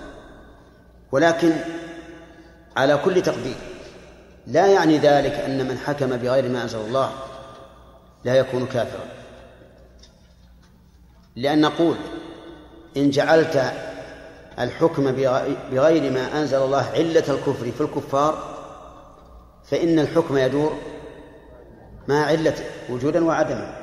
ولكن 1.12 1.52
على 2.76 2.96
كل 3.04 3.22
تقدير 3.22 3.56
لا 4.46 4.66
يعني 4.66 4.98
ذلك 4.98 5.32
أن 5.32 5.68
من 5.68 5.78
حكم 5.78 6.16
بغير 6.16 6.48
ما 6.48 6.62
أنزل 6.62 6.78
الله 6.78 7.12
لا 8.24 8.34
يكون 8.34 8.66
كافرا. 8.66 9.04
لأن 11.36 11.60
نقول 11.60 11.96
إن 12.96 13.10
جعلت 13.10 13.72
الحكم 14.60 15.12
بغير 15.70 16.12
ما 16.12 16.40
أنزل 16.40 16.62
الله 16.62 16.84
علة 16.94 17.24
الكفر 17.28 17.72
في 17.78 17.80
الكفار 17.80 18.56
فإن 19.64 19.98
الحكم 19.98 20.36
يدور 20.36 20.72
مع 22.08 22.24
علته 22.24 22.64
وجودا 22.90 23.24
وعدما. 23.24 23.76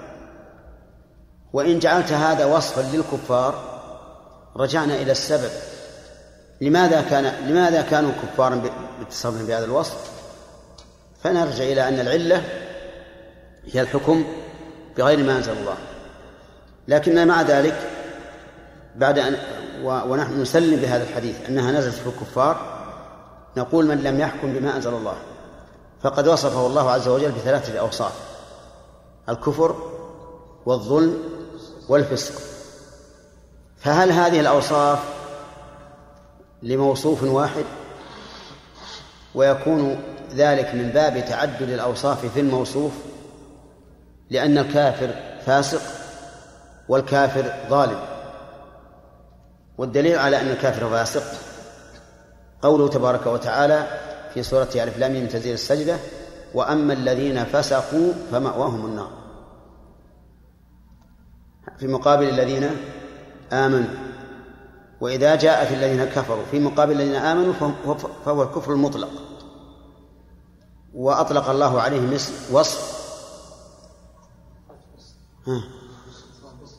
وإن 1.54 1.80
جعلت 1.80 2.12
هذا 2.12 2.46
وصفا 2.46 2.98
للكفار 2.98 3.80
رجعنا 4.58 4.96
إلى 4.96 5.12
السبب. 5.12 5.52
لماذا 6.62 7.02
كان 7.02 7.48
لماذا 7.50 7.82
كانوا 7.82 8.12
كفارا 8.12 8.62
باتصافهم 9.00 9.46
بهذا 9.46 9.66
الوصف؟ 9.66 10.12
فنرجع 11.24 11.64
إلى 11.64 11.88
أن 11.88 12.00
العلة 12.00 12.44
هي 13.72 13.82
الحكم 13.82 14.24
بغير 14.98 15.24
ما 15.24 15.38
أنزل 15.38 15.52
الله. 15.52 15.78
لكن 16.88 17.28
مع 17.28 17.42
ذلك؟ 17.42 17.76
بعد 18.96 19.20
أن 19.20 19.38
ونحن 19.84 20.42
نسلم 20.42 20.80
بهذا 20.80 21.04
الحديث 21.04 21.50
أنها 21.50 21.72
نزلت 21.72 21.96
في 21.96 22.08
الكفار 22.08 22.78
نقول 23.58 23.86
من 23.86 24.04
لم 24.04 24.20
يحكم 24.20 24.54
بما 24.54 24.76
أنزل 24.76 24.94
الله 24.94 25.16
فقد 26.04 26.28
وصفه 26.28 26.68
الله 26.68 26.92
عز 26.92 27.08
وجل 27.08 27.32
بثلاثة 27.32 27.80
أوصاف 27.80 28.14
الكفر 29.30 29.76
والظلم 30.66 31.18
والفسق. 31.90 32.42
فهل 33.78 34.12
هذه 34.12 34.40
الأوصاف 34.40 35.00
لموصوف 36.64 37.24
واحد؟ 37.24 37.66
ويكون 39.36 40.00
ذلك 40.36 40.76
من 40.76 40.90
باب 40.90 41.26
تعدد 41.26 41.70
الأوصاف 41.70 42.26
في 42.26 42.40
الموصوف 42.40 42.92
لأن 44.30 44.58
الكافر 44.58 45.10
فاسق 45.46 45.82
والكافر 46.90 47.54
ظالم. 47.70 48.17
والدليل 49.78 50.20
على 50.20 50.42
أن 50.42 50.48
الكافر 50.48 50.90
فاسق 50.90 51.24
قوله 52.62 52.88
تبارك 52.88 53.28
وتعالى 53.28 53.88
في 54.34 54.44
سورة 54.44 54.70
ألف 54.76 54.98
لام 54.98 55.12
من 55.12 55.30
تنزيل 55.30 55.54
السجدة 55.54 55.98
وأما 56.54 56.94
الذين 56.94 57.46
فسقوا 57.46 58.14
فمأواهم 58.32 58.86
النار. 58.86 59.10
في 61.80 61.88
مقابل 61.88 62.30
الذين 62.30 62.70
آمنوا. 63.54 64.08
وإذا 65.02 65.36
جاءت 65.36 65.72
الذين 65.72 66.06
كفروا 66.06 66.46
في 66.52 66.60
مقابل 66.60 66.92
الذين 66.92 67.16
آمنوا 67.16 67.54
فهو 68.26 68.44
الكفر 68.44 68.72
المطلق. 68.72 69.10
وأطلق 70.94 71.50
الله 71.50 71.82
عليه 71.82 72.18
وصف 72.52 72.98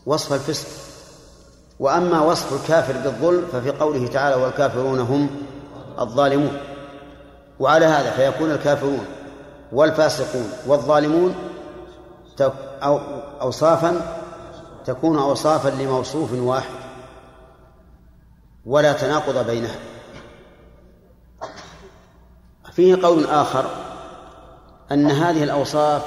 وصف 0.07 0.33
الفسق. 0.33 0.88
وأما 1.81 2.21
وصف 2.21 2.63
الكافر 2.63 2.93
بالظلم 2.93 3.47
ففي 3.53 3.71
قوله 3.71 4.07
تعالى 4.07 4.37
والكافرون 4.37 5.01
هم 5.01 5.31
الظالمون. 5.99 6.59
وعلى 7.61 7.87
هذا 7.87 8.11
فيكون 8.11 8.51
الكافرون 8.51 9.07
والفاسقون 9.73 10.53
والظالمون 10.67 11.35
أو 12.83 13.01
أوصافا 13.41 14.01
تكون 14.85 15.19
أوصافا 15.19 15.69
لموصوف 15.69 16.33
واحد 16.33 16.79
ولا 18.67 18.93
تناقض 18.93 19.47
بينها. 19.47 19.77
فيه 22.73 23.03
قول 23.03 23.25
آخر 23.27 23.65
أن 24.93 25.11
هذه 25.11 25.45
الأوصاف 25.45 26.03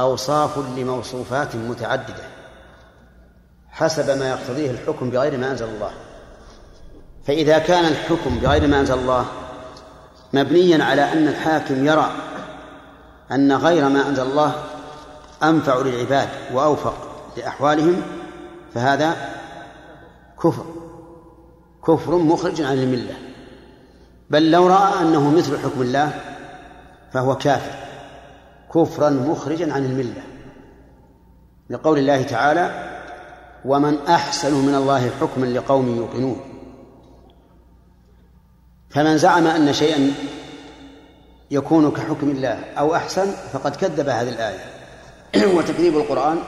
أوصاف 0.00 0.58
لموصوفات 0.58 1.56
متعددة. 1.56 2.29
حسب 3.70 4.18
ما 4.18 4.28
يقتضيه 4.30 4.70
الحكم 4.70 5.10
بغير 5.10 5.38
ما 5.38 5.50
أنزل 5.50 5.68
الله. 5.68 5.90
فإذا 7.26 7.58
كان 7.58 7.84
الحكم 7.84 8.38
بغير 8.38 8.66
ما 8.66 8.80
أنزل 8.80 8.94
الله 8.94 9.26
مبنيا 10.32 10.84
على 10.84 11.12
أن 11.12 11.28
الحاكم 11.28 11.86
يرى 11.86 12.12
أن 13.32 13.52
غير 13.52 13.88
ما 13.88 14.08
أنزل 14.08 14.22
الله 14.22 14.52
أنفع 15.42 15.78
للعباد 15.78 16.28
وأوفق 16.52 16.94
لأحوالهم 17.36 18.02
فهذا 18.74 19.16
كفر 20.42 20.64
كفر 21.86 22.16
مخرج 22.16 22.62
عن 22.62 22.78
الملة. 22.78 23.14
بل 24.30 24.50
لو 24.50 24.66
رأى 24.66 25.02
أنه 25.02 25.30
مثل 25.30 25.58
حكم 25.58 25.82
الله 25.82 26.20
فهو 27.12 27.36
كافر 27.36 27.74
كفرا 28.74 29.10
مخرجا 29.10 29.72
عن 29.72 29.84
الملة. 29.84 30.22
لقول 31.70 31.98
الله 31.98 32.22
تعالى 32.22 32.99
ومن 33.64 33.98
أحسن 34.08 34.54
من 34.54 34.74
الله 34.74 35.10
حكما 35.20 35.46
لقوم 35.46 35.96
يوقنون. 35.96 36.40
فمن 38.90 39.18
زعم 39.18 39.46
أن 39.46 39.72
شيئا 39.72 40.12
يكون 41.50 41.90
كحكم 41.90 42.30
الله 42.30 42.64
أو 42.78 42.94
أحسن 42.94 43.26
فقد 43.52 43.76
كذب 43.76 44.08
هذه 44.08 44.28
الآية. 44.28 44.64
وتكذيب 45.56 45.96
القرآن 45.96 46.38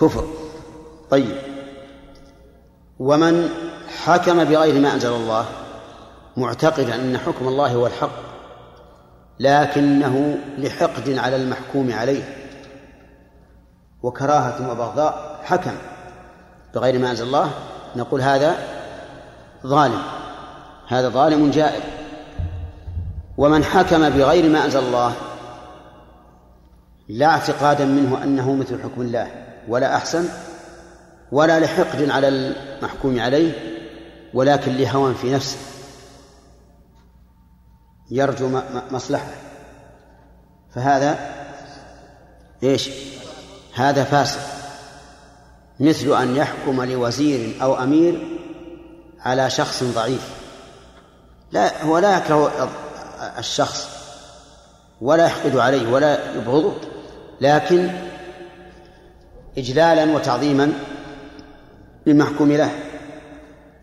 كفر. 0.00 0.24
طيب. 1.10 1.36
ومن 2.98 3.48
حكم 4.04 4.44
بغير 4.44 4.80
ما 4.80 4.94
أنزل 4.94 5.12
الله 5.12 5.46
معتقدا 6.36 6.94
أن 6.94 7.18
حكم 7.18 7.48
الله 7.48 7.74
هو 7.74 7.86
الحق 7.86 8.28
لكنه 9.40 10.38
لحقد 10.58 11.18
على 11.18 11.36
المحكوم 11.36 11.92
عليه 11.92 12.37
وكراهة 14.02 14.70
وبغضاء 14.70 15.40
حكم 15.44 15.74
بغير 16.74 16.98
ما 16.98 17.10
أنزل 17.10 17.26
الله 17.26 17.50
نقول 17.96 18.20
هذا 18.20 18.56
ظالم. 19.66 20.02
هذا 20.88 21.08
ظالم 21.08 21.50
جائر. 21.50 21.82
ومن 23.38 23.64
حكم 23.64 24.10
بغير 24.10 24.50
ما 24.50 24.64
أنزل 24.64 24.80
الله 24.80 25.14
لا 27.08 27.26
اعتقادا 27.26 27.84
منه 27.84 28.24
أنه 28.24 28.54
مثل 28.54 28.82
حكم 28.82 29.00
الله 29.00 29.30
ولا 29.68 29.96
أحسن 29.96 30.28
ولا 31.32 31.60
لحقد 31.60 32.10
على 32.10 32.28
المحكوم 32.28 33.20
عليه 33.20 33.52
ولكن 34.34 34.72
لهوى 34.72 35.14
في 35.14 35.34
نفسه. 35.34 35.58
يرجو 38.10 38.60
مصلحة. 38.90 39.30
فهذا 40.74 41.18
إيش؟ 42.62 42.90
هذا 43.78 44.04
فاسق. 44.04 44.40
مثل 45.80 46.22
أن 46.22 46.36
يحكم 46.36 46.82
لوزير 46.82 47.62
أو 47.62 47.82
أمير 47.82 48.38
على 49.20 49.50
شخص 49.50 49.84
ضعيف. 49.84 50.28
لا 51.52 51.84
هو 51.84 51.98
لا 51.98 52.18
يكره 52.18 52.68
الشخص 53.38 53.88
ولا 55.00 55.26
يحقد 55.26 55.56
عليه 55.56 55.92
ولا 55.92 56.34
يبغضه 56.34 56.74
لكن 57.40 57.90
إجلالا 59.58 60.16
وتعظيما 60.16 60.72
للمحكوم 62.06 62.52
له. 62.52 62.70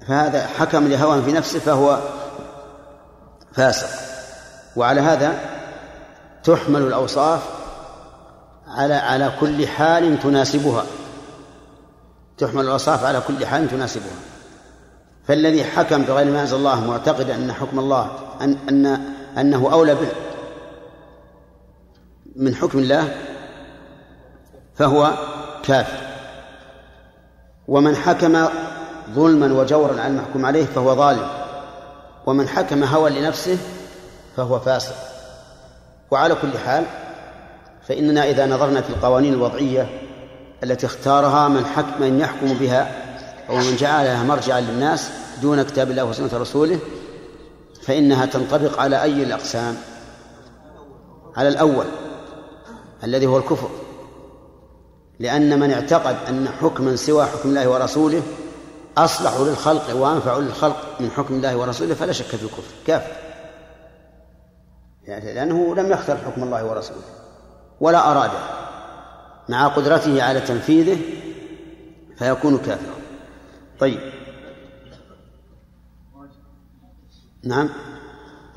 فهذا 0.07 0.47
حكم 0.47 0.87
لهوى 0.87 1.21
في 1.21 1.31
نفسه 1.31 1.59
فهو 1.59 1.99
فاسق. 3.53 3.89
وعلى 4.75 5.01
هذا 5.01 5.39
تحمل 6.43 6.81
الأوصاف 6.81 7.54
على 8.75 8.93
على 8.93 9.31
كل 9.39 9.67
حال 9.67 10.19
تناسبها. 10.19 10.83
تحمل 12.37 12.63
الأوصاف 12.63 13.03
على 13.03 13.21
كل 13.27 13.45
حال 13.45 13.69
تناسبها. 13.69 14.15
فالذي 15.27 15.63
حكم 15.63 16.01
بغير 16.01 16.31
ما 16.31 16.41
أنزل 16.41 16.57
الله 16.57 16.87
معتقدا 16.87 17.35
أن 17.35 17.53
حكم 17.53 17.79
الله 17.79 18.11
أن 18.41 18.57
أن 18.69 18.85
أنه 19.37 19.73
أولى 19.73 19.95
به. 19.95 20.07
من 22.35 22.55
حكم 22.55 22.79
الله 22.79 23.15
فهو 24.75 25.11
كافر. 25.63 25.97
ومن 27.67 27.95
حكم 27.95 28.47
ظلما 29.13 29.53
وجورا 29.53 30.01
على 30.01 30.07
المحكوم 30.07 30.45
عليه 30.45 30.65
فهو 30.65 30.95
ظالم. 30.95 31.27
ومن 32.25 32.47
حكم 32.47 32.83
هوى 32.83 33.09
لنفسه 33.09 33.57
فهو 34.37 34.59
فاسق. 34.59 34.95
وعلى 36.11 36.35
كل 36.35 36.57
حال 36.57 36.85
فإننا 37.87 38.29
إذا 38.29 38.45
نظرنا 38.45 38.81
في 38.81 38.89
القوانين 38.89 39.33
الوضعية 39.33 40.01
التي 40.63 40.85
اختارها 40.85 41.47
من 41.47 41.65
حكم 41.65 42.01
من 42.01 42.19
يحكم 42.19 42.53
بها 42.53 42.91
أو 43.49 43.55
من 43.55 43.75
جعلها 43.75 44.23
مرجعا 44.23 44.61
للناس 44.61 45.09
دون 45.41 45.63
كتاب 45.63 45.91
الله 45.91 46.03
وسنة 46.03 46.29
رسوله 46.33 46.79
فإنها 47.81 48.25
تنطبق 48.25 48.79
على 48.79 49.01
أي 49.01 49.23
الأقسام؟ 49.23 49.75
على 51.35 51.47
الأول 51.47 51.85
الذي 53.03 53.25
هو 53.25 53.37
الكفر. 53.37 53.69
لأن 55.19 55.59
من 55.59 55.71
اعتقد 55.71 56.15
أن 56.29 56.47
حكما 56.47 56.95
سوى 56.95 57.25
حكم 57.25 57.49
الله 57.49 57.69
ورسوله 57.69 58.21
أصلح 58.97 59.37
للخلق 59.39 59.95
وأنفع 59.95 60.37
للخلق 60.37 60.95
من 60.99 61.11
حكم 61.11 61.33
الله 61.35 61.55
ورسوله 61.55 61.93
فلا 61.93 62.11
شك 62.11 62.25
في 62.25 62.43
الكفر. 62.43 62.73
كافر. 62.87 63.11
يعني 65.03 65.33
لأنه 65.33 65.75
لم 65.75 65.91
يختر 65.91 66.17
حكم 66.17 66.43
الله 66.43 66.65
ورسوله. 66.65 67.24
ولا 67.79 68.11
أراده 68.11 68.39
مع 69.49 69.67
قدرته 69.67 70.23
على 70.23 70.41
تنفيذه 70.41 70.99
فيكون 72.17 72.57
كافرا. 72.57 72.95
طيب. 73.79 73.99
نعم. 77.43 77.69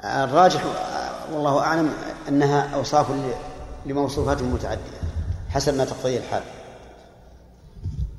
الراجح 0.04 0.64
والله 1.32 1.60
أعلم 1.60 1.92
أنها 2.28 2.74
أوصاف 2.74 3.06
لموصوفات 3.86 4.42
متعددة 4.42 4.98
حسب 5.50 5.74
ما 5.74 5.84
تقتضيه 5.84 6.18
الحال. 6.18 6.42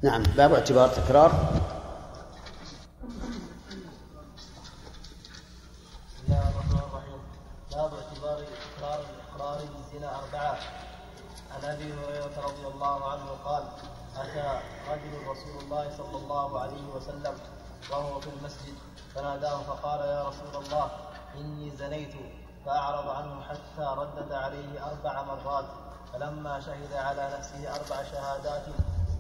نعم. 0.02 0.24
باب 0.24 0.54
اعتبار 0.54 0.90
تكرار 0.90 1.32
بسم 6.16 6.28
الله 6.28 6.50
الرحمن 6.50 6.80
الرحيم 6.80 7.20
باب 7.72 7.94
اعتبار 7.94 8.44
تكرار 8.78 9.00
الاقرار 9.00 9.60
بالزنا 9.60 10.10
اربعه 10.20 10.58
عن 11.52 11.59
أبي 11.74 11.94
هريرة 11.94 12.46
رضي 12.48 12.68
الله 12.68 13.12
عنه 13.12 13.26
قال 13.46 13.64
أتى 14.18 14.60
رجل 14.92 15.28
رسول 15.28 15.64
الله 15.64 15.98
صلى 15.98 16.18
الله 16.18 16.60
عليه 16.60 16.88
وسلم 16.96 17.34
وهو 17.92 18.20
في 18.20 18.30
المسجد 18.30 18.76
فناداه 19.16 19.58
فقال 19.58 20.00
يا 20.00 20.24
رسول 20.24 20.64
الله 20.64 20.92
إني 21.36 21.72
زنيت. 21.72 22.16
فأعرض 22.66 23.10
عنه 23.10 23.42
حتى 23.42 23.96
ردد 23.98 24.32
عليه 24.32 24.86
أربع 24.86 25.24
مرات 25.24 25.66
فلما 26.14 26.60
شهد 26.60 26.94
على 26.94 27.30
نفسه 27.38 27.76
أربع 27.76 28.04
شهادات 28.04 28.66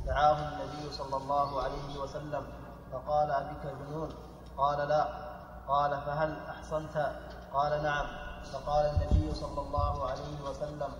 دعاه 0.05 0.37
النبي 0.49 0.93
صلى 0.93 1.17
الله 1.17 1.61
عليه 1.63 1.99
وسلم 1.99 2.47
فقال 2.91 3.31
أبك 3.31 3.65
جنون؟ 3.79 4.09
قال 4.57 4.87
لا. 4.89 5.29
قال 5.67 6.01
فهل 6.01 6.39
أحصنت 6.49 7.15
قال 7.53 7.83
نعم. 7.83 8.05
فقال 8.53 8.85
النبي 8.85 9.35
صلى 9.35 9.61
الله 9.61 10.09
عليه 10.09 10.41
وسلم 10.41 10.91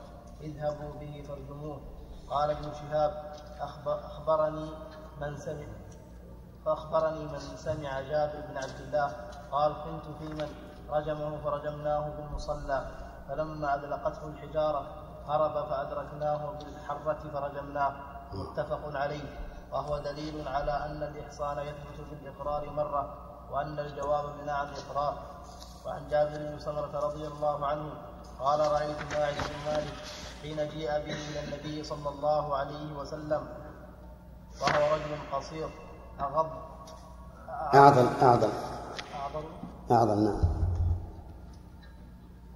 اذهبوا 0.42 0.94
به 1.00 1.24
فارجموه. 1.28 1.82
قال 2.30 2.52
ابن 2.52 2.74
شهاب 2.74 3.34
أخبر 3.60 4.00
أخبرني 4.06 4.70
من 5.22 5.38
سمع 5.38 5.68
فأخبرني 6.66 7.26
من 7.26 7.40
سمع 7.40 8.02
جابر 8.02 8.42
بن 8.50 8.58
عبد 8.58 8.80
الله. 8.80 9.08
قال 9.52 9.74
كنت 9.84 10.06
في 10.20 10.28
من 10.34 10.50
رجمه 10.90 11.38
فرجمناه 11.44 12.10
بالمصلى 12.10 12.92
فلما 13.28 13.76
أدلقته 13.76 14.28
الحجارة 14.28 14.88
هرب 15.28 15.66
فأدركناه 15.70 16.52
بالحرة 16.60 17.22
فرجمناه. 17.34 17.94
متفق 18.34 18.98
عليه. 18.98 19.26
وهو 19.72 19.98
دليل 19.98 20.48
على 20.48 20.72
أن 20.72 21.04
الإحصان 21.04 21.58
يثبت 21.60 21.98
بالإقرار 22.12 22.70
مرة 22.70 23.16
وأن 23.52 23.80
الجواب 23.80 24.26
بنعم 24.42 24.68
إقرار. 24.68 25.16
وعن 25.86 26.08
جابر 26.08 26.38
بن 26.38 26.60
سمرة 26.60 27.00
رضي 27.00 27.28
الله 27.28 27.66
عنه 27.66 27.92
قال 28.40 28.60
رأيت 28.60 28.98
ماعز 29.14 29.36
بن 29.36 29.72
مالك 29.72 29.94
حين 30.42 30.56
جيء 30.70 30.90
به 30.90 31.18
إلى 31.30 31.40
النبي 31.44 31.84
صلى 31.84 32.10
الله 32.10 32.58
عليه 32.58 32.94
وسلم 32.94 33.48
وهو 34.62 34.96
رجل 34.96 35.32
قصير 35.34 35.70
أغض. 36.22 36.50
أعظم 37.50 38.08
أعظم. 38.22 38.50
أعظم. 39.16 39.44
أعظم 39.92 40.24
نعم. 40.24 40.42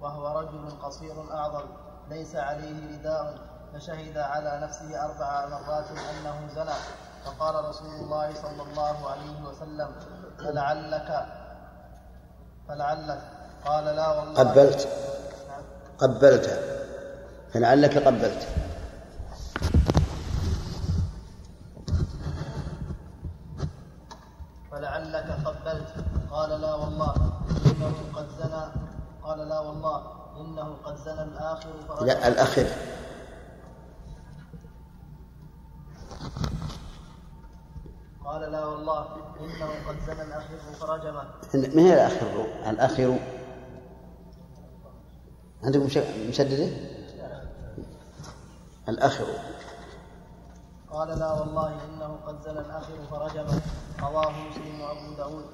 وهو 0.00 0.40
رجل 0.40 0.70
قصير 0.82 1.34
أعظم 1.34 1.66
ليس 2.08 2.36
عليه 2.36 2.98
رداء 2.98 3.38
فشهد 3.74 4.18
على 4.18 4.60
نفسه 4.62 5.04
أربع 5.04 5.46
مرات 5.46 5.90
أنه 5.90 6.48
زنى. 6.54 6.78
فقال 7.24 7.64
رسول 7.64 7.94
الله 7.94 8.34
صلى 8.34 8.62
الله 8.62 9.10
عليه 9.10 9.42
وسلم 9.48 9.90
فلعلك 10.38 11.26
فلعلك. 12.68 13.22
قال 13.66 13.84
لا 13.84 14.08
والله. 14.18 14.40
قبلت. 14.40 14.88
نعم. 16.00 16.10
قبلت 16.10 16.60
فلعلك 17.52 17.98
قبلت. 17.98 18.48
فلعلك 24.70 25.30
قبلت. 25.44 26.04
قال 26.30 26.60
لا 26.60 26.74
والله 26.74 27.14
إنه 27.66 27.94
قد 28.14 28.28
زنى. 28.42 28.64
قال 29.22 29.48
لا 29.48 29.60
والله 29.60 30.02
إنه 30.40 30.76
قد 30.84 30.96
زنى 30.96 31.22
الآخر 31.22 31.70
لا 32.00 32.28
الأخير. 32.28 32.66
قال 38.24 38.52
لا 38.52 38.64
والله 38.64 39.06
إنه 39.40 39.88
قد 39.88 39.96
زنى 40.06 40.22
الأخير 40.22 40.58
فرجمه 40.80 41.24
من 41.54 41.78
هي 41.78 41.94
الآخر؟ 41.94 42.46
الآخر 42.66 43.18
عندكم 45.64 45.84
مش- 45.86 45.98
مشددة؟ 46.28 46.68
الآخر. 48.88 49.24
قال 50.90 51.08
لا 51.18 51.32
والله 51.32 51.68
إنه 51.84 52.16
قد 52.26 52.42
زنى 52.44 52.60
الآخر 52.60 52.92
فرجمه 53.10 53.60
رواه 54.02 54.30
مسلم 54.30 54.80
وأبو 54.80 55.16
داود. 55.16 55.44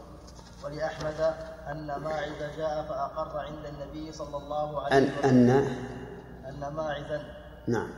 ولأحمد 0.64 1.34
أن 1.70 1.86
ماعز 1.86 2.56
جاء 2.56 2.86
فأقر 2.88 3.38
عند 3.38 3.64
النبي 3.66 4.12
صلى 4.12 4.36
الله 4.36 4.82
عليه 4.82 4.96
وسلم. 4.96 5.24
أن 5.24 5.50
أن 6.48 6.74
ماعزا. 6.74 7.22
نعم. 7.68 7.88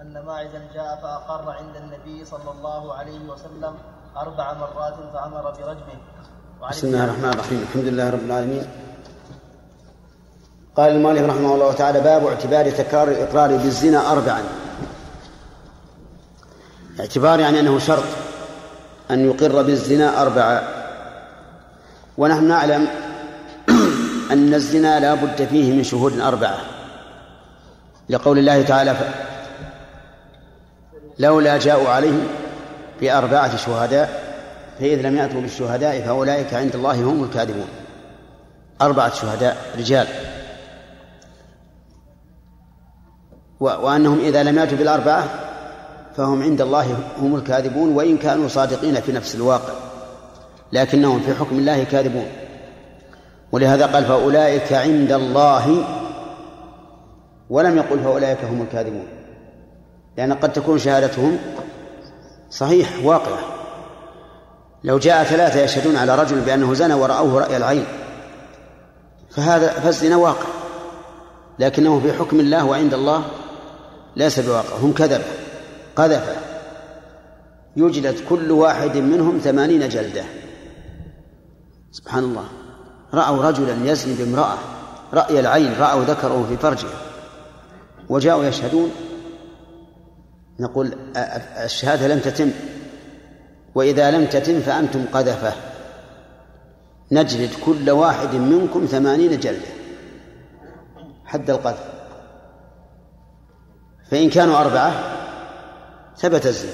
أن 0.00 0.18
ماعزا 0.18 0.60
جاء 0.74 1.00
فأقر 1.02 1.50
عند 1.50 1.76
النبي 1.76 2.24
صلى 2.24 2.50
الله 2.50 2.94
عليه 2.94 3.28
وسلم 3.28 3.74
أربع 4.16 4.52
مرات 4.52 4.94
فأمر 5.12 5.50
برجمه 5.50 5.98
بسم 6.70 6.86
الله 6.86 7.04
الرحمن 7.04 7.28
الرحيم. 7.28 7.58
الحمد 7.62 7.84
لله 7.84 8.10
رب 8.10 8.20
العالمين. 8.24 8.66
قال 10.76 10.92
المؤلف 10.92 11.22
رحمه 11.22 11.54
الله 11.54 11.72
تعالى 11.72 12.00
باب 12.00 12.26
اعتبار 12.26 12.70
تكرار 12.70 13.08
الإقرار 13.08 13.56
بالزنا 13.56 14.12
أربعا. 14.12 14.42
اعتبار 17.00 17.40
يعني 17.40 17.60
أنه 17.60 17.78
شرط 17.78 18.04
أن 19.10 19.26
يقر 19.26 19.62
بالزنا 19.62 20.22
أربعة 20.22 20.62
ونحن 22.18 22.44
نعلم 22.44 22.88
أن 24.32 24.54
الزنا 24.54 25.00
لا 25.00 25.14
بد 25.14 25.48
فيه 25.50 25.72
من 25.72 25.84
شهود 25.84 26.20
أربعة. 26.20 26.58
لقول 28.08 28.38
الله 28.38 28.62
تعالى 28.62 28.96
لولا 31.18 31.58
جاءوا 31.58 31.88
عليه 31.88 32.18
بأربعة 33.00 33.56
شهداء 33.56 34.28
فإذ 34.80 35.00
لم 35.00 35.16
يأتوا 35.16 35.40
بالشهداء 35.40 36.00
فأولئك 36.00 36.54
عند 36.54 36.74
الله 36.74 36.94
هم 36.94 37.24
الكاذبون. 37.24 37.68
أربعة 38.82 39.14
شهداء 39.14 39.56
رجال. 39.78 40.06
وأنهم 43.60 44.18
إذا 44.18 44.42
لم 44.42 44.58
يأتوا 44.58 44.78
بالأربعة 44.78 45.24
فهم 46.16 46.42
عند 46.42 46.60
الله 46.60 46.96
هم 47.18 47.36
الكاذبون 47.36 47.92
وإن 47.92 48.16
كانوا 48.16 48.48
صادقين 48.48 49.00
في 49.00 49.12
نفس 49.12 49.34
الواقع 49.34 49.72
لكنهم 50.72 51.20
في 51.20 51.34
حكم 51.34 51.58
الله 51.58 51.84
كاذبون. 51.84 52.26
ولهذا 53.52 53.86
قال 53.86 54.04
فأولئك 54.04 54.72
عند 54.72 55.12
الله 55.12 55.84
ولم 57.50 57.76
يقل 57.76 57.98
فأولئك 57.98 58.44
هم 58.44 58.62
الكاذبون 58.62 59.06
لأن 60.16 60.32
قد 60.32 60.52
تكون 60.52 60.78
شهادتهم 60.78 61.38
صحيح 62.50 62.88
واقعة. 63.04 63.38
لو 64.84 64.98
جاء 64.98 65.24
ثلاثة 65.24 65.60
يشهدون 65.60 65.96
على 65.96 66.14
رجل 66.14 66.40
بأنه 66.40 66.74
زنى 66.74 66.94
ورأوه 66.94 67.40
رأي 67.40 67.56
العين 67.56 67.84
فهذا 69.30 69.68
فالزنا 69.68 70.16
واقع 70.16 70.46
لكنه 71.58 72.00
في 72.00 72.12
حكم 72.12 72.40
الله 72.40 72.64
وعند 72.64 72.94
الله 72.94 73.24
ليس 74.16 74.40
بواقع 74.40 74.76
هم 74.76 74.92
كذبة 74.92 75.24
قذفة. 75.96 76.36
يجلد 77.76 78.16
كل 78.28 78.52
واحد 78.52 78.96
منهم 78.96 79.38
ثمانين 79.38 79.88
جلدة. 79.88 80.24
سبحان 81.92 82.24
الله. 82.24 82.44
رأوا 83.14 83.42
رجلا 83.42 83.90
يزني 83.92 84.14
بامرأة 84.14 84.58
رأي 85.14 85.40
العين 85.40 85.74
رأوا 85.80 86.04
ذكره 86.04 86.46
في 86.48 86.56
فرجه 86.56 86.88
وجاءوا 88.08 88.44
يشهدون. 88.44 88.90
نقول 90.60 90.92
الشهادة 91.64 92.08
لم 92.08 92.18
تتم. 92.18 92.50
وإذا 93.74 94.10
لم 94.10 94.26
تتم 94.26 94.60
فأنتم 94.60 95.04
قذفة. 95.12 95.52
نجلد 97.12 97.50
كل 97.66 97.90
واحد 97.90 98.34
منكم 98.34 98.86
ثمانين 98.86 99.40
جلدة. 99.40 99.68
حد 101.24 101.50
القذف. 101.50 101.97
فإن 104.10 104.30
كانوا 104.30 104.58
أربعة 104.60 104.92
ثبت 106.18 106.46
الزنا. 106.46 106.72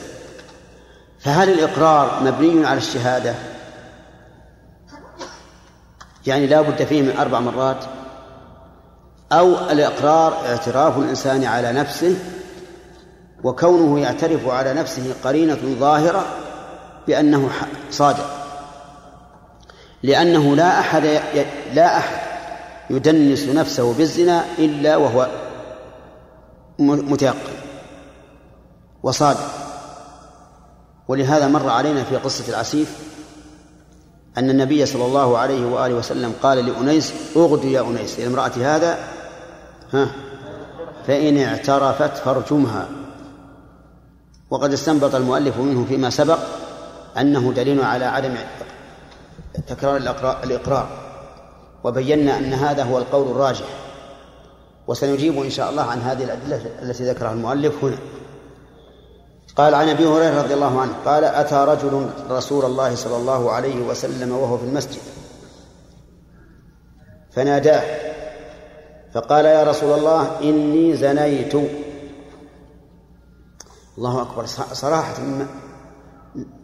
فهل 1.20 1.50
الإقرار 1.50 2.22
مبني 2.22 2.66
على 2.66 2.78
الشهادة؟ 2.78 3.34
يعني 6.26 6.46
لا 6.46 6.60
بد 6.60 6.84
فيه 6.84 7.02
من 7.02 7.16
أربع 7.16 7.40
مرات. 7.40 7.84
أو 9.32 9.70
الإقرار 9.70 10.46
اعتراف 10.46 10.98
الإنسان 10.98 11.44
على 11.44 11.72
نفسه 11.72 12.16
وكونه 13.44 14.00
يعترف 14.00 14.48
على 14.48 14.74
نفسه 14.74 15.14
قرينة 15.24 15.58
ظاهرة 15.78 16.24
بأنه 17.06 17.50
صادق. 17.90 18.44
لأنه 20.02 20.56
لا 20.56 20.80
أحد 20.80 21.20
لا 21.72 21.98
أحد 21.98 22.18
يدنس 22.90 23.48
نفسه 23.48 23.94
بالزنا 23.94 24.44
إلا 24.58 24.96
وهو 24.96 25.28
متيقن 26.78 27.54
وصادق. 29.02 29.50
ولهذا 31.08 31.48
مر 31.48 31.68
علينا 31.68 32.04
في 32.04 32.16
قصة 32.16 32.48
العسيف 32.48 32.98
أن 34.38 34.50
النبي 34.50 34.86
صلى 34.86 35.04
الله 35.04 35.38
عليه 35.38 35.66
وآله 35.66 35.94
وسلم 35.94 36.34
قال 36.42 36.66
لأنيس 36.66 37.12
اغد 37.36 37.64
يا 37.64 37.80
أنيس 37.80 38.18
إلى 38.18 38.26
امرأة 38.26 38.52
هذا 38.56 38.98
ها 39.92 40.08
فإن 41.06 41.38
اعترفت 41.38 42.16
فارجمها. 42.16 42.88
وقد 44.50 44.72
استنبط 44.72 45.14
المؤلف 45.14 45.58
منه 45.58 45.84
فيما 45.84 46.10
سبق 46.10 46.38
أنه 47.18 47.52
دليل 47.52 47.82
على 47.82 48.04
عدم 48.04 48.34
تكرار 49.66 49.96
الإقرار, 50.44 50.88
وبينا 51.84 52.38
أن 52.38 52.52
هذا 52.52 52.82
هو 52.82 52.98
القول 52.98 53.30
الراجح. 53.30 53.66
وسنجيب 54.86 55.42
إن 55.42 55.50
شاء 55.50 55.70
الله 55.70 55.82
عن 55.82 56.00
هذه 56.00 56.24
الأدلة 56.24 56.66
التي 56.82 57.10
ذكرها 57.10 57.32
المؤلف 57.32 57.84
هنا. 57.84 57.98
قال 59.56 59.74
عن 59.74 59.88
أبي 59.88 60.06
هريرة 60.06 60.42
رضي 60.42 60.54
الله 60.54 60.80
عنه 60.80 60.92
قال 61.04 61.24
أتى 61.24 61.54
رجل 61.68 62.10
رسول 62.30 62.64
الله 62.64 62.94
صلى 62.94 63.16
الله 63.16 63.50
عليه 63.50 63.76
وسلم 63.76 64.32
وهو 64.32 64.58
في 64.58 64.64
المسجد. 64.64 65.00
فناداه 67.32 67.82
فقال 69.14 69.44
يا 69.44 69.64
رسول 69.64 69.98
الله 69.98 70.40
إني 70.40 70.96
زنيت. 70.96 71.54
الله 73.98 74.22
أكبر 74.22 74.46
صراحة 74.72 75.22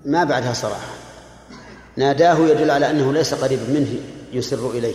ما 0.05 0.25
بعدها 0.25 0.53
صراحة. 0.53 0.93
ناداه 1.97 2.39
يدل 2.39 2.71
على 2.71 2.91
أنه 2.91 3.13
ليس 3.13 3.35
قريبا 3.35 3.63
منه 3.63 4.01
يسر 4.33 4.71
إليه 4.71 4.95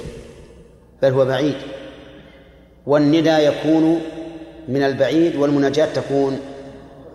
بل 1.01 1.11
هو 1.11 1.25
بعيد. 1.25 1.55
والندى 2.85 3.29
يكون 3.29 4.01
من 4.67 4.83
البعيد 4.83 5.35
والمناجاة 5.35 5.93
تكون 5.93 6.39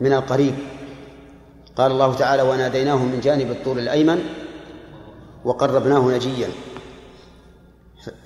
من 0.00 0.12
القريب. 0.12 0.54
قال 1.76 1.92
الله 1.92 2.14
تعالى 2.14 2.42
وناديناه 2.42 2.96
من 2.96 3.20
جانب 3.20 3.50
الطور 3.50 3.78
الأيمن 3.78 4.24
وقربناه 5.44 5.98
نجيا. 5.98 6.48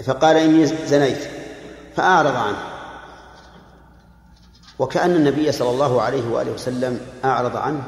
فقال 0.05 0.37
إني 0.37 0.67
زنيت. 0.67 1.29
فأعرض 1.97 2.37
عنه. 2.37 2.59
وكأن 4.79 5.11
النبي 5.11 5.53
صلى 5.53 5.71
الله 5.71 6.03
عليه 6.03 6.31
وآله 6.31 6.53
وسلم 6.53 7.01
أعرض 7.25 7.57
عنه 7.57 7.83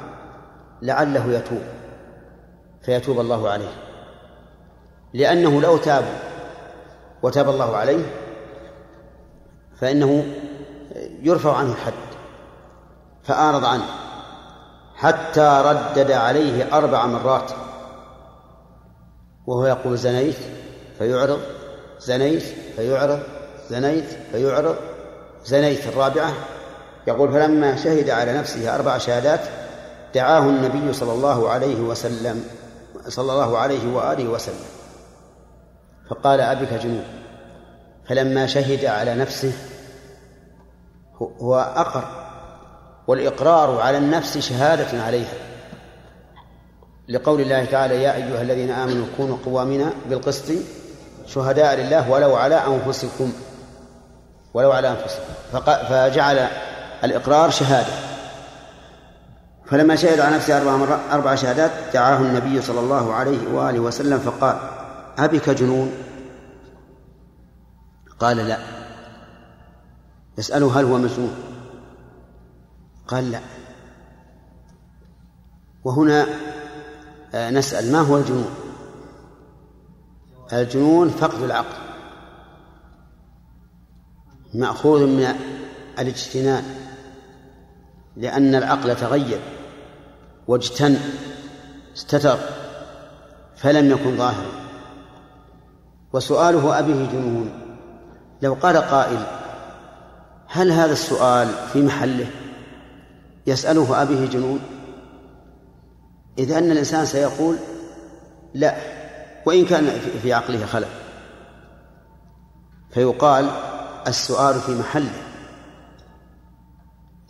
لعله 0.83 1.33
يتوب. 1.33 1.63
فيتوب 2.83 3.21
الله 3.21 3.49
عليه. 3.49 3.73
لأنه 5.15 5.61
لو 5.61 5.77
تاب 5.77 6.05
وتاب 7.23 7.49
الله 7.49 7.77
عليه 7.77 8.05
فإنه 9.81 10.27
يرفع 11.23 11.57
عنه 11.57 11.73
الحد 11.73 11.93
فأعرض 13.25 13.65
عنه 13.65 13.85
حتى 14.95 15.63
ردد 15.65 16.11
عليه 16.11 16.77
أربع 16.77 17.07
مرات. 17.07 17.51
وهو 19.47 19.67
يقول 19.67 19.99
زنيت 19.99 20.37
فيعرض 20.99 21.41
زنيت 22.01 22.43
فيعرض 22.77 23.21
زنيت 23.71 24.05
فيعرض 24.33 24.77
زنيت 25.45 25.87
الرابعة. 25.87 26.33
يقول 27.07 27.33
فلما 27.33 27.77
شهد 27.77 28.11
على 28.11 28.39
نفسه 28.39 28.75
أربع 28.75 28.99
شهادات 28.99 29.41
دعاه 30.15 30.41
النبي 30.41 30.93
صلى 30.93 31.13
الله 31.13 31.51
عليه 31.51 31.81
وسلم 31.81 32.45
صلى 33.09 33.33
الله 33.33 33.59
عليه 33.59 33.95
وآله 33.95 34.29
وسلم. 34.29 34.67
فقال 36.11 36.41
أبك 36.41 36.73
جنون 36.73 37.05
فلما 38.09 38.47
شهد 38.47 38.85
على 38.85 39.15
نفسه 39.15 39.53
هو 41.21 41.59
أقر 41.77 42.05
والإقرار 43.07 43.81
على 43.81 43.99
النفس 43.99 44.39
شهادة 44.39 45.03
عليها. 45.03 45.35
لقول 47.09 47.41
الله 47.41 47.65
تعالى 47.65 48.03
يا 48.03 48.15
أيها 48.15 48.43
الذين 48.43 48.71
آمنوا 48.71 49.07
كونوا 49.17 49.37
قوامين 49.45 49.91
بالقسط 50.11 50.53
شهداء 51.27 51.75
لله 51.75 52.11
ولو 52.11 52.37
على 52.37 52.55
أنفسكم 52.55 53.33
ولو 54.55 54.73
على 54.73 54.89
أنفسكم. 54.89 55.61
فجعل 55.89 56.49
الإقرار 57.05 57.51
شهادة. 57.51 57.93
فلما 59.67 59.97
شهد 59.97 60.21
على 60.21 60.37
نفسه 60.37 60.59
أربع, 60.59 60.99
أربع 61.13 61.35
شهادات 61.35 61.71
دعاه 61.95 62.17
النبي 62.19 62.63
صلى 62.63 62.81
الله 62.81 63.15
عليه 63.15 63.49
وآله 63.53 63.81
وسلم 63.81 64.19
فقال 64.19 64.57
أبك 65.19 65.51
جنون؟ 65.51 66.06
قال 68.21 68.37
لا. 68.37 68.59
يسأله 70.39 70.81
هل 70.81 70.85
هو 70.85 70.99
مجنون 70.99 71.35
قال 73.09 73.31
لا. 73.31 73.41
وهنا 75.85 76.27
آه، 77.35 77.51
نسأل 77.51 77.93
ما 77.93 78.01
هو 78.01 78.17
الجنون؟ 78.17 78.55
الجنون 80.53 81.09
فقد 81.09 81.43
العقل. 81.43 81.87
مأخوذ 84.55 85.07
من 85.07 85.35
الاجتنان 85.99 86.65
لأن 88.17 88.55
العقل 88.55 88.97
تغير 88.97 89.41
واجتن 90.49 90.97
استتر 91.97 92.39
فلم 93.57 93.91
يكن 93.91 94.17
ظاهرا. 94.17 94.51
وسؤاله 96.13 96.79
أبيه 96.79 97.07
جنون. 97.07 97.66
لو 98.43 98.55
قال 98.55 98.77
قائل 98.77 99.27
هل 100.47 100.73
هذا 100.73 100.93
السؤال 100.93 101.49
في 101.73 101.83
محله؟ 101.83 102.27
يسأله 103.47 104.03
أبيه 104.03 104.27
جنون. 104.27 104.61
إذ 106.39 106.53
أن 106.53 106.71
الإنسان 106.71 107.07
سيقول 107.07 107.57
لا 108.55 108.77
وإن 109.47 109.65
كان 109.65 109.91
في 110.23 110.33
عقله 110.33 110.67
خلل. 110.67 110.89
فيقال 112.91 113.51
السؤال 114.07 114.61
في 114.61 114.73
محله. 114.73 115.23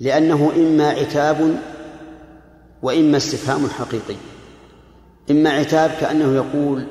لأنه 0.01 0.53
إما 0.57 0.89
عتاب 0.89 1.57
وإما 2.83 3.17
استفهام 3.17 3.69
حقيقي. 3.69 4.17
إما 5.31 5.51
عتاب 5.51 5.91
كأنه 5.91 6.35
يقول 6.35 6.87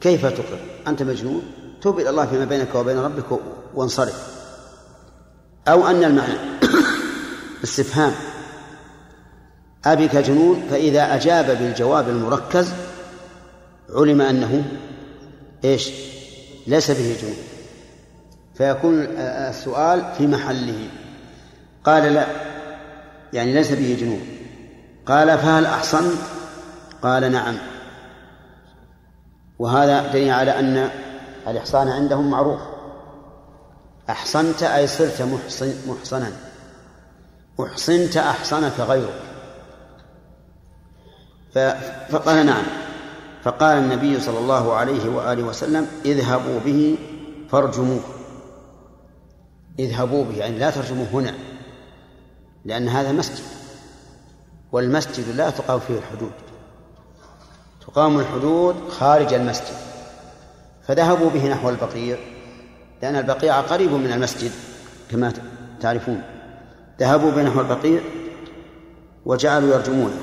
كيف 0.00 0.26
تقر؟ 0.26 0.58
أنت 0.86 1.02
مجنون؟ 1.02 1.42
توب 1.82 2.00
إلى 2.00 2.10
الله 2.10 2.26
فيما 2.26 2.44
بينك 2.44 2.74
وبين 2.74 2.98
ربك 2.98 3.24
وانصرف. 3.74 4.38
أو 5.68 5.86
أن 5.86 6.04
المعنى 6.04 6.34
استفهام. 7.64 8.12
أبك 9.84 10.16
جنون 10.16 10.66
فإذا 10.70 11.14
أجاب 11.14 11.58
بالجواب 11.58 12.08
المركز 12.08 12.72
علم 13.94 14.20
أنه 14.20 14.64
إيش؟ 15.64 15.90
ليس 16.66 16.90
به 16.90 17.16
جنون. 17.22 17.36
فيكون 18.54 19.02
السؤال 19.18 20.04
في 20.18 20.26
محله. 20.26 20.88
قال 21.84 22.14
لا 22.14 22.26
يعني 23.32 23.54
ليس 23.54 23.72
به 23.72 23.96
جنون. 24.00 24.20
قال 25.06 25.38
فهل 25.38 25.66
أحصنت؟ 25.66 26.18
قال 27.02 27.32
نعم. 27.32 27.54
وهذا 29.58 30.12
دليل 30.12 30.30
على 30.30 30.58
أن 30.58 30.90
الإحصان 31.50 31.88
عندهم 31.88 32.30
معروف. 32.30 32.60
أحصنت 34.10 34.62
أي 34.62 34.86
صرت 34.86 35.22
محصن 35.22 35.74
محصنا. 35.86 36.32
أحصنت 37.60 38.16
أحصنك 38.16 38.80
غيرك. 38.80 39.22
فقال 42.10 42.46
نعم. 42.46 42.64
فقال 43.42 43.78
النبي 43.78 44.20
صلى 44.20 44.38
الله 44.38 44.74
عليه 44.74 45.08
وآله 45.08 45.42
وسلم 45.42 45.86
اذهبوا 46.04 46.58
به 46.64 46.98
فارجموه. 47.50 48.00
اذهبوا 49.78 50.24
به 50.24 50.36
يعني 50.36 50.58
لا 50.58 50.70
ترجموه 50.70 51.06
هنا 51.12 51.34
لأن 52.64 52.88
هذا 52.88 53.12
مسجد. 53.12 53.44
والمسجد 54.72 55.36
لا 55.36 55.50
تقام 55.50 55.80
فيه 55.80 55.98
الحدود. 55.98 56.32
تقام 57.86 58.18
الحدود 58.20 58.76
خارج 58.88 59.34
المسجد. 59.34 59.87
فذهبوا 60.88 61.30
به 61.30 61.48
نحو 61.48 61.68
البقيع 61.68 62.18
لأن 63.02 63.16
البقيع 63.16 63.60
قريب 63.60 63.92
من 63.92 64.12
المسجد 64.12 64.50
كما 65.10 65.32
تعرفون. 65.80 66.22
ذهبوا 67.00 67.30
به 67.30 67.42
نحو 67.42 67.60
البقيع 67.60 68.00
وجعلوا 69.26 69.74
يرجمونه. 69.74 70.16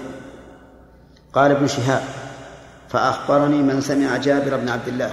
قال 1.33 1.51
ابن 1.51 1.67
شهاب 1.67 2.01
فأخبرني 2.89 3.57
من 3.57 3.81
سمع 3.81 4.17
جابر 4.17 4.57
بن 4.57 4.69
عبد 4.69 4.87
الله 4.87 5.11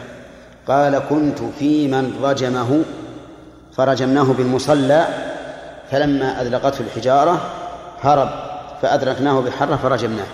قال 0.68 0.98
كنت 0.98 1.38
في 1.58 1.88
من 1.88 2.20
رجمه 2.22 2.82
فرجمناه 3.76 4.32
بالمصلى 4.32 5.06
فلما 5.90 6.42
أذلقته 6.42 6.80
الحجارة 6.80 7.40
هرب 8.00 8.28
فأدركناه 8.82 9.40
بحرة 9.40 9.76
فرجمناه. 9.76 10.26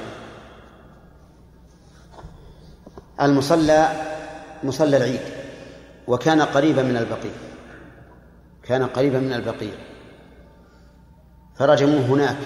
المصلى 3.21 3.89
مصلى 4.65 4.97
العيد 4.97 5.21
وكان 6.07 6.43
قريبا 6.43 6.83
من 6.83 6.97
البقيع. 6.97 7.33
كان 8.63 8.87
قريبا 8.87 9.19
من 9.19 9.33
البقيع. 9.33 9.73
فرجموه 11.57 12.01
هناك. 12.01 12.37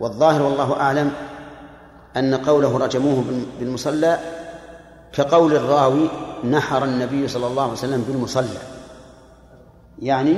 والظاهر 0.00 0.42
والله 0.42 0.80
أعلم 0.80 1.12
أن 2.16 2.34
قوله 2.34 2.78
رجموه 2.78 3.24
بالمصلى 3.60 4.18
كقول 5.12 5.56
الراوي 5.56 6.08
نحر 6.44 6.84
النبي 6.84 7.28
صلى 7.28 7.46
الله 7.46 7.62
عليه 7.62 7.72
وسلم 7.72 8.02
بالمصلى. 8.02 8.58
يعني 9.98 10.36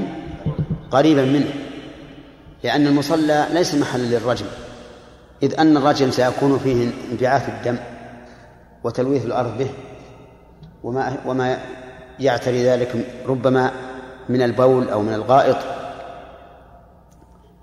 قريبا 0.90 1.24
منه. 1.24 1.52
لأن 2.64 2.86
المصلى 2.86 3.47
ليس 3.52 3.74
محلا 3.74 4.02
للرجم. 4.02 4.47
إذ 5.42 5.60
أن 5.60 5.76
الرجم 5.76 6.10
سيكون 6.10 6.59
فيه 6.59 6.90
انبعاث 7.12 7.48
الدم 7.48 7.76
وتلويث 8.84 9.24
الأرض 9.24 9.59
به. 9.59 9.70
وما 10.82 11.16
وما 11.27 11.59
يعتري 12.20 12.66
ذلك 12.66 13.07
ربما 13.27 13.70
من 14.28 14.43
البول 14.43 14.89
أو 14.89 15.02
من 15.02 15.15
الغائط. 15.15 15.57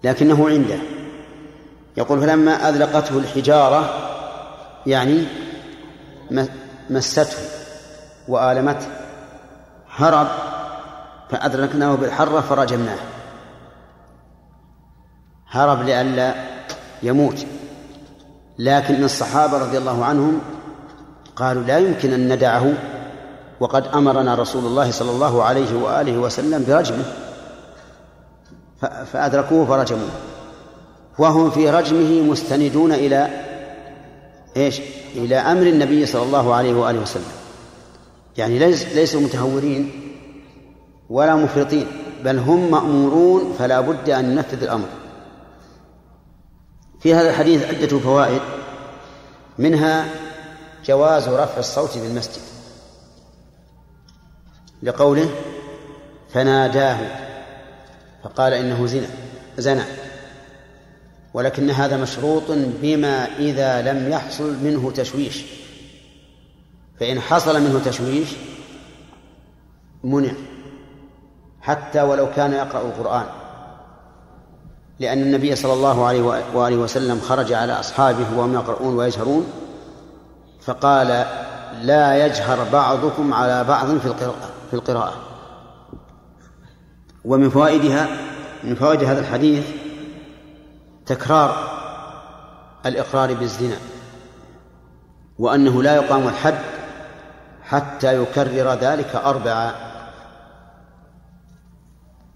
لكنه 0.04 0.50
عنده. 0.50 0.78
يقول 1.98 2.22
فلما 2.22 2.70
أذلقته 2.70 3.18
الحجارة 3.18 3.90
يعني 4.86 5.26
مسته 6.90 7.38
وآلمته 8.28 8.88
هرب 9.96 10.28
فأدركناه 11.30 11.96
بالحرة 11.96 12.42
فرجمناه. 12.42 13.00
هرب 15.50 15.82
لئلا 15.82 16.34
يموت. 17.04 17.46
لكن 18.60 19.04
الصحابة 19.04 19.58
رضي 19.58 19.78
الله 19.78 20.06
عنهم 20.06 20.42
قالوا 21.36 21.64
لا 21.64 21.78
يمكن 21.78 22.14
أن 22.14 22.34
ندعه 22.34 22.74
وقد 23.60 23.88
أمرنا 23.88 24.36
رسول 24.36 24.66
الله 24.66 24.92
صلى 24.92 25.12
الله 25.12 25.44
عليه 25.44 25.78
وآله 25.84 26.18
وسلم 26.18 26.66
برجمه. 26.68 27.06
فأدركوه 29.14 29.66
فرجموه. 29.66 30.10
وهم 31.20 31.50
في 31.50 31.70
رجمه 31.70 32.22
مستندون 32.22 32.92
إلى 32.92 33.30
إيش؟ 34.58 34.82
إلى 35.16 35.36
أمر 35.36 35.62
النبي 35.62 36.06
صلى 36.06 36.24
الله 36.24 36.56
عليه 36.56 36.74
وآله 36.74 37.00
وسلم. 37.00 37.32
يعني 38.38 38.60
ليس 38.60 38.86
ليسوا 38.96 39.22
متهورين 39.22 39.92
ولا 41.10 41.36
مفرطين 41.36 41.88
بل 42.24 42.40
هم 42.40 42.72
مأمورون 42.72 43.56
فلا 43.60 43.82
بد 43.82 44.10
أن 44.10 44.36
ننفذ 44.36 44.64
الأمر. 44.64 44.88
في 47.00 47.14
هذا 47.14 47.30
الحديث 47.30 47.66
عدة 47.66 48.00
فوائد 48.00 48.42
منها 49.58 50.06
جواز 50.86 51.30
رفع 51.30 51.60
الصوت 51.60 51.98
بالمسجد. 51.98 52.47
لقوله 54.84 55.30
فناداه 56.34 56.98
فقال 58.24 58.54
إنه 58.54 58.86
زنا 58.86 59.08
زنا 59.58 59.86
ولكن 61.34 61.70
هذا 61.70 61.98
مشروط 61.98 62.44
بما 62.82 63.28
إذا 63.40 63.82
لم 63.82 64.12
يحصل 64.12 64.56
منه 64.64 64.92
تشويش. 64.92 65.46
فإن 67.00 67.20
حصل 67.20 67.62
منه 67.62 67.82
تشويش 67.86 68.30
منع 70.04 70.32
حتى 71.62 72.02
ولو 72.02 72.32
كان 72.36 72.54
يقرأ 72.54 72.82
القرآن. 72.82 73.26
لأن 75.00 75.22
النبي 75.22 75.56
صلى 75.56 75.74
الله 75.74 76.06
عليه 76.06 76.22
وآله 76.54 76.76
وسلم 76.76 77.20
خرج 77.20 77.54
على 77.54 77.74
أصحابه 77.74 78.38
وهم 78.38 78.54
يقرؤون 78.54 78.96
ويجهرون 78.96 79.48
فقال 80.62 81.26
لا 81.82 82.26
يجهر 82.26 82.70
بعضكم 82.74 83.34
على 83.34 83.64
بعض 83.64 83.98
في 83.98 84.06
في 84.68 84.74
القراءة. 84.74 85.14
ومن 87.26 87.50
فوائدها 87.50 88.08
من 88.64 88.76
فوائد 88.76 89.04
هذا 89.04 89.20
الحديث 89.20 89.66
تكرار 91.06 91.78
الإقرار 92.86 93.34
بالزنا 93.34 93.78
وأنه 95.40 95.84
لا 95.84 95.96
يقام 95.96 96.28
الحد 96.28 96.60
حتى 97.64 98.22
يكرر 98.22 98.74
ذلك 98.74 99.16
أربعة. 99.16 99.76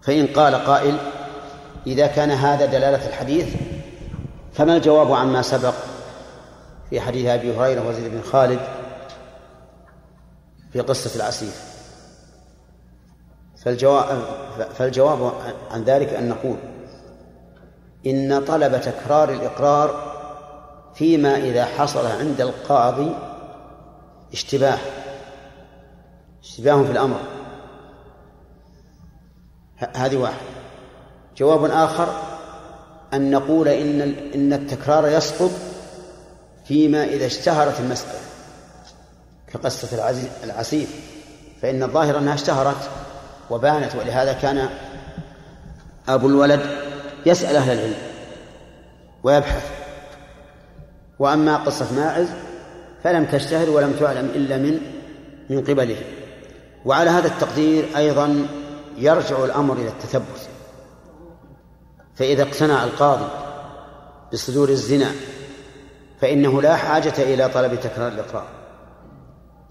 فإن 0.02 0.28
قال 0.28 0.56
قائل 0.56 0.98
إذا 1.88 2.08
كان 2.08 2.32
هذا 2.32 2.66
دلالة 2.66 3.08
الحديث 3.08 3.56
فما 4.53 4.76
الجواب 4.76 5.12
عما 5.12 5.41
سبق؟ 5.41 5.74
في 6.91 7.02
حديث 7.02 7.28
أبي 7.28 7.58
هريرة 7.58 7.88
وزيد 7.88 8.12
بن 8.12 8.22
خالد 8.22 8.60
في 10.74 10.80
قصة 10.80 11.16
العسيف 11.16 11.70
فالجواب 13.63 14.23
فالجواب 14.77 15.31
عن 15.71 15.83
ذلك 15.83 16.13
أن 16.13 16.29
نقول 16.29 16.57
إن 18.05 18.45
طلب 18.45 18.81
تكرار 18.81 19.29
الإقرار 19.29 20.11
فيما 20.95 21.38
إذا 21.38 21.65
حصل 21.65 22.05
عند 22.05 22.41
القاضي 22.41 23.15
اشتباه 24.33 24.77
اشتباه 26.43 26.83
في 26.83 26.91
الأمر. 26.91 27.19
هذه 29.95 30.17
واحد. 30.17 30.45
جواب 31.38 31.65
آخر 31.65 32.07
أن 33.13 33.31
نقول 33.31 33.67
إن 33.67 34.01
إن 34.35 34.53
التكرار 34.53 35.07
يسقط 35.07 35.51
فيما 36.65 37.03
إذا 37.03 37.25
اشتهرت 37.25 37.79
المسألة 37.79 38.19
كقصة 39.47 40.11
العسيف 40.43 40.89
فإن 41.61 41.83
الظاهر 41.83 42.17
أنها 42.17 42.33
اشتهرت. 42.33 42.89
وبانت 43.52 43.95
ولهذا 43.95 44.34
كان 44.34 44.69
أبو 46.07 46.28
الولد 46.28 46.61
يسأل 47.26 47.56
أهل 47.56 47.72
العلم 47.72 47.98
ويبحث. 49.23 49.72
وأما 51.19 51.57
قصة 51.57 51.94
ماعز 51.95 52.28
فلم 53.03 53.26
تشتهر 53.26 53.69
ولم 53.69 53.94
تعلم 53.99 54.26
إلا 54.26 54.57
من 54.57 54.80
من 55.49 55.64
قبله. 55.64 55.98
وعلى 56.86 57.10
هذا 57.10 57.28
التقدير 57.28 57.86
أيضا 57.98 58.48
يرجع 58.98 59.45
الأمر 59.45 59.73
إلى 59.73 59.88
التثبت. 59.88 60.49
فإذا 62.15 62.44
اقتنع 62.44 62.84
القاضي 62.84 63.28
بصدور 64.34 64.69
الزنا 64.69 65.11
فإنه 66.22 66.61
لا 66.61 66.76
حاجة 66.76 67.14
إلى 67.18 67.49
طلب 67.49 67.80
تكرار 67.80 68.07
الإقرار. 68.07 68.48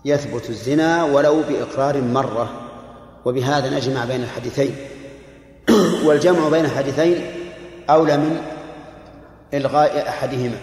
يثبت 0.05 0.51
الزنا 0.51 1.05
ولو 1.05 1.43
بإقرار 1.43 2.01
مرة. 2.01 2.70
وبهذا 3.25 3.71
نجمع 3.71 4.05
بين 4.05 4.23
الحديثين. 4.23 4.77
والجمع 6.07 6.49
بين 6.49 6.65
الحديثين 6.65 7.25
أولى 7.91 8.17
من 8.17 8.43
إلغاء 9.55 10.09
أحدهما. 10.09 10.57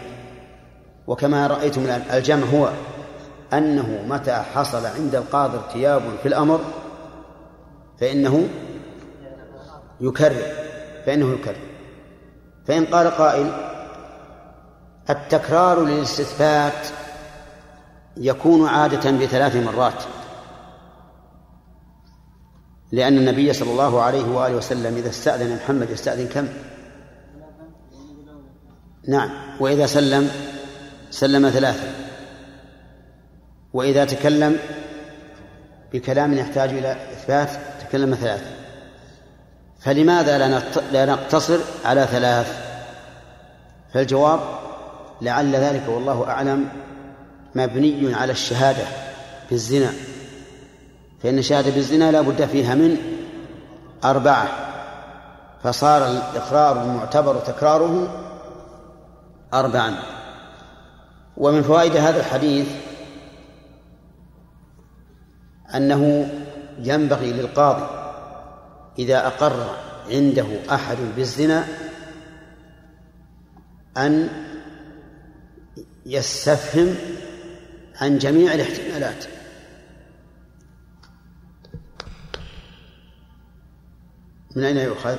وكما 1.07 1.47
رأيتم 1.47 1.81
الآن 1.81 2.01
الجمع 2.13 2.45
هو 2.53 2.69
أنه 3.53 4.03
متى 4.09 4.33
حصل 4.33 4.85
عند 4.85 5.15
القاضي 5.15 5.57
ارتياب 5.57 6.01
في 6.21 6.27
الأمر 6.27 6.59
فإنه 7.99 8.47
يكرر 10.01 10.41
فإنه 11.05 11.33
يكرر. 11.33 11.55
فإن 12.67 12.85
قال 12.85 13.07
قائل 13.07 13.51
التكرار 15.09 15.83
للاستثبات 15.83 16.87
يكون 18.17 18.67
عادة 18.67 19.11
بثلاث 19.11 19.55
مرات. 19.55 20.03
لأن 22.91 23.17
النبي 23.17 23.53
صلى 23.53 23.71
الله 23.71 24.01
عليه 24.01 24.25
وآله 24.25 24.55
وسلم 24.55 24.97
إذا 24.97 25.09
استأذن 25.09 25.55
محمد 25.55 25.89
يستأذن 25.89 26.27
كم؟ 26.27 26.47
نعم. 29.07 29.29
وإذا 29.59 29.85
سلم 29.85 30.29
سلم 31.11 31.49
ثلاثة. 31.49 31.87
وإذا 33.73 34.05
تكلم 34.05 34.57
بكلام 35.93 36.33
يحتاج 36.33 36.69
إلى 36.69 36.91
إثبات 36.91 37.49
تكلم 37.81 38.15
ثلاثة. 38.15 38.45
فلماذا 39.79 40.61
لا 40.91 41.05
نقتصر 41.05 41.59
على 41.85 42.07
ثلاث؟ 42.11 42.67
فالجواب 43.93 44.39
لعل 45.21 45.55
ذلك 45.55 45.83
والله 45.87 46.27
أعلم 46.27 46.69
مبني 47.55 48.13
على 48.15 48.31
الشهادة 48.31 48.83
بالزنا. 49.49 49.93
فإن 51.23 51.37
الشهادة 51.37 51.71
بالزنا 51.71 52.11
لا 52.11 52.21
بد 52.21 52.45
فيها 52.45 52.75
من 52.75 52.97
أربعة 54.03 54.47
فصار 55.63 56.07
الإقرار 56.07 56.83
المعتبر 56.83 57.35
تكراره 57.39 58.23
أربعا. 59.53 59.95
ومن 61.37 61.61
فوائد 61.61 61.95
هذا 61.95 62.19
الحديث 62.19 62.67
أنه 65.75 66.29
ينبغي 66.79 67.33
للقاضي 67.33 67.87
إذا 68.99 69.27
أقر 69.27 69.75
عنده 70.09 70.45
أحد 70.71 70.97
بالزنا 71.15 71.67
أن 73.97 74.29
يستفهم 76.05 76.95
عن 78.01 78.17
جميع 78.17 78.53
الاحتمالات. 78.53 79.25
من 84.57 84.63
أين 84.63 84.77
يؤخذ؟ 84.77 85.15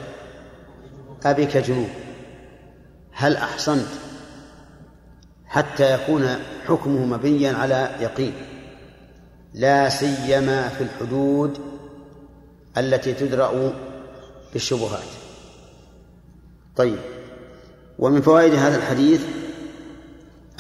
أبك 1.27 1.57
جنوب 1.57 1.89
هل 3.13 3.37
أحصنت 3.37 3.89
حتى 5.47 5.95
يكون 5.95 6.37
حكمه 6.67 7.07
مبنيا 7.07 7.53
على 7.53 7.97
يقين 8.01 8.33
لا 9.55 9.89
سيما 9.89 10.69
في 10.69 10.85
الحدود 10.85 11.59
التي 12.79 13.15
تدرأ 13.15 13.73
بالشبهات 14.53 15.09
طيب 16.77 16.99
ومن 17.99 18.21
فوائد 18.21 18.55
هذا 18.55 18.77
الحديث 18.77 19.23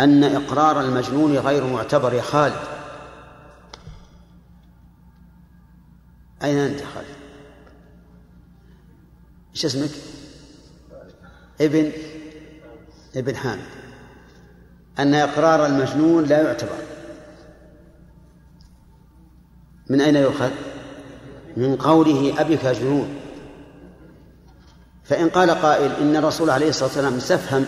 أن 0.00 0.24
إقرار 0.24 0.80
المجنون 0.80 1.38
غير 1.38 1.66
معتبر 1.66 2.14
يا 2.14 2.22
خالد 2.22 2.62
أين 6.42 6.58
أنت 6.58 6.80
خالد؟ 6.94 7.17
إيش 9.58 9.64
اسمك؟ 9.64 9.90
ابن 11.60 11.92
ابن 13.16 13.36
حامد. 13.36 13.66
أن 14.98 15.14
إقرار 15.14 15.66
المجنون 15.66 16.24
لا 16.24 16.42
يعتبر. 16.42 16.78
من 19.90 20.00
أين 20.00 20.16
يؤخذ؟ 20.16 20.50
من 21.56 21.76
قوله 21.76 22.40
أبك 22.40 22.66
جنون. 22.66 23.14
فإن 25.04 25.28
قال 25.28 25.50
قائل 25.50 25.92
إن 25.92 26.16
الرسول 26.16 26.50
عليه 26.50 26.68
الصلاة 26.68 26.88
والسلام 26.88 27.14
استفهم 27.14 27.66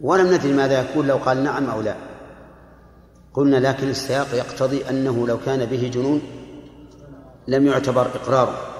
ولم 0.00 0.34
ندري 0.34 0.52
ماذا 0.52 0.80
يكون 0.80 1.06
لو 1.06 1.16
قال 1.16 1.44
نعم 1.44 1.70
أو 1.70 1.80
لا. 1.80 1.96
قلنا 3.34 3.56
لكن 3.56 3.88
السياق 3.88 4.34
يقتضي 4.34 4.90
أنه 4.90 5.26
لو 5.26 5.38
كان 5.38 5.64
به 5.64 5.90
جنون 5.94 6.22
لم 7.48 7.66
يعتبر 7.66 8.06
إقراره. 8.06 8.75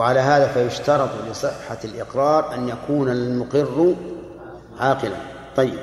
وعلى 0.00 0.20
هذا 0.20 0.52
فيشترط 0.52 1.10
لصحة 1.30 1.78
الإقرار 1.84 2.54
أن 2.54 2.68
يكون 2.68 3.08
المقر 3.10 3.94
عاقلا. 4.78 5.16
طيب. 5.56 5.78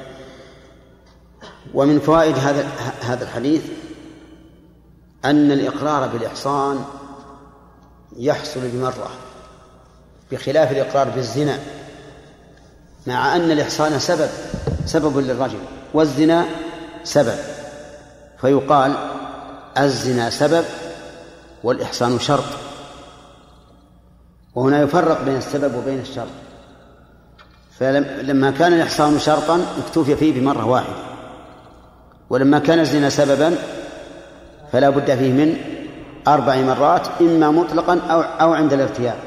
ومن 1.73 1.99
فوائد 1.99 2.37
هذا 2.37 2.67
هذا 3.01 3.23
الحديث 3.23 3.61
أن 5.25 5.51
الإقرار 5.51 6.07
بالإحصان 6.07 6.85
يحصل 8.17 8.59
بمرة 8.63 9.09
بخلاف 10.31 10.71
الإقرار 10.71 11.09
بالزنا 11.09 11.59
مع 13.07 13.35
أن 13.35 13.51
الإحصان 13.51 13.99
سبب 13.99 14.29
سبب 14.85 15.17
للرجل 15.17 15.59
والزنا 15.93 16.45
سبب. 17.03 17.37
فيقال 18.41 18.93
الزنا 19.77 20.29
سبب 20.29 20.65
والإحصان 21.63 22.19
شرط. 22.19 22.66
وهنا 24.57 24.81
يفرق 24.81 25.25
بين 25.25 25.35
السبب 25.35 25.75
وبين 25.75 25.99
الشرط. 25.99 26.27
فلما 27.79 28.51
كان 28.51 28.73
الإحصان 28.73 29.19
شرطا 29.19 29.65
اكتفي 29.77 30.15
فيه 30.15 30.39
بمرة 30.39 30.65
واحدة. 30.65 30.95
ولما 32.29 32.59
كان 32.59 32.79
الزنا 32.79 33.09
سببا 33.09 33.55
فلا 34.71 34.89
بد 34.89 35.15
فيه 35.15 35.31
من 35.31 35.57
أربع 36.27 36.55
مرات 36.55 37.07
إما 37.21 37.51
مطلقا 37.51 37.99
أو 37.99 38.21
أو 38.21 38.53
عند 38.53 38.73
الارتياب 38.73 39.17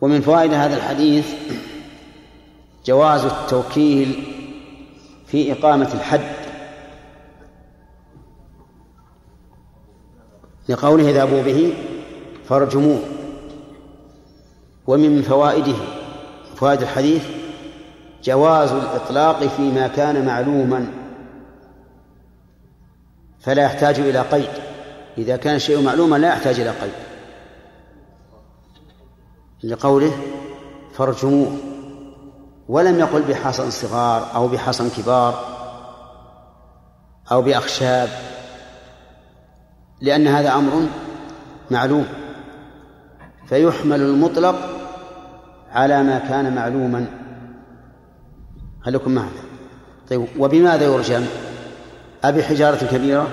ومن 0.00 0.20
فوائد 0.20 0.52
هذا 0.52 0.76
الحديث 0.76 1.26
جواز 2.86 3.24
التوكيل 3.24 4.24
في 5.26 5.52
إقامة 5.52 5.94
الحد. 5.94 6.34
لقوله 10.68 11.10
اذهبوا 11.10 11.42
به 11.42 11.74
فارجموه 12.48 13.00
ومن 14.86 15.22
فوائده 15.22 15.76
فوائد 16.56 16.82
الحديث 16.82 17.24
جواز 18.24 18.72
الإطلاق 18.72 19.46
فيما 19.46 19.86
كان 19.86 20.26
معلوما. 20.26 20.86
فلا 23.40 23.62
يحتاج 23.62 23.98
إلى 24.00 24.20
قيد. 24.20 24.50
إذا 25.18 25.36
كان 25.36 25.54
الشيء 25.54 25.82
معلوما 25.82 26.16
لا 26.16 26.28
يحتاج 26.28 26.60
إلى 26.60 26.70
قيد. 26.70 26.92
لقوله 29.62 30.12
فارجموه 30.94 31.56
ولم 32.68 32.98
يقل 32.98 33.22
بحصن 33.22 33.70
صغار 33.70 34.34
أو 34.34 34.48
بحصن 34.48 34.90
كبار 34.90 35.44
أو 37.32 37.42
بأخشاب 37.42 38.08
لأن 40.00 40.26
هذا 40.26 40.54
أمر 40.54 40.86
معلوم. 41.70 42.23
فيحمل 43.48 44.00
المطلق 44.00 44.56
على 45.72 46.02
ما 46.02 46.18
كان 46.18 46.54
معلوما. 46.54 47.06
هل 48.86 48.92
لكم 48.92 49.10
معنا. 49.10 49.28
طيب 50.10 50.26
وبماذا 50.38 50.84
يرجم؟ 50.84 51.26
أبي 52.24 52.42
حجارة 52.42 52.86
كبيرة؟ 52.86 53.28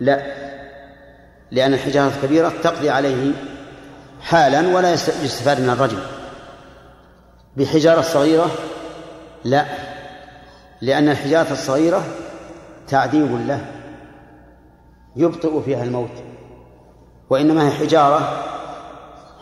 لا 0.00 0.22
لأن 1.50 1.74
الحجارة 1.74 2.12
الكبيرة 2.16 2.52
تقضي 2.62 2.90
عليه 2.90 3.32
حالا 4.20 4.76
ولا 4.76 4.92
يستفاد 4.92 5.60
من 5.60 5.70
الرجم. 5.70 5.98
بحجارة 7.56 8.00
صغيرة؟ 8.00 8.50
لا 9.44 9.64
لأن 10.80 11.08
الحجارة 11.08 11.52
الصغيرة 11.52 12.04
تعذيب 12.88 13.46
له 13.46 13.66
يبطئ 15.16 15.62
فيها 15.62 15.84
الموت 15.84 16.10
وإنما 17.30 17.68
هي 17.68 17.70
حجارة 17.70 18.44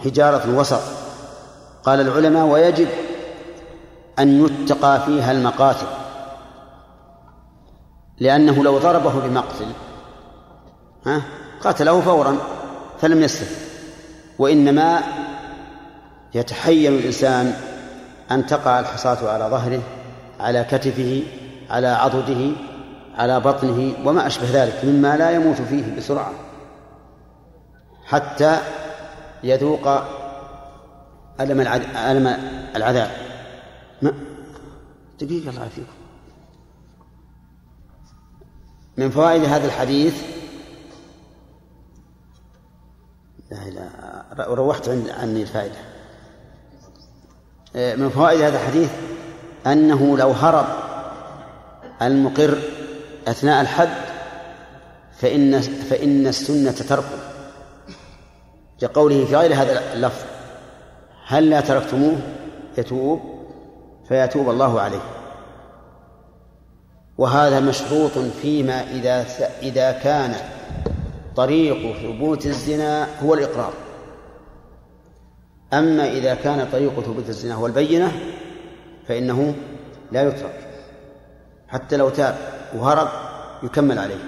حجارة 0.05 0.59
وسط 0.59 0.81
قال 1.85 2.01
العلماء 2.01 2.47
ويجب 2.47 2.89
أن 4.19 4.45
يتقى 4.45 5.01
فيها 5.07 5.33
المقاتل. 5.33 5.87
لأنه 8.19 8.65
لو 8.65 8.79
ضربه 8.79 9.20
بمقتل 9.20 9.66
ها 11.07 11.23
قتله 11.61 12.01
فورا 12.01 12.37
فلم 13.01 13.23
يستفد. 13.23 13.57
وإنما 14.39 15.03
يتحين 16.35 16.93
الإنسان 16.93 17.55
أن 18.31 18.47
تقع 18.47 18.81
الحصاة 18.81 19.31
على 19.33 19.45
ظهره 19.45 19.81
على 20.41 20.65
كتفه 20.65 21.23
على 21.70 21.87
عضده 21.87 22.51
على 23.16 23.41
بطنه 23.41 23.93
وما 24.05 24.27
أشبه 24.27 24.47
ذلك 24.53 24.85
مما 24.85 25.16
لا 25.16 25.31
يموت 25.31 25.57
فيه 25.57 25.97
بسرعة. 25.97 26.33
حتى 28.05 28.59
يذوق 29.44 29.89
ألم 31.40 31.60
ألم 31.97 32.27
العذاب. 32.77 33.10
ما؟ 34.02 34.12
دقيقة 35.20 35.51
الله 35.51 35.69
فيكم 35.69 35.93
من 38.97 39.10
فوائد 39.10 39.44
هذا 39.44 39.66
الحديث 39.66 40.23
لا 43.51 43.70
لا 44.36 44.47
روحت 44.48 44.89
عني 44.89 45.43
الفائدة. 45.43 45.77
من 47.74 48.09
فوائد 48.09 48.40
هذا 48.40 48.56
الحديث 48.56 48.90
أنه 49.66 50.19
لو 50.19 50.31
هرب 50.31 50.66
المقر 52.02 52.59
أثناء 53.28 53.60
الحد 53.60 54.12
فإن 55.19 55.60
فإن 55.60 56.27
السنة 56.27 56.70
تركه. 56.70 57.22
كقوله 58.83 59.25
في 59.25 59.37
غير 59.37 59.55
هذا 59.55 59.95
اللفظ 59.95 60.25
هل 61.27 61.51
لا 61.51 61.61
تركتموه؟ 61.61 62.17
يتوب 62.79 63.21
فيتوب 64.09 64.51
الله 64.51 64.81
عليه. 64.81 65.01
وهذا 67.19 67.61
مشروط 67.61 68.19
فيما 68.43 68.81
إذا 68.91 69.27
إذا 69.63 69.93
كان 69.93 70.35
طريق 71.37 71.97
ثبوت 71.97 72.47
الزنا 72.47 73.07
هو 73.23 73.35
الإقرار. 73.35 73.73
أما 75.73 76.09
إذا 76.09 76.35
كان 76.35 76.69
طريق 76.73 77.01
ثبوت 77.01 77.29
الزنا 77.29 77.55
هو 77.55 77.67
البينة 77.67 78.13
فإنه 79.09 79.55
لا 80.13 80.23
يترك. 80.23 80.69
حتى 81.69 81.97
لو 81.97 82.09
تاب 82.09 82.37
وهرب 82.77 83.09
يكمل 83.63 83.99
عليه. 83.99 84.25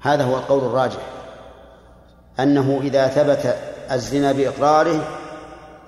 هذا 0.00 0.24
هو 0.24 0.36
القول 0.36 0.64
الراجح. 0.64 1.23
أنه 2.40 2.80
إذا 2.82 3.08
ثبت 3.08 3.56
الزنا 3.92 4.32
بإقراره 4.32 5.04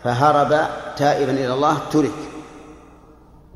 فهرب 0.04 0.68
تائبا 0.96 1.32
إلى 1.32 1.54
الله 1.54 1.78
ترك. 1.90 2.12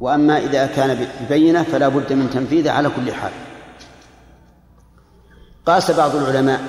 وأما 0.00 0.38
إذا 0.38 0.66
كان 0.66 1.06
ببينة 1.20 1.62
فلا 1.62 1.88
بد 1.88 2.12
من 2.12 2.30
تنفيذه 2.30 2.70
على 2.70 2.88
كل 2.88 3.12
حال. 3.12 3.32
قاس 5.66 5.90
بعض 5.90 6.16
العلماء 6.16 6.60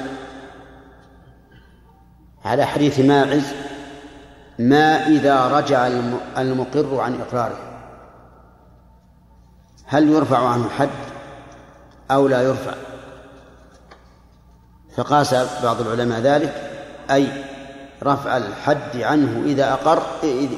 على 2.45 2.65
حديث 2.65 2.99
ماعز 2.99 3.53
ما 4.59 5.07
إذا 5.07 5.47
رجع 5.47 5.87
المقر 6.37 6.99
عن 6.99 7.21
إقراره؟ 7.21 7.57
هل 9.85 10.09
يرفع 10.09 10.47
عنه 10.47 10.65
الحد 10.65 10.89
أو 12.11 12.27
لا 12.27 12.41
يرفع؟ 12.41 12.73
فقاس 14.95 15.33
بعض 15.63 15.81
العلماء 15.81 16.19
ذلك 16.19 16.71
أي 17.11 17.27
رفع 18.03 18.37
الحد 18.37 18.97
عنه 18.97 19.45
إذا 19.45 19.73
أقر 19.73 20.03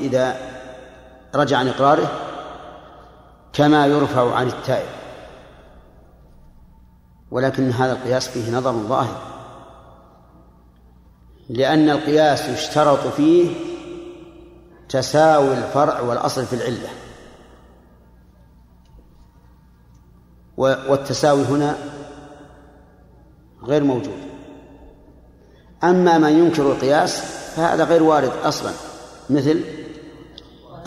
إذا 0.02 0.36
رجع 1.36 1.58
عن 1.58 1.68
إقراره 1.68 2.12
كما 3.54 3.86
يرفع 3.88 4.36
عن 4.36 4.48
التائب. 4.48 4.90
ولكن 7.32 7.72
هذا 7.72 7.92
القياس 7.92 8.28
فيه 8.28 8.52
نظر 8.52 8.72
ظاهر. 8.72 9.22
لأن 11.50 11.90
القياس 11.90 12.50
يشترط 12.50 13.08
فيه 13.08 13.56
تساوي 14.90 15.54
الفرع 15.54 16.00
والأصل 16.00 16.46
في 16.46 16.56
العلة. 16.56 16.90
والتساوي 20.58 21.44
هنا 21.44 21.76
غير 23.66 23.84
موجود. 23.84 24.18
أما 25.84 26.18
من 26.18 26.30
ينكر 26.30 26.72
القياس 26.72 27.22
فهذا 27.56 27.84
غير 27.84 28.04
وارد 28.04 28.32
أصلا 28.44 28.72
مثل 29.30 29.62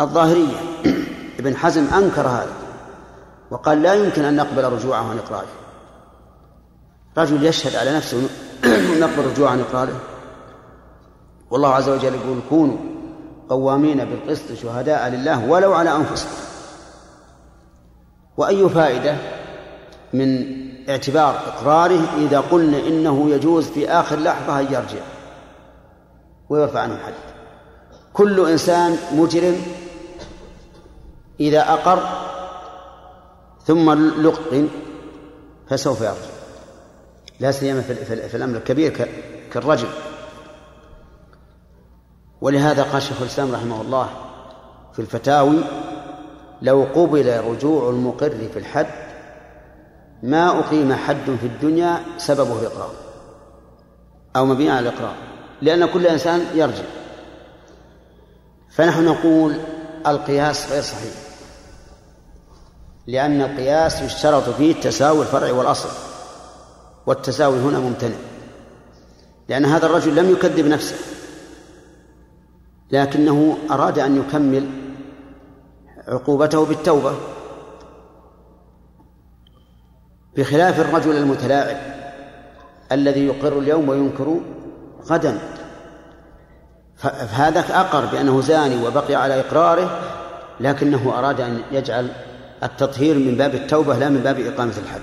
الظاهرية. 0.01 0.57
ابن 1.41 1.57
حزم 1.57 1.85
أنكر 1.95 2.29
هذا 2.29 2.53
وقال 3.51 3.83
لا 3.83 3.95
يمكن 3.95 4.25
أن 4.25 4.37
نقبل 4.37 4.65
رجوعه 4.65 5.11
عن 5.11 5.19
إقراره. 5.19 5.49
رجل 7.19 7.47
يشهد 7.47 7.77
على 7.77 7.97
نفسه 7.97 8.29
نقبل 9.01 9.21
الرجوع 9.21 9.51
عن 9.51 9.61
إقراره. 9.61 10.01
والله 11.51 11.75
عز 11.75 11.89
وجل 11.89 12.15
يقول 12.15 12.39
كونوا 12.49 12.77
قوامين 13.49 14.05
بالقسط 14.05 14.53
شهداء 14.63 15.09
لله 15.09 15.49
ولو 15.49 15.73
على 15.73 15.97
أنفسكم. 15.97 16.47
وأي 18.37 18.69
فائدة 18.69 19.17
من 20.13 20.66
اعتبار 20.89 21.31
إقراره 21.31 22.01
إذا 22.17 22.41
قلنا 22.41 22.79
إنه 22.79 23.31
يجوز 23.31 23.69
في 23.69 23.89
آخر 23.89 24.19
لحظة 24.19 24.61
أن 24.61 24.65
يرجع. 24.65 25.03
ويرفع 26.49 26.81
عنه 26.81 26.95
الحد 26.95 27.13
كل 28.13 28.51
إنسان 28.51 28.97
مجرم 29.13 29.63
إذا 31.41 31.73
أقر 31.73 32.09
ثم 33.65 33.91
لقن 34.23 34.69
فسوف 35.69 36.01
يرجع. 36.01 36.37
لا 37.41 37.51
سيما 37.53 37.81
في 38.29 38.37
الأمر 38.37 38.57
الكبير 38.57 39.09
كالرجل. 39.53 39.89
ولهذا 42.41 42.83
قال 42.83 43.03
شيخ 43.03 43.21
الإسلام 43.21 43.55
رحمه 43.55 43.81
الله 43.81 44.09
في 44.93 44.99
الفتاوي 44.99 45.59
لو 46.63 46.87
قبل 46.95 47.41
رجوع 47.41 47.91
المقر 47.91 48.49
في 48.53 48.59
الحد 48.59 49.06
ما 50.23 50.59
أقيم 50.59 50.93
حد 50.93 51.37
في 51.41 51.47
الدنيا 51.47 52.01
سببه 52.19 52.61
الإقرار 52.61 52.93
أو 54.37 54.47
مبني 54.47 54.71
على 54.71 54.89
الإقرار 54.89 55.15
لأن 55.63 55.87
كل 55.87 56.07
إنسان 56.07 56.45
يرجع. 56.55 56.85
فنحن 58.71 59.05
نقول 59.05 59.57
القياس 60.07 60.73
غير 60.73 60.83
صحيح 60.83 61.15
لأن 63.07 63.43
القياس 63.43 64.03
يشترط 64.03 64.49
فيه 64.49 64.75
تساوي 64.75 65.23
الفرع 65.23 65.53
والأصل 65.53 65.89
والتساوي 67.07 67.59
هنا 67.59 67.79
ممتنع 67.79 68.17
لأن 69.49 69.65
هذا 69.65 69.87
الرجل 69.87 70.17
لم 70.17 70.31
يكذب 70.31 70.67
نفسه 70.67 70.97
لكنه 72.91 73.59
أراد 73.71 73.99
أن 73.99 74.17
يكمل 74.17 74.69
عقوبته 76.09 76.65
بالتوبة. 76.65 77.15
بخلاف 80.37 80.81
الرجل 80.81 81.17
المتلاعب 81.17 81.77
الذي 82.93 83.27
يقر 83.27 83.59
اليوم 83.59 83.89
وينكر 83.89 84.37
غدا. 85.07 85.39
فهذا 86.97 87.61
أقر 87.81 88.05
بأنه 88.07 88.41
زاني 88.41 88.87
وبقي 88.87 89.15
على 89.15 89.41
إقراره 89.41 90.01
لكنه 90.61 91.19
أراد 91.19 91.41
أن 91.41 91.61
يجعل 91.73 92.09
التطهير 92.63 93.19
من 93.19 93.35
باب 93.35 93.55
التوبة 93.55 93.99
لا 93.99 94.09
من 94.09 94.21
باب 94.21 94.41
إقامة 94.41 94.73
الحد. 94.85 95.01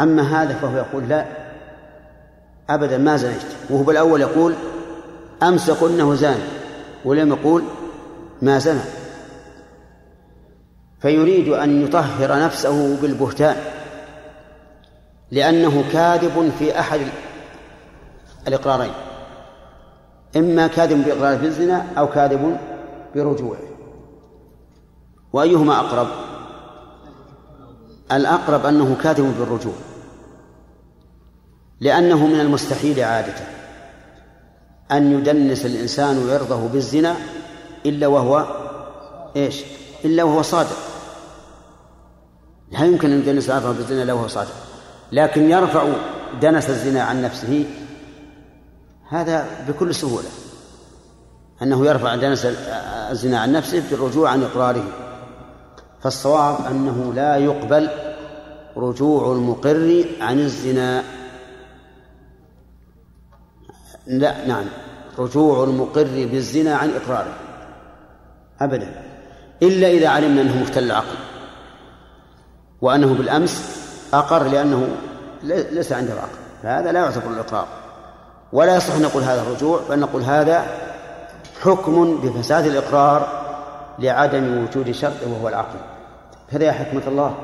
أما 0.00 0.22
هذا 0.22 0.54
فهو 0.54 0.76
يقول 0.76 1.08
لا 1.08 1.24
أبدا 2.70 2.98
ما 2.98 3.16
زنيت. 3.16 3.42
وهو 3.70 3.82
بالأول 3.82 4.20
يقول 4.20 4.54
أمس 5.42 5.70
قلنا 5.70 6.14
زاني 6.14 6.44
ولم 7.04 7.28
يقول 7.28 7.62
ما 8.42 8.58
زنى. 8.58 8.99
فيريد 11.02 11.48
أن 11.48 11.82
يطهر 11.84 12.44
نفسه 12.44 12.96
بالبهتان 13.02 13.56
لأنه 15.30 15.84
كاذب 15.92 16.52
في 16.58 16.80
أحد 16.80 17.00
الإقرارين 18.48 18.92
إما 20.36 20.66
كاذب 20.66 21.04
بإقراره 21.04 21.36
بالزنا 21.36 21.86
أو 21.98 22.08
كاذب 22.08 22.56
برجوعه. 23.14 23.58
وأيهما 25.32 25.80
أقرب؟ 25.80 26.08
الأقرب 28.12 28.66
أنه 28.66 28.96
كاذب 29.02 29.34
بالرجوع 29.38 29.74
لأنه 31.80 32.26
من 32.26 32.40
المستحيل 32.40 33.00
عادة 33.00 33.34
أن 34.92 35.12
يدنس 35.12 35.66
الإنسان 35.66 36.30
عرضه 36.30 36.68
بالزنا 36.68 37.16
إلا 37.86 38.06
وهو 38.06 38.46
إيش؟ 39.36 39.62
إلا 40.04 40.22
وهو 40.22 40.42
صادق. 40.42 40.89
لا 42.70 42.84
يمكن 42.84 43.12
أن 43.12 43.18
يدنس 43.18 43.50
عرضه 43.50 43.72
بالزنا 43.72 44.02
إلا 44.02 44.12
وهو 44.12 44.28
صادق. 44.28 44.54
لكن 45.12 45.50
يرفع 45.50 45.88
دنس 46.42 46.70
الزنا 46.70 47.02
عن 47.02 47.22
نفسه 47.22 47.64
هذا 49.08 49.46
بكل 49.68 49.94
سهولة. 49.94 50.28
أنه 51.62 51.86
يرفع 51.86 52.16
دنس 52.16 52.46
الزنا 53.10 53.40
عن 53.40 53.52
نفسه 53.52 53.82
بالرجوع 53.90 54.30
عن 54.30 54.42
إقراره. 54.42 54.84
فالصواب 56.02 56.66
أنه 56.70 57.12
لا 57.14 57.36
يقبل 57.36 57.88
رجوع 58.76 59.32
المقر 59.32 60.04
عن 60.20 60.38
الزنا. 60.38 61.04
لا 64.06 64.46
نعم 64.46 64.64
رجوع 65.18 65.64
المقر 65.64 66.26
بالزنا 66.32 66.74
عن 66.76 66.90
إقراره. 66.90 67.34
أبدا. 68.60 69.02
إلا 69.62 69.88
إذا 69.88 70.08
علمنا 70.08 70.40
أنه 70.42 70.62
مختل 70.62 70.84
العقل. 70.84 71.29
وأنه 72.82 73.14
بالأمس 73.14 73.80
أقر 74.14 74.42
لأنه 74.42 74.88
ليس 75.42 75.92
عنده 75.92 76.12
عقل 76.12 76.38
فهذا 76.62 76.92
لا 76.92 77.00
يعتبر 77.00 77.30
الإقرار. 77.30 77.66
ولا 78.52 78.76
يصح 78.76 78.94
أن 78.94 79.02
نقول 79.02 79.22
هذا 79.22 79.42
الرجوع 79.42 79.80
بل 79.88 79.98
نقول 79.98 80.22
هذا 80.22 80.66
حكم 81.60 82.16
بفساد 82.16 82.66
الإقرار 82.66 83.28
لعدم 83.98 84.64
وجود 84.64 84.90
شرط 84.90 85.22
وهو 85.26 85.48
العقل. 85.48 85.78
كذا 86.50 86.64
يا 86.64 86.72
حكمة 86.72 87.02
الله. 87.06 87.34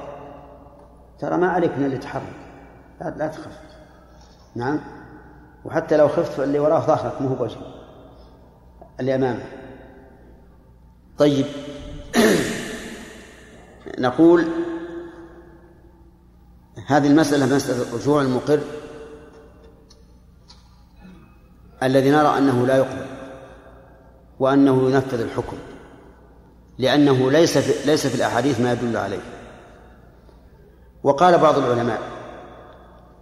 ترى 1.18 1.36
ما 1.36 1.48
عليك 1.48 1.70
من 1.78 1.84
اللي 1.84 1.98
تحرك. 1.98 2.22
لا, 3.00 3.14
لا 3.16 3.26
تخف. 3.26 3.58
نعم؟ 4.54 4.80
وحتى 5.64 5.96
لو 5.96 6.08
خفت 6.08 6.32
فاللي 6.32 6.58
وراه 6.58 6.80
ظهرك 6.80 7.22
مو 7.22 7.28
بوجهك 7.28 7.58
اللي 9.00 9.14
أمامه 9.14 9.44
طيب. 11.18 11.46
نقول 13.98 14.46
هذه 16.86 17.07
المسألة 17.07 17.47
مسألة 17.47 17.94
رجوع 17.94 18.23
المقر 18.23 18.61
الذي 21.82 22.11
نرى 22.11 22.39
أنه 22.39 22.66
لا 22.66 22.77
يقبل 22.77 23.07
وأنه 24.39 24.90
ينفذ 24.90 25.20
الحكم 25.20 25.57
لأنه 26.78 27.31
ليس 27.31 27.59
في 27.59 27.90
ليس 27.90 28.07
في 28.07 28.15
الأحاديث 28.15 28.61
ما 28.61 28.73
يدل 28.73 28.97
عليه. 28.97 29.20
وقال 31.03 31.39
بعض 31.39 31.59
العلماء 31.59 32.01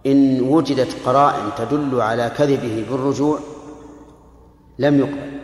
إن 0.05 0.41
وجدت 0.41 0.95
قرائن 1.05 1.49
تدل 1.57 2.01
على 2.01 2.31
كذبه 2.37 2.85
بالرجوع 2.89 3.39
لم 4.79 4.99
يقبل 4.99 5.41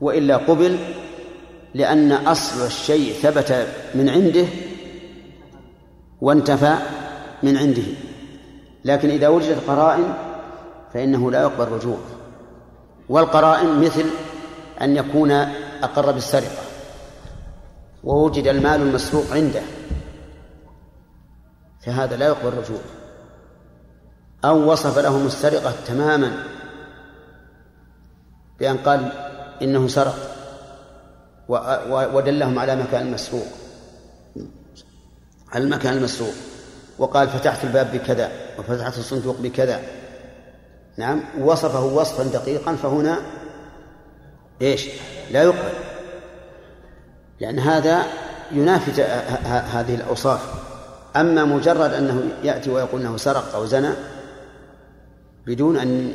وإلا 0.00 0.36
قبل 0.36 0.78
لأن 1.74 2.12
أصل 2.12 2.66
الشيء 2.66 3.12
ثبت 3.12 3.66
من 3.94 4.08
عنده 4.08 4.46
وانتفى 6.20 6.76
من 7.42 7.56
عنده. 7.56 7.82
لكن 8.84 9.10
إذا 9.10 9.28
وجدت 9.28 9.68
قرائن 9.68 10.14
فإنه 10.94 11.30
لا 11.30 11.42
يقبل 11.42 11.62
الرجوع. 11.62 11.98
والقرائن 13.08 13.80
مثل 13.80 14.04
أن 14.82 14.96
يكون 14.96 15.30
أقر 15.82 16.12
بالسرقة. 16.12 16.62
ووجد 18.04 18.46
المال 18.46 18.82
المسروق 18.82 19.32
عنده. 19.32 19.62
فهذا 21.86 22.16
لا 22.16 22.26
يقبل 22.26 22.48
الرجوع. 22.48 22.80
أو 24.44 24.72
وصف 24.72 24.98
لهم 24.98 25.26
السرقة 25.26 25.72
تماما 25.86 26.44
بأن 28.60 28.76
قال 28.76 29.12
إنه 29.62 29.88
سرق. 29.88 30.36
ودلهم 32.14 32.58
على 32.58 32.76
مكان 32.76 33.06
المسروق 33.06 33.46
على 35.52 35.64
المكان 35.64 35.96
المسروق. 35.96 36.34
وقال 37.00 37.28
فتحت 37.28 37.64
الباب 37.64 37.92
بكذا 37.92 38.30
وفتحت 38.58 38.98
الصندوق 38.98 39.36
بكذا. 39.40 39.80
نعم 40.96 41.20
وصفه 41.40 41.84
وصفا 41.84 42.22
دقيقا 42.22 42.74
فهنا 42.74 43.18
إيش؟ 44.62 44.88
لا 45.30 45.42
يقبل. 45.42 45.72
لأن 47.40 47.58
هذا 47.58 48.02
ينافي 48.52 49.02
هذه 49.44 49.94
الأوصاف. 49.94 50.40
أما 51.16 51.44
مجرد 51.44 51.92
أنه 51.92 52.22
يأتي 52.44 52.70
ويقول 52.70 53.00
أنه 53.00 53.16
سرق 53.16 53.54
أو 53.54 53.66
زنى 53.66 53.90
بدون 55.46 55.76
أن 55.76 56.12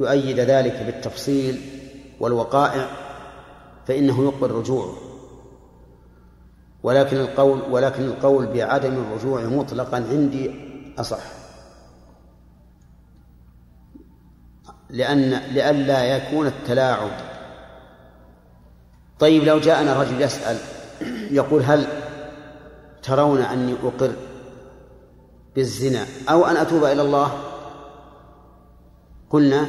يؤيد 0.00 0.40
ذلك 0.40 0.82
بالتفصيل 0.86 1.60
والوقائع 2.20 2.86
فإنه 3.88 4.24
يقبل 4.24 4.50
رجوعه. 4.50 5.11
ولكن 6.82 7.16
القول 7.16 7.62
ولكن 7.70 8.02
القول 8.02 8.46
بعدم 8.46 8.94
الرجوع 8.94 9.42
مطلقا 9.42 9.96
عندي 9.96 10.50
أصح. 10.98 11.22
لأن 14.90 15.30
لئلا 15.30 16.16
يكون 16.16 16.46
التلاعب. 16.46 17.10
طيب 19.18 19.44
لو 19.44 19.58
جاءنا 19.58 20.00
رجل 20.02 20.22
يسأل 20.22 20.56
يقول 21.30 21.62
هل 21.62 21.86
ترون 23.02 23.42
أني 23.42 23.74
أقر 23.84 24.12
بالزنا 25.56 26.06
أو 26.28 26.46
أن 26.46 26.56
أتوب 26.56 26.84
إلى 26.84 27.02
الله؟ 27.02 27.38
قلنا 29.30 29.66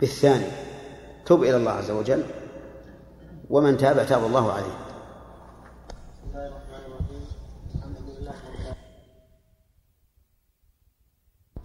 بالثاني 0.00 0.46
تب 1.26 1.42
إلى 1.42 1.56
الله 1.56 1.70
عز 1.70 1.90
وجل. 1.90 2.22
ومن 3.50 3.76
تاب 3.76 4.06
تاب 4.06 4.24
الله 4.24 4.52
عليه. 4.52 4.83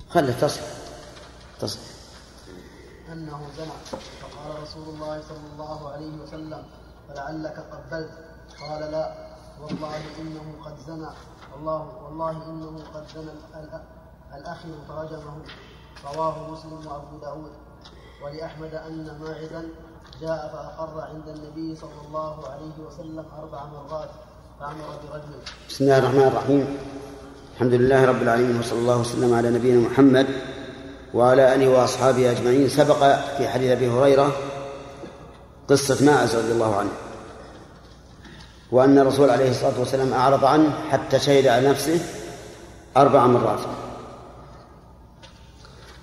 خله 0.10 0.34
تصح 0.42 0.62
تصح 1.60 1.80
أنه 3.12 3.40
زنى 3.58 3.78
فقال 4.22 4.64
رسول 4.64 4.84
الله 4.84 5.22
صلى 5.22 5.48
الله 5.54 5.92
عليه 5.92 6.14
وسلم 6.24 6.64
فلعلك 7.10 7.58
قبلت. 7.72 8.10
قال 8.62 8.92
لا. 8.92 9.30
والله 9.62 10.02
إنه 10.20 10.66
قد 10.66 10.76
زنى. 10.88 11.10
والله 11.54 12.04
والله 12.04 12.32
إنه 12.32 12.84
قد 12.94 13.06
زنى 13.16 13.32
الأ- 13.54 14.36
الأخر 14.36 14.70
فرجمه. 14.88 15.36
رواه 16.06 16.52
مسلم 16.52 16.88
وأبو 16.88 17.18
داود. 17.18 17.52
ولأحمد 18.24 18.74
أن 18.74 19.18
ماعزا 19.22 19.66
جاء 20.22 20.50
فأقر 20.54 21.02
عند 21.02 21.28
النبي 21.28 21.76
صلى 21.76 22.02
الله 22.08 22.48
عليه 22.48 22.78
وسلم 22.88 23.26
أربع 23.40 23.66
مرات 23.66 24.10
فأمر 24.60 25.00
برجمه 25.04 25.42
بسم 25.70 25.84
الله 25.84 25.98
الرحمن 25.98 26.28
الرحيم. 26.28 26.78
الحمد 27.60 27.74
لله 27.74 28.06
رب 28.06 28.22
العالمين 28.22 28.60
وصلى 28.60 28.80
الله 28.80 28.98
وسلم 28.98 29.34
على 29.34 29.50
نبينا 29.50 29.90
محمد 29.90 30.28
وعلى 31.14 31.56
آله 31.56 31.68
وأصحابه 31.68 32.32
أجمعين. 32.32 32.70
سبق 32.70 33.00
في 33.38 33.48
حديث 33.48 33.72
أبي 33.72 33.90
هريرة 33.90 34.32
قصة 35.68 36.06
ماعز 36.06 36.36
رضي 36.36 36.52
الله 36.52 36.76
عنه 36.76 36.90
وأن 38.72 39.00
الرسول 39.00 39.30
عليه 39.30 39.50
الصلاة 39.50 39.80
والسلام 39.80 40.14
أعرض 40.14 40.46
عنه 40.46 40.74
حتى 40.90 41.20
شهد 41.20 41.48
على 41.48 41.70
نفسه 41.70 42.00
أربع 42.98 43.28
مرات. 43.28 43.60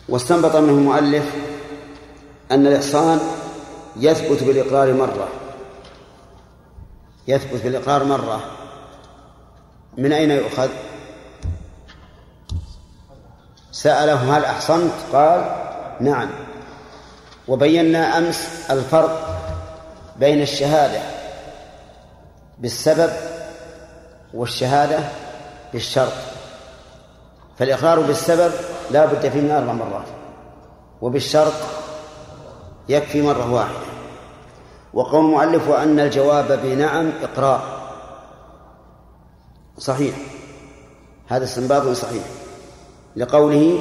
واستنبط 0.09 0.57
منه 0.57 0.73
المؤلف 0.73 1.35
أن 2.51 2.67
الإحصان 2.67 3.21
يثبت 3.97 4.43
بالإقرار 4.43 4.93
مرة 4.93 5.29
يثبت 7.29 7.63
بالإقرار 7.65 8.05
مرة. 8.05 8.41
من 9.99 10.13
أين 10.13 10.31
يؤخذ؟ 10.31 10.69
سأله 13.77 14.37
هل 14.37 14.45
أحصنت؟ 14.45 14.93
قال 15.13 15.57
نعم. 16.01 16.31
وبينا 17.49 18.19
أمس 18.19 18.71
الفرق 18.71 19.41
بين 20.17 20.43
الشهادة 20.43 21.01
بالسبب 22.59 23.11
والشهادة 24.35 24.99
بالشرط. 25.73 26.13
فالإقرار 27.59 28.01
بالسبب 28.01 28.53
لا 28.91 29.07
بد 29.07 29.29
فيه 29.29 29.41
من 29.41 29.51
أربع 29.51 29.73
مرات 29.73 30.07
وبالشرط 31.03 31.53
يكفي 32.89 33.23
مرة 33.23 33.53
واحدة. 33.53 33.87
وقول 34.95 35.25
المؤلف 35.25 35.71
أن 35.71 36.01
الجواب 36.01 36.61
بنعم 36.63 37.13
إقرار. 37.23 37.63
صحيح. 39.79 40.17
هذا 41.29 41.45
استنباط 41.45 41.89
صحيح. 41.89 42.46
لقوله 43.17 43.79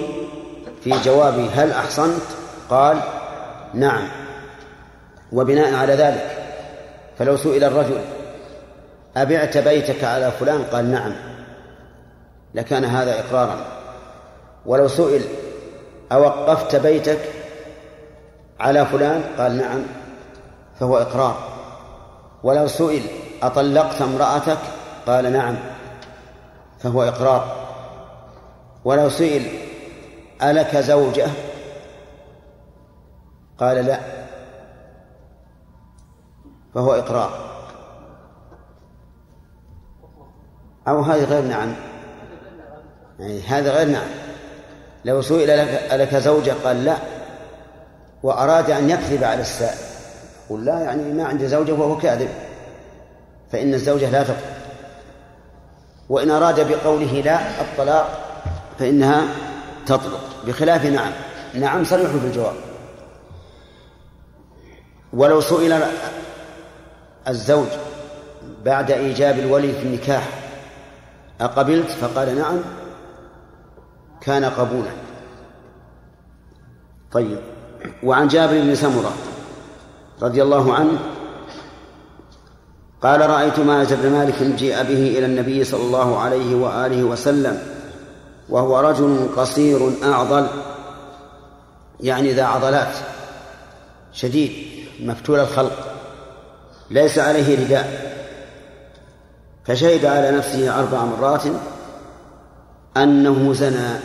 في 0.83 0.89
جواب 0.89 1.49
هل 1.53 1.71
أحصنت؟ 1.71 2.21
قال 2.69 2.99
نعم. 3.73 4.07
وبناء 5.31 5.73
على 5.73 5.93
ذلك 5.93 6.37
فلو 7.17 7.37
سئل 7.37 7.63
الرجل 7.63 8.01
أبعت 9.17 9.57
بيتك 9.57 10.03
على 10.03 10.31
فلان؟ 10.31 10.63
قال 10.63 10.91
نعم. 10.91 11.15
لكان 12.55 12.85
هذا 12.85 13.19
إقرارا. 13.19 13.57
ولو 14.65 14.87
سئل 14.87 15.21
أوقفت 16.11 16.75
بيتك 16.75 17.19
على 18.59 18.85
فلان؟ 18.85 19.23
قال 19.37 19.57
نعم 19.57 19.81
فهو 20.79 20.97
إقرار. 20.97 21.37
ولو 22.43 22.67
سئل 22.67 23.01
أطلقت 23.43 24.01
امرأتك؟ 24.01 24.57
قال 25.07 25.33
نعم 25.33 25.55
فهو 26.79 27.03
إقرار. 27.03 27.64
ولو 28.85 29.09
سئل 29.09 29.45
ألك 30.43 30.77
زوجة؟ 30.77 31.27
قال 33.59 33.85
لا 33.85 33.99
فهو 36.75 36.93
إقرار. 36.93 37.45
أو 40.87 41.01
هذه 41.01 41.23
غير 41.23 41.41
نعم. 41.41 41.73
يعني 43.19 43.41
هذا 43.41 43.71
غير 43.71 43.87
نعم. 43.87 44.07
لو 45.05 45.21
سئل 45.21 45.47
لك 45.47 45.93
ألك 45.93 46.15
زوجة؟ 46.15 46.53
قال 46.63 46.85
لا. 46.85 46.95
وأراد 48.23 48.71
أن 48.71 48.89
يكذب 48.89 49.23
على 49.23 49.41
السائل. 49.41 49.77
قل 50.49 50.65
لا 50.65 50.79
يعني 50.79 51.13
ما 51.13 51.23
عندي 51.23 51.47
زوجة 51.47 51.73
وهو 51.73 51.97
كاذب. 51.97 52.29
فإن 53.51 53.73
الزوجة 53.73 54.09
لا 54.09 54.23
تطلق 54.23 54.37
وإن 56.09 56.31
أراد 56.31 56.71
بقوله 56.71 57.21
لا 57.21 57.61
الطلاق 57.61 58.34
فإنها 58.79 59.27
تطلق. 59.85 60.21
بخلاف 60.47 60.85
نعم. 60.85 61.11
نعم 61.53 61.83
صريح 61.83 62.11
في 62.11 62.27
الجواب. 62.27 62.55
ولو 65.13 65.41
سئل 65.41 65.83
الزوج 67.27 67.67
بعد 68.65 68.91
إيجاب 68.91 69.39
الولي 69.39 69.73
في 69.73 69.83
النكاح 69.83 70.29
أقبلت؟ 71.41 71.89
فقال 71.89 72.37
نعم. 72.37 72.57
كان 74.21 74.45
قبولا. 74.45 74.91
طيب. 77.11 77.39
وعن 78.03 78.27
جابر 78.27 78.61
بن 78.61 78.75
سمرة 78.75 79.13
رضي 80.21 80.43
الله 80.43 80.73
عنه 80.73 80.99
قال 83.01 83.29
رأيت 83.29 83.59
ماعز 83.59 83.93
بن 83.93 84.11
مالك 84.11 84.43
جيء 84.43 84.75
به 84.75 85.17
إلى 85.17 85.25
النبي 85.25 85.63
صلى 85.63 85.81
الله 85.81 86.19
عليه 86.19 86.55
وآله 86.55 87.03
وسلم 87.03 87.74
وهو 88.49 88.79
رجل 88.79 89.27
قصير 89.37 89.91
أعضل 90.03 90.47
يعني 91.99 92.33
ذا 92.33 92.43
عضلات 92.43 92.93
شديد 94.13 94.51
مفتول 94.99 95.39
الخلق 95.39 95.95
ليس 96.91 97.19
عليه 97.19 97.65
رداء. 97.65 98.15
فشهد 99.65 100.05
على 100.05 100.31
نفسه 100.31 100.79
أربع 100.79 101.05
مرات 101.05 101.43
أنه 102.97 103.53
زنى. 103.53 103.99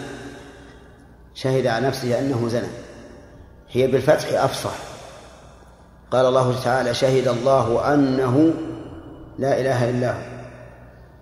شهد 1.35 1.67
على 1.67 1.87
نفسه 1.87 2.19
أنه 2.19 2.49
زنى. 2.49 2.69
هي 3.71 3.87
بالفتح 3.87 4.43
أفصح. 4.43 4.75
قال 6.11 6.27
الله 6.27 6.61
تعالى 6.65 6.95
شهد 6.95 7.29
الله 7.29 7.95
أنه 7.95 8.55
لا 9.39 9.61
إله 9.61 9.91
إلا 9.91 10.12
هو. 10.12 10.23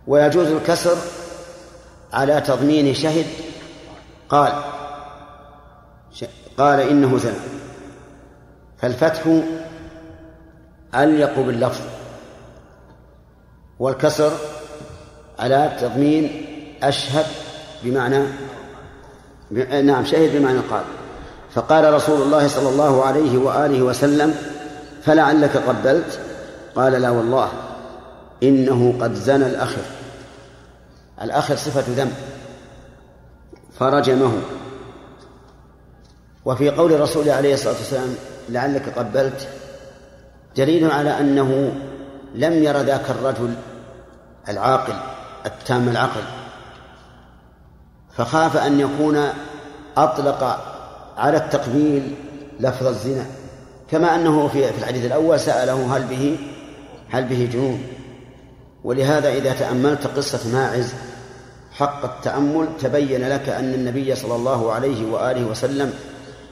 ويجوز 0.06 0.46
الكسر 0.46 0.96
على 2.12 2.40
تضمين 2.40 2.94
شهد؟ 2.94 3.26
قال 4.28 4.52
قال 6.58 6.80
إنه 6.80 7.18
زنى. 7.18 7.34
فالفتح 8.78 9.40
أليق 10.94 11.40
باللفظ 11.40 11.80
والكسر 13.78 14.32
على 15.38 15.76
تضمين 15.80 16.46
أشهد 16.82 17.26
بمعنى 17.82 18.24
نعم 19.82 20.04
شهد 20.04 20.36
بمعنى 20.36 20.58
قال. 20.58 20.84
فقال 21.54 21.94
رسول 21.94 22.22
الله 22.22 22.48
صلى 22.48 22.68
الله 22.68 23.04
عليه 23.04 23.38
وآله 23.38 23.82
وسلم 23.82 24.34
فلعلك 25.02 25.56
قبلت؟ 25.56 26.20
قال 26.76 26.92
لا 26.92 27.10
والله 27.10 27.48
إنه 28.42 28.94
قد 29.00 29.14
زنى 29.14 29.46
الأخر. 29.46 29.82
الأخر 31.22 31.56
صفة 31.56 31.84
ذنب. 31.88 32.14
فرجمه. 33.78 34.32
وفي 36.44 36.70
قول 36.70 36.92
الرسول 36.92 37.30
عليه 37.30 37.54
الصلاة 37.54 37.74
والسلام 37.74 38.14
لعلك 38.48 38.98
قبلت 38.98 39.48
دليل 40.56 40.90
على 40.90 41.20
أنه 41.20 41.72
لم 42.34 42.62
ير 42.62 42.80
ذاك 42.80 43.10
الرجل 43.10 43.54
العاقل 44.48 44.94
التام 45.46 45.88
العقل. 45.88 46.22
فخاف 48.16 48.56
أن 48.56 48.80
يكون 48.80 49.28
أطلق 49.96 50.64
على 51.16 51.36
التقبيل 51.36 52.14
لفظ 52.60 52.86
الزنا. 52.86 53.26
كما 53.90 54.14
أنه 54.14 54.48
في 54.48 54.68
الحديث 54.78 55.04
الأول 55.04 55.40
سأله 55.40 55.96
هل 55.96 56.02
به 56.04 56.38
هل 57.10 57.24
به 57.24 57.48
جنون. 57.52 57.82
ولهذا 58.84 59.28
إذا 59.28 59.52
تأملت 59.52 60.06
قصة 60.06 60.52
ماعز 60.52 60.94
حق 61.78 62.04
التأمل 62.04 62.68
تبين 62.80 63.28
لك 63.28 63.48
أن 63.48 63.74
النبي 63.74 64.14
صلى 64.14 64.34
الله 64.34 64.72
عليه 64.72 65.12
وآله 65.12 65.44
وسلم 65.44 65.94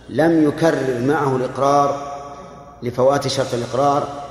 لم 0.09 0.49
يكرر 0.49 1.01
معه 1.01 1.37
الإقرار 1.37 2.17
لفوات 2.83 3.29
شرط 3.29 3.55
الإقرار 3.55 4.25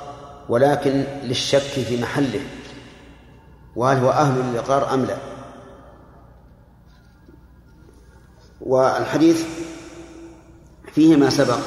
ولكن 0.49 1.03
للشك 1.23 1.59
في 1.59 2.01
محله. 2.01 2.39
وهل 3.75 3.97
هو 3.97 4.09
أهل 4.09 4.41
للإقرار 4.41 4.93
أم 4.93 5.05
لا؟ 5.05 5.17
والحديث 8.61 9.45
فيه 10.93 11.15
ما 11.15 11.29
سبق 11.29 11.59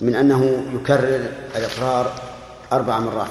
من 0.00 0.14
أنه 0.14 0.64
يكرر 0.74 1.30
الإقرار 1.56 2.12
أربع 2.72 2.98
مرات. 2.98 3.30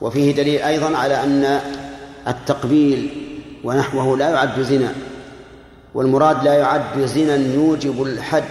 وفيه 0.00 0.34
دليل 0.36 0.62
أيضا 0.62 0.96
على 0.96 1.24
أن 1.24 1.60
التقبيل 2.28 3.29
ونحوه 3.64 4.16
لا 4.16 4.30
يعد 4.30 4.60
زنا 4.60 4.94
والمراد 5.94 6.44
لا 6.44 6.54
يعد 6.54 7.04
زنا 7.04 7.34
يوجب 7.34 8.02
الحد 8.02 8.44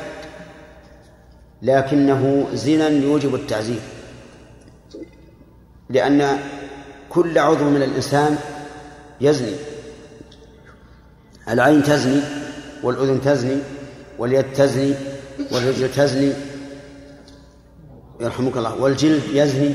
لكنه 1.62 2.48
زنا 2.54 2.88
يوجب 2.90 3.36
التعزير 3.36 3.80
لأن 5.90 6.38
كل 7.10 7.38
عضو 7.38 7.64
من 7.64 7.84
الإنسان 7.84 8.38
يزني 9.22 9.54
العين 11.50 11.84
تزني 11.84 12.22
والأذن 12.84 13.22
تزني 13.22 13.58
واليد 14.20 14.54
تزني 14.54 14.94
والرجل 15.52 15.92
تزني 15.92 16.34
يرحمك 18.20 18.58
الله 18.58 18.82
والجلد 18.82 19.22
يزني 19.34 19.74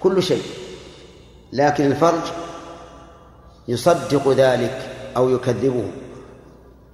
كل 0.00 0.22
شيء 0.22 0.42
لكن 1.52 1.86
الفرج 1.86 2.22
يصدق 3.68 4.28
ذلك 4.28 4.78
أو 5.16 5.30
يكذبه. 5.30 5.84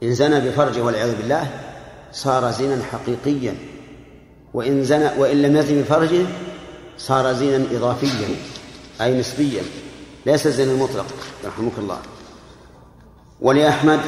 إن 0.03 0.15
زنى 0.15 0.41
بفرجه 0.41 0.83
والعياذ 0.83 1.17
بالله 1.17 1.47
صار 2.13 2.51
زنا 2.51 2.83
حقيقيا. 2.93 3.55
وإن 4.55 4.85
زنى 4.85 5.09
وإن 5.19 5.43
لم 5.43 5.57
يزن 5.57 5.83
بفرجه 5.83 6.27
صار 6.99 7.33
زنا 7.33 7.65
إضافيا 7.73 8.29
أي 9.01 9.21
نسبيا. 9.21 9.63
ليس 10.27 10.47
الزنا 10.47 10.73
المطلق 10.73 11.07
يرحمك 11.45 11.73
الله. 11.79 11.99
ولأحمد 13.41 14.01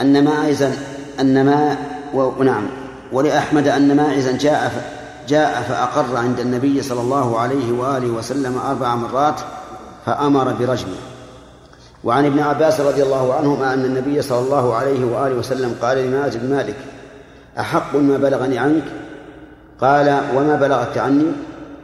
أن 0.00 0.24
ماعزا 0.24 0.76
أن 1.20 1.46
ما 1.46 1.76
ونعم 2.14 2.68
ولأحمد 3.12 3.68
أن 3.68 3.96
ماعزا 3.96 4.36
جاء 4.36 4.92
جاء 5.28 5.62
فأقر 5.62 6.16
عند 6.16 6.40
النبي 6.40 6.82
صلى 6.82 7.00
الله 7.00 7.38
عليه 7.38 7.72
وآله 7.72 8.10
وسلم 8.10 8.58
أربع 8.58 8.94
مرات 8.94 9.40
فأمر 10.06 10.52
برجمه. 10.52 11.11
وعن 12.04 12.26
ابن 12.26 12.38
عباس 12.38 12.80
رضي 12.80 13.02
الله 13.02 13.34
عنهما 13.34 13.74
أن 13.74 13.84
النبي 13.84 14.22
صلى 14.22 14.38
الله 14.38 14.74
عليه 14.74 15.04
وآله 15.04 15.34
وسلم 15.34 15.76
قال 15.82 15.98
لماز 15.98 16.36
بن 16.36 16.50
مالك 16.50 16.76
أحق 17.58 17.96
ما 17.96 18.16
بلغني 18.16 18.58
عنك؟ 18.58 18.84
قال 19.80 20.20
وما 20.36 20.56
بلغك 20.56 20.98
عني؟ 20.98 21.26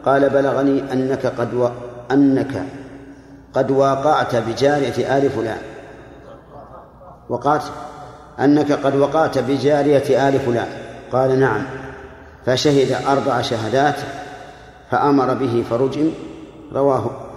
قال 0.04 0.30
بلغني 0.30 0.92
أنك 0.92 1.26
قد 1.26 1.54
و... 1.54 1.68
أنك 2.10 2.62
قد 3.54 3.70
واقعت 3.70 4.36
بجارية 4.36 5.18
آل 5.18 5.30
فلان. 5.30 5.58
وقعت؟ 7.28 7.62
أنك 8.40 8.72
قد 8.72 8.96
وقعت 8.96 9.38
بجارية 9.38 10.28
آل 10.28 10.40
فلان. 10.40 10.68
قال 11.12 11.40
نعم. 11.40 11.62
فشهد 12.46 12.96
أربع 13.06 13.40
شهادات 13.40 13.96
فأمر 14.90 15.34
به 15.34 15.64
فرجم 15.70 16.10
رواه 16.72 17.27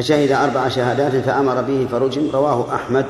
فشهد 0.00 0.32
أربع 0.32 0.68
شهادات 0.68 1.24
فأمر 1.24 1.62
به 1.62 1.88
فرجم 1.90 2.30
رواه 2.30 2.74
أحمد 2.74 3.06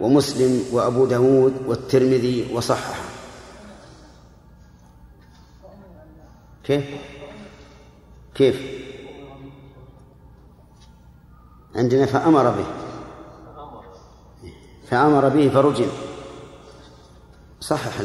ومسلم 0.00 0.64
وأبو 0.72 1.06
داود 1.06 1.54
والترمذي 1.66 2.48
وصححه. 2.54 3.04
كيف؟ 6.64 6.84
كيف؟ 8.34 8.60
عندنا 11.76 12.06
فأمر 12.06 12.50
به. 12.50 12.66
فأمر 14.90 15.28
به 15.28 15.48
فرجم 15.48 15.88
صحح 17.60 18.00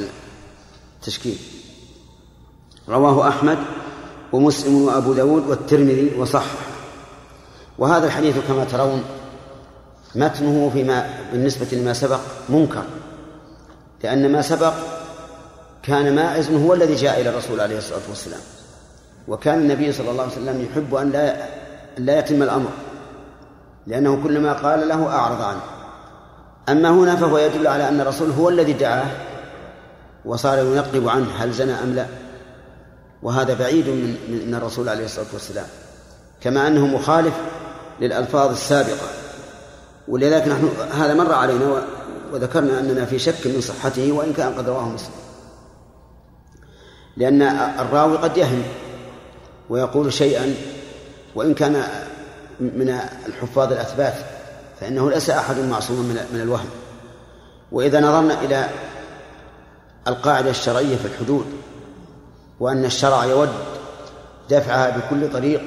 التشكيل. 0.99 1.37
رواه 2.89 3.27
أحمد 3.27 3.57
ومسلم 4.33 4.81
وأبو 4.81 5.13
داود 5.13 5.47
والترمذي 5.47 6.15
وصحح 6.17 6.64
وهذا 7.77 8.05
الحديث 8.05 8.35
كما 8.47 8.63
ترون 8.63 9.03
متنه 10.15 10.69
فيما 10.73 11.09
بالنسبة 11.31 11.67
لما 11.77 11.93
سبق 11.93 12.19
منكر 12.49 12.83
لأن 14.03 14.31
ما 14.31 14.41
سبق 14.41 14.73
كان 15.83 16.15
ماعز 16.15 16.51
هو 16.51 16.73
الذي 16.73 16.95
جاء 16.95 17.21
إلى 17.21 17.29
الرسول 17.29 17.59
عليه 17.59 17.77
الصلاة 17.77 18.01
والسلام. 18.09 18.39
وكان 19.27 19.59
النبي 19.59 19.91
صلى 19.91 20.11
الله 20.11 20.23
عليه 20.23 20.31
وسلم 20.31 20.67
يحب 20.71 20.95
أن 20.95 21.11
لا 21.11 21.35
لا 21.97 22.19
يتم 22.19 22.43
الأمر 22.43 22.69
لأنه 23.87 24.23
كلما 24.23 24.53
قال 24.53 24.87
له 24.87 25.07
أعرض 25.07 25.41
عنه. 25.41 25.61
أما 26.69 26.89
هنا 26.89 27.15
فهو 27.15 27.37
يدل 27.37 27.67
على 27.67 27.89
أن 27.89 28.01
الرسول 28.01 28.31
هو 28.31 28.49
الذي 28.49 28.73
دعاه 28.73 29.07
وصار 30.25 30.57
ينقب 30.57 31.07
عنه 31.07 31.27
هل 31.37 31.51
زنى 31.51 31.73
أم 31.73 31.93
لا. 31.93 32.05
وهذا 33.23 33.53
بعيد 33.53 33.87
من 33.87 34.17
من 34.47 34.55
الرسول 34.55 34.89
عليه 34.89 35.05
الصلاة 35.05 35.27
والسلام. 35.33 35.65
كما 36.41 36.67
أنه 36.67 36.87
مخالف 36.87 37.33
للألفاظ 37.99 38.51
السابقة. 38.51 39.07
ولذلك 40.07 40.47
نحن 40.47 40.69
هذا 40.91 41.13
مر 41.13 41.33
علينا 41.33 41.83
وذكرنا 42.33 42.79
أننا 42.79 43.05
في 43.05 43.19
شك 43.19 43.47
من 43.47 43.61
صحته 43.61 44.11
وإن 44.11 44.33
كان 44.33 44.53
قد 44.53 44.69
رواه 44.69 44.89
مسلم. 44.89 45.15
لأن 47.17 47.41
الراوي 47.79 48.17
قد 48.17 48.37
يهم 48.37 48.63
ويقول 49.69 50.13
شيئا 50.13 50.55
وإن 51.35 51.53
كان 51.53 51.83
من 52.59 52.99
الحفاظ 53.27 53.71
الأثبات 53.71 54.15
فإنه 54.81 55.09
ليس 55.09 55.29
أحد 55.29 55.59
معصوم 55.59 55.99
من 56.33 56.39
الوهم. 56.41 56.69
وإذا 57.71 57.99
نظرنا 57.99 58.41
إلى 58.41 58.69
القاعدة 60.07 60.49
الشرعية 60.49 60.95
في 60.95 61.05
الحدود 61.05 61.45
وأن 62.59 62.85
الشرع 62.85 63.25
يود 63.25 63.49
دفعها 64.49 64.97
بكل 64.97 65.33
طريق 65.33 65.61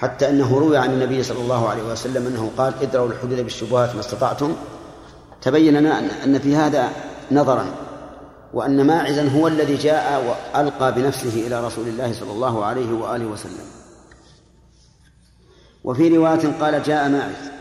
حتى 0.00 0.28
أنه 0.28 0.58
روي 0.58 0.76
عن 0.76 0.92
النبي 0.92 1.22
صلى 1.22 1.40
الله 1.40 1.68
عليه 1.68 1.82
وسلم 1.82 2.26
أنه 2.26 2.50
قال 2.58 2.74
ادروا 2.82 3.08
الحدود 3.08 3.40
بالشبهات 3.40 3.94
ما 3.94 4.00
استطعتم. 4.00 4.56
تبين 5.42 5.74
لنا 5.74 6.24
أن 6.24 6.38
في 6.38 6.56
هذا 6.56 6.88
نظرا 7.32 7.66
وأن 8.54 8.86
ماعزا 8.86 9.28
هو 9.28 9.48
الذي 9.48 9.76
جاء 9.76 10.38
وألقى 10.54 10.94
بنفسه 10.94 11.46
إلى 11.46 11.66
رسول 11.66 11.88
الله 11.88 12.12
صلى 12.12 12.32
الله 12.32 12.64
عليه 12.64 12.92
وآله 12.92 13.26
وسلم. 13.26 13.66
وفي 15.84 16.16
رواية 16.16 16.52
قال 16.60 16.82
جاء 16.82 17.08
ماعز. 17.08 17.59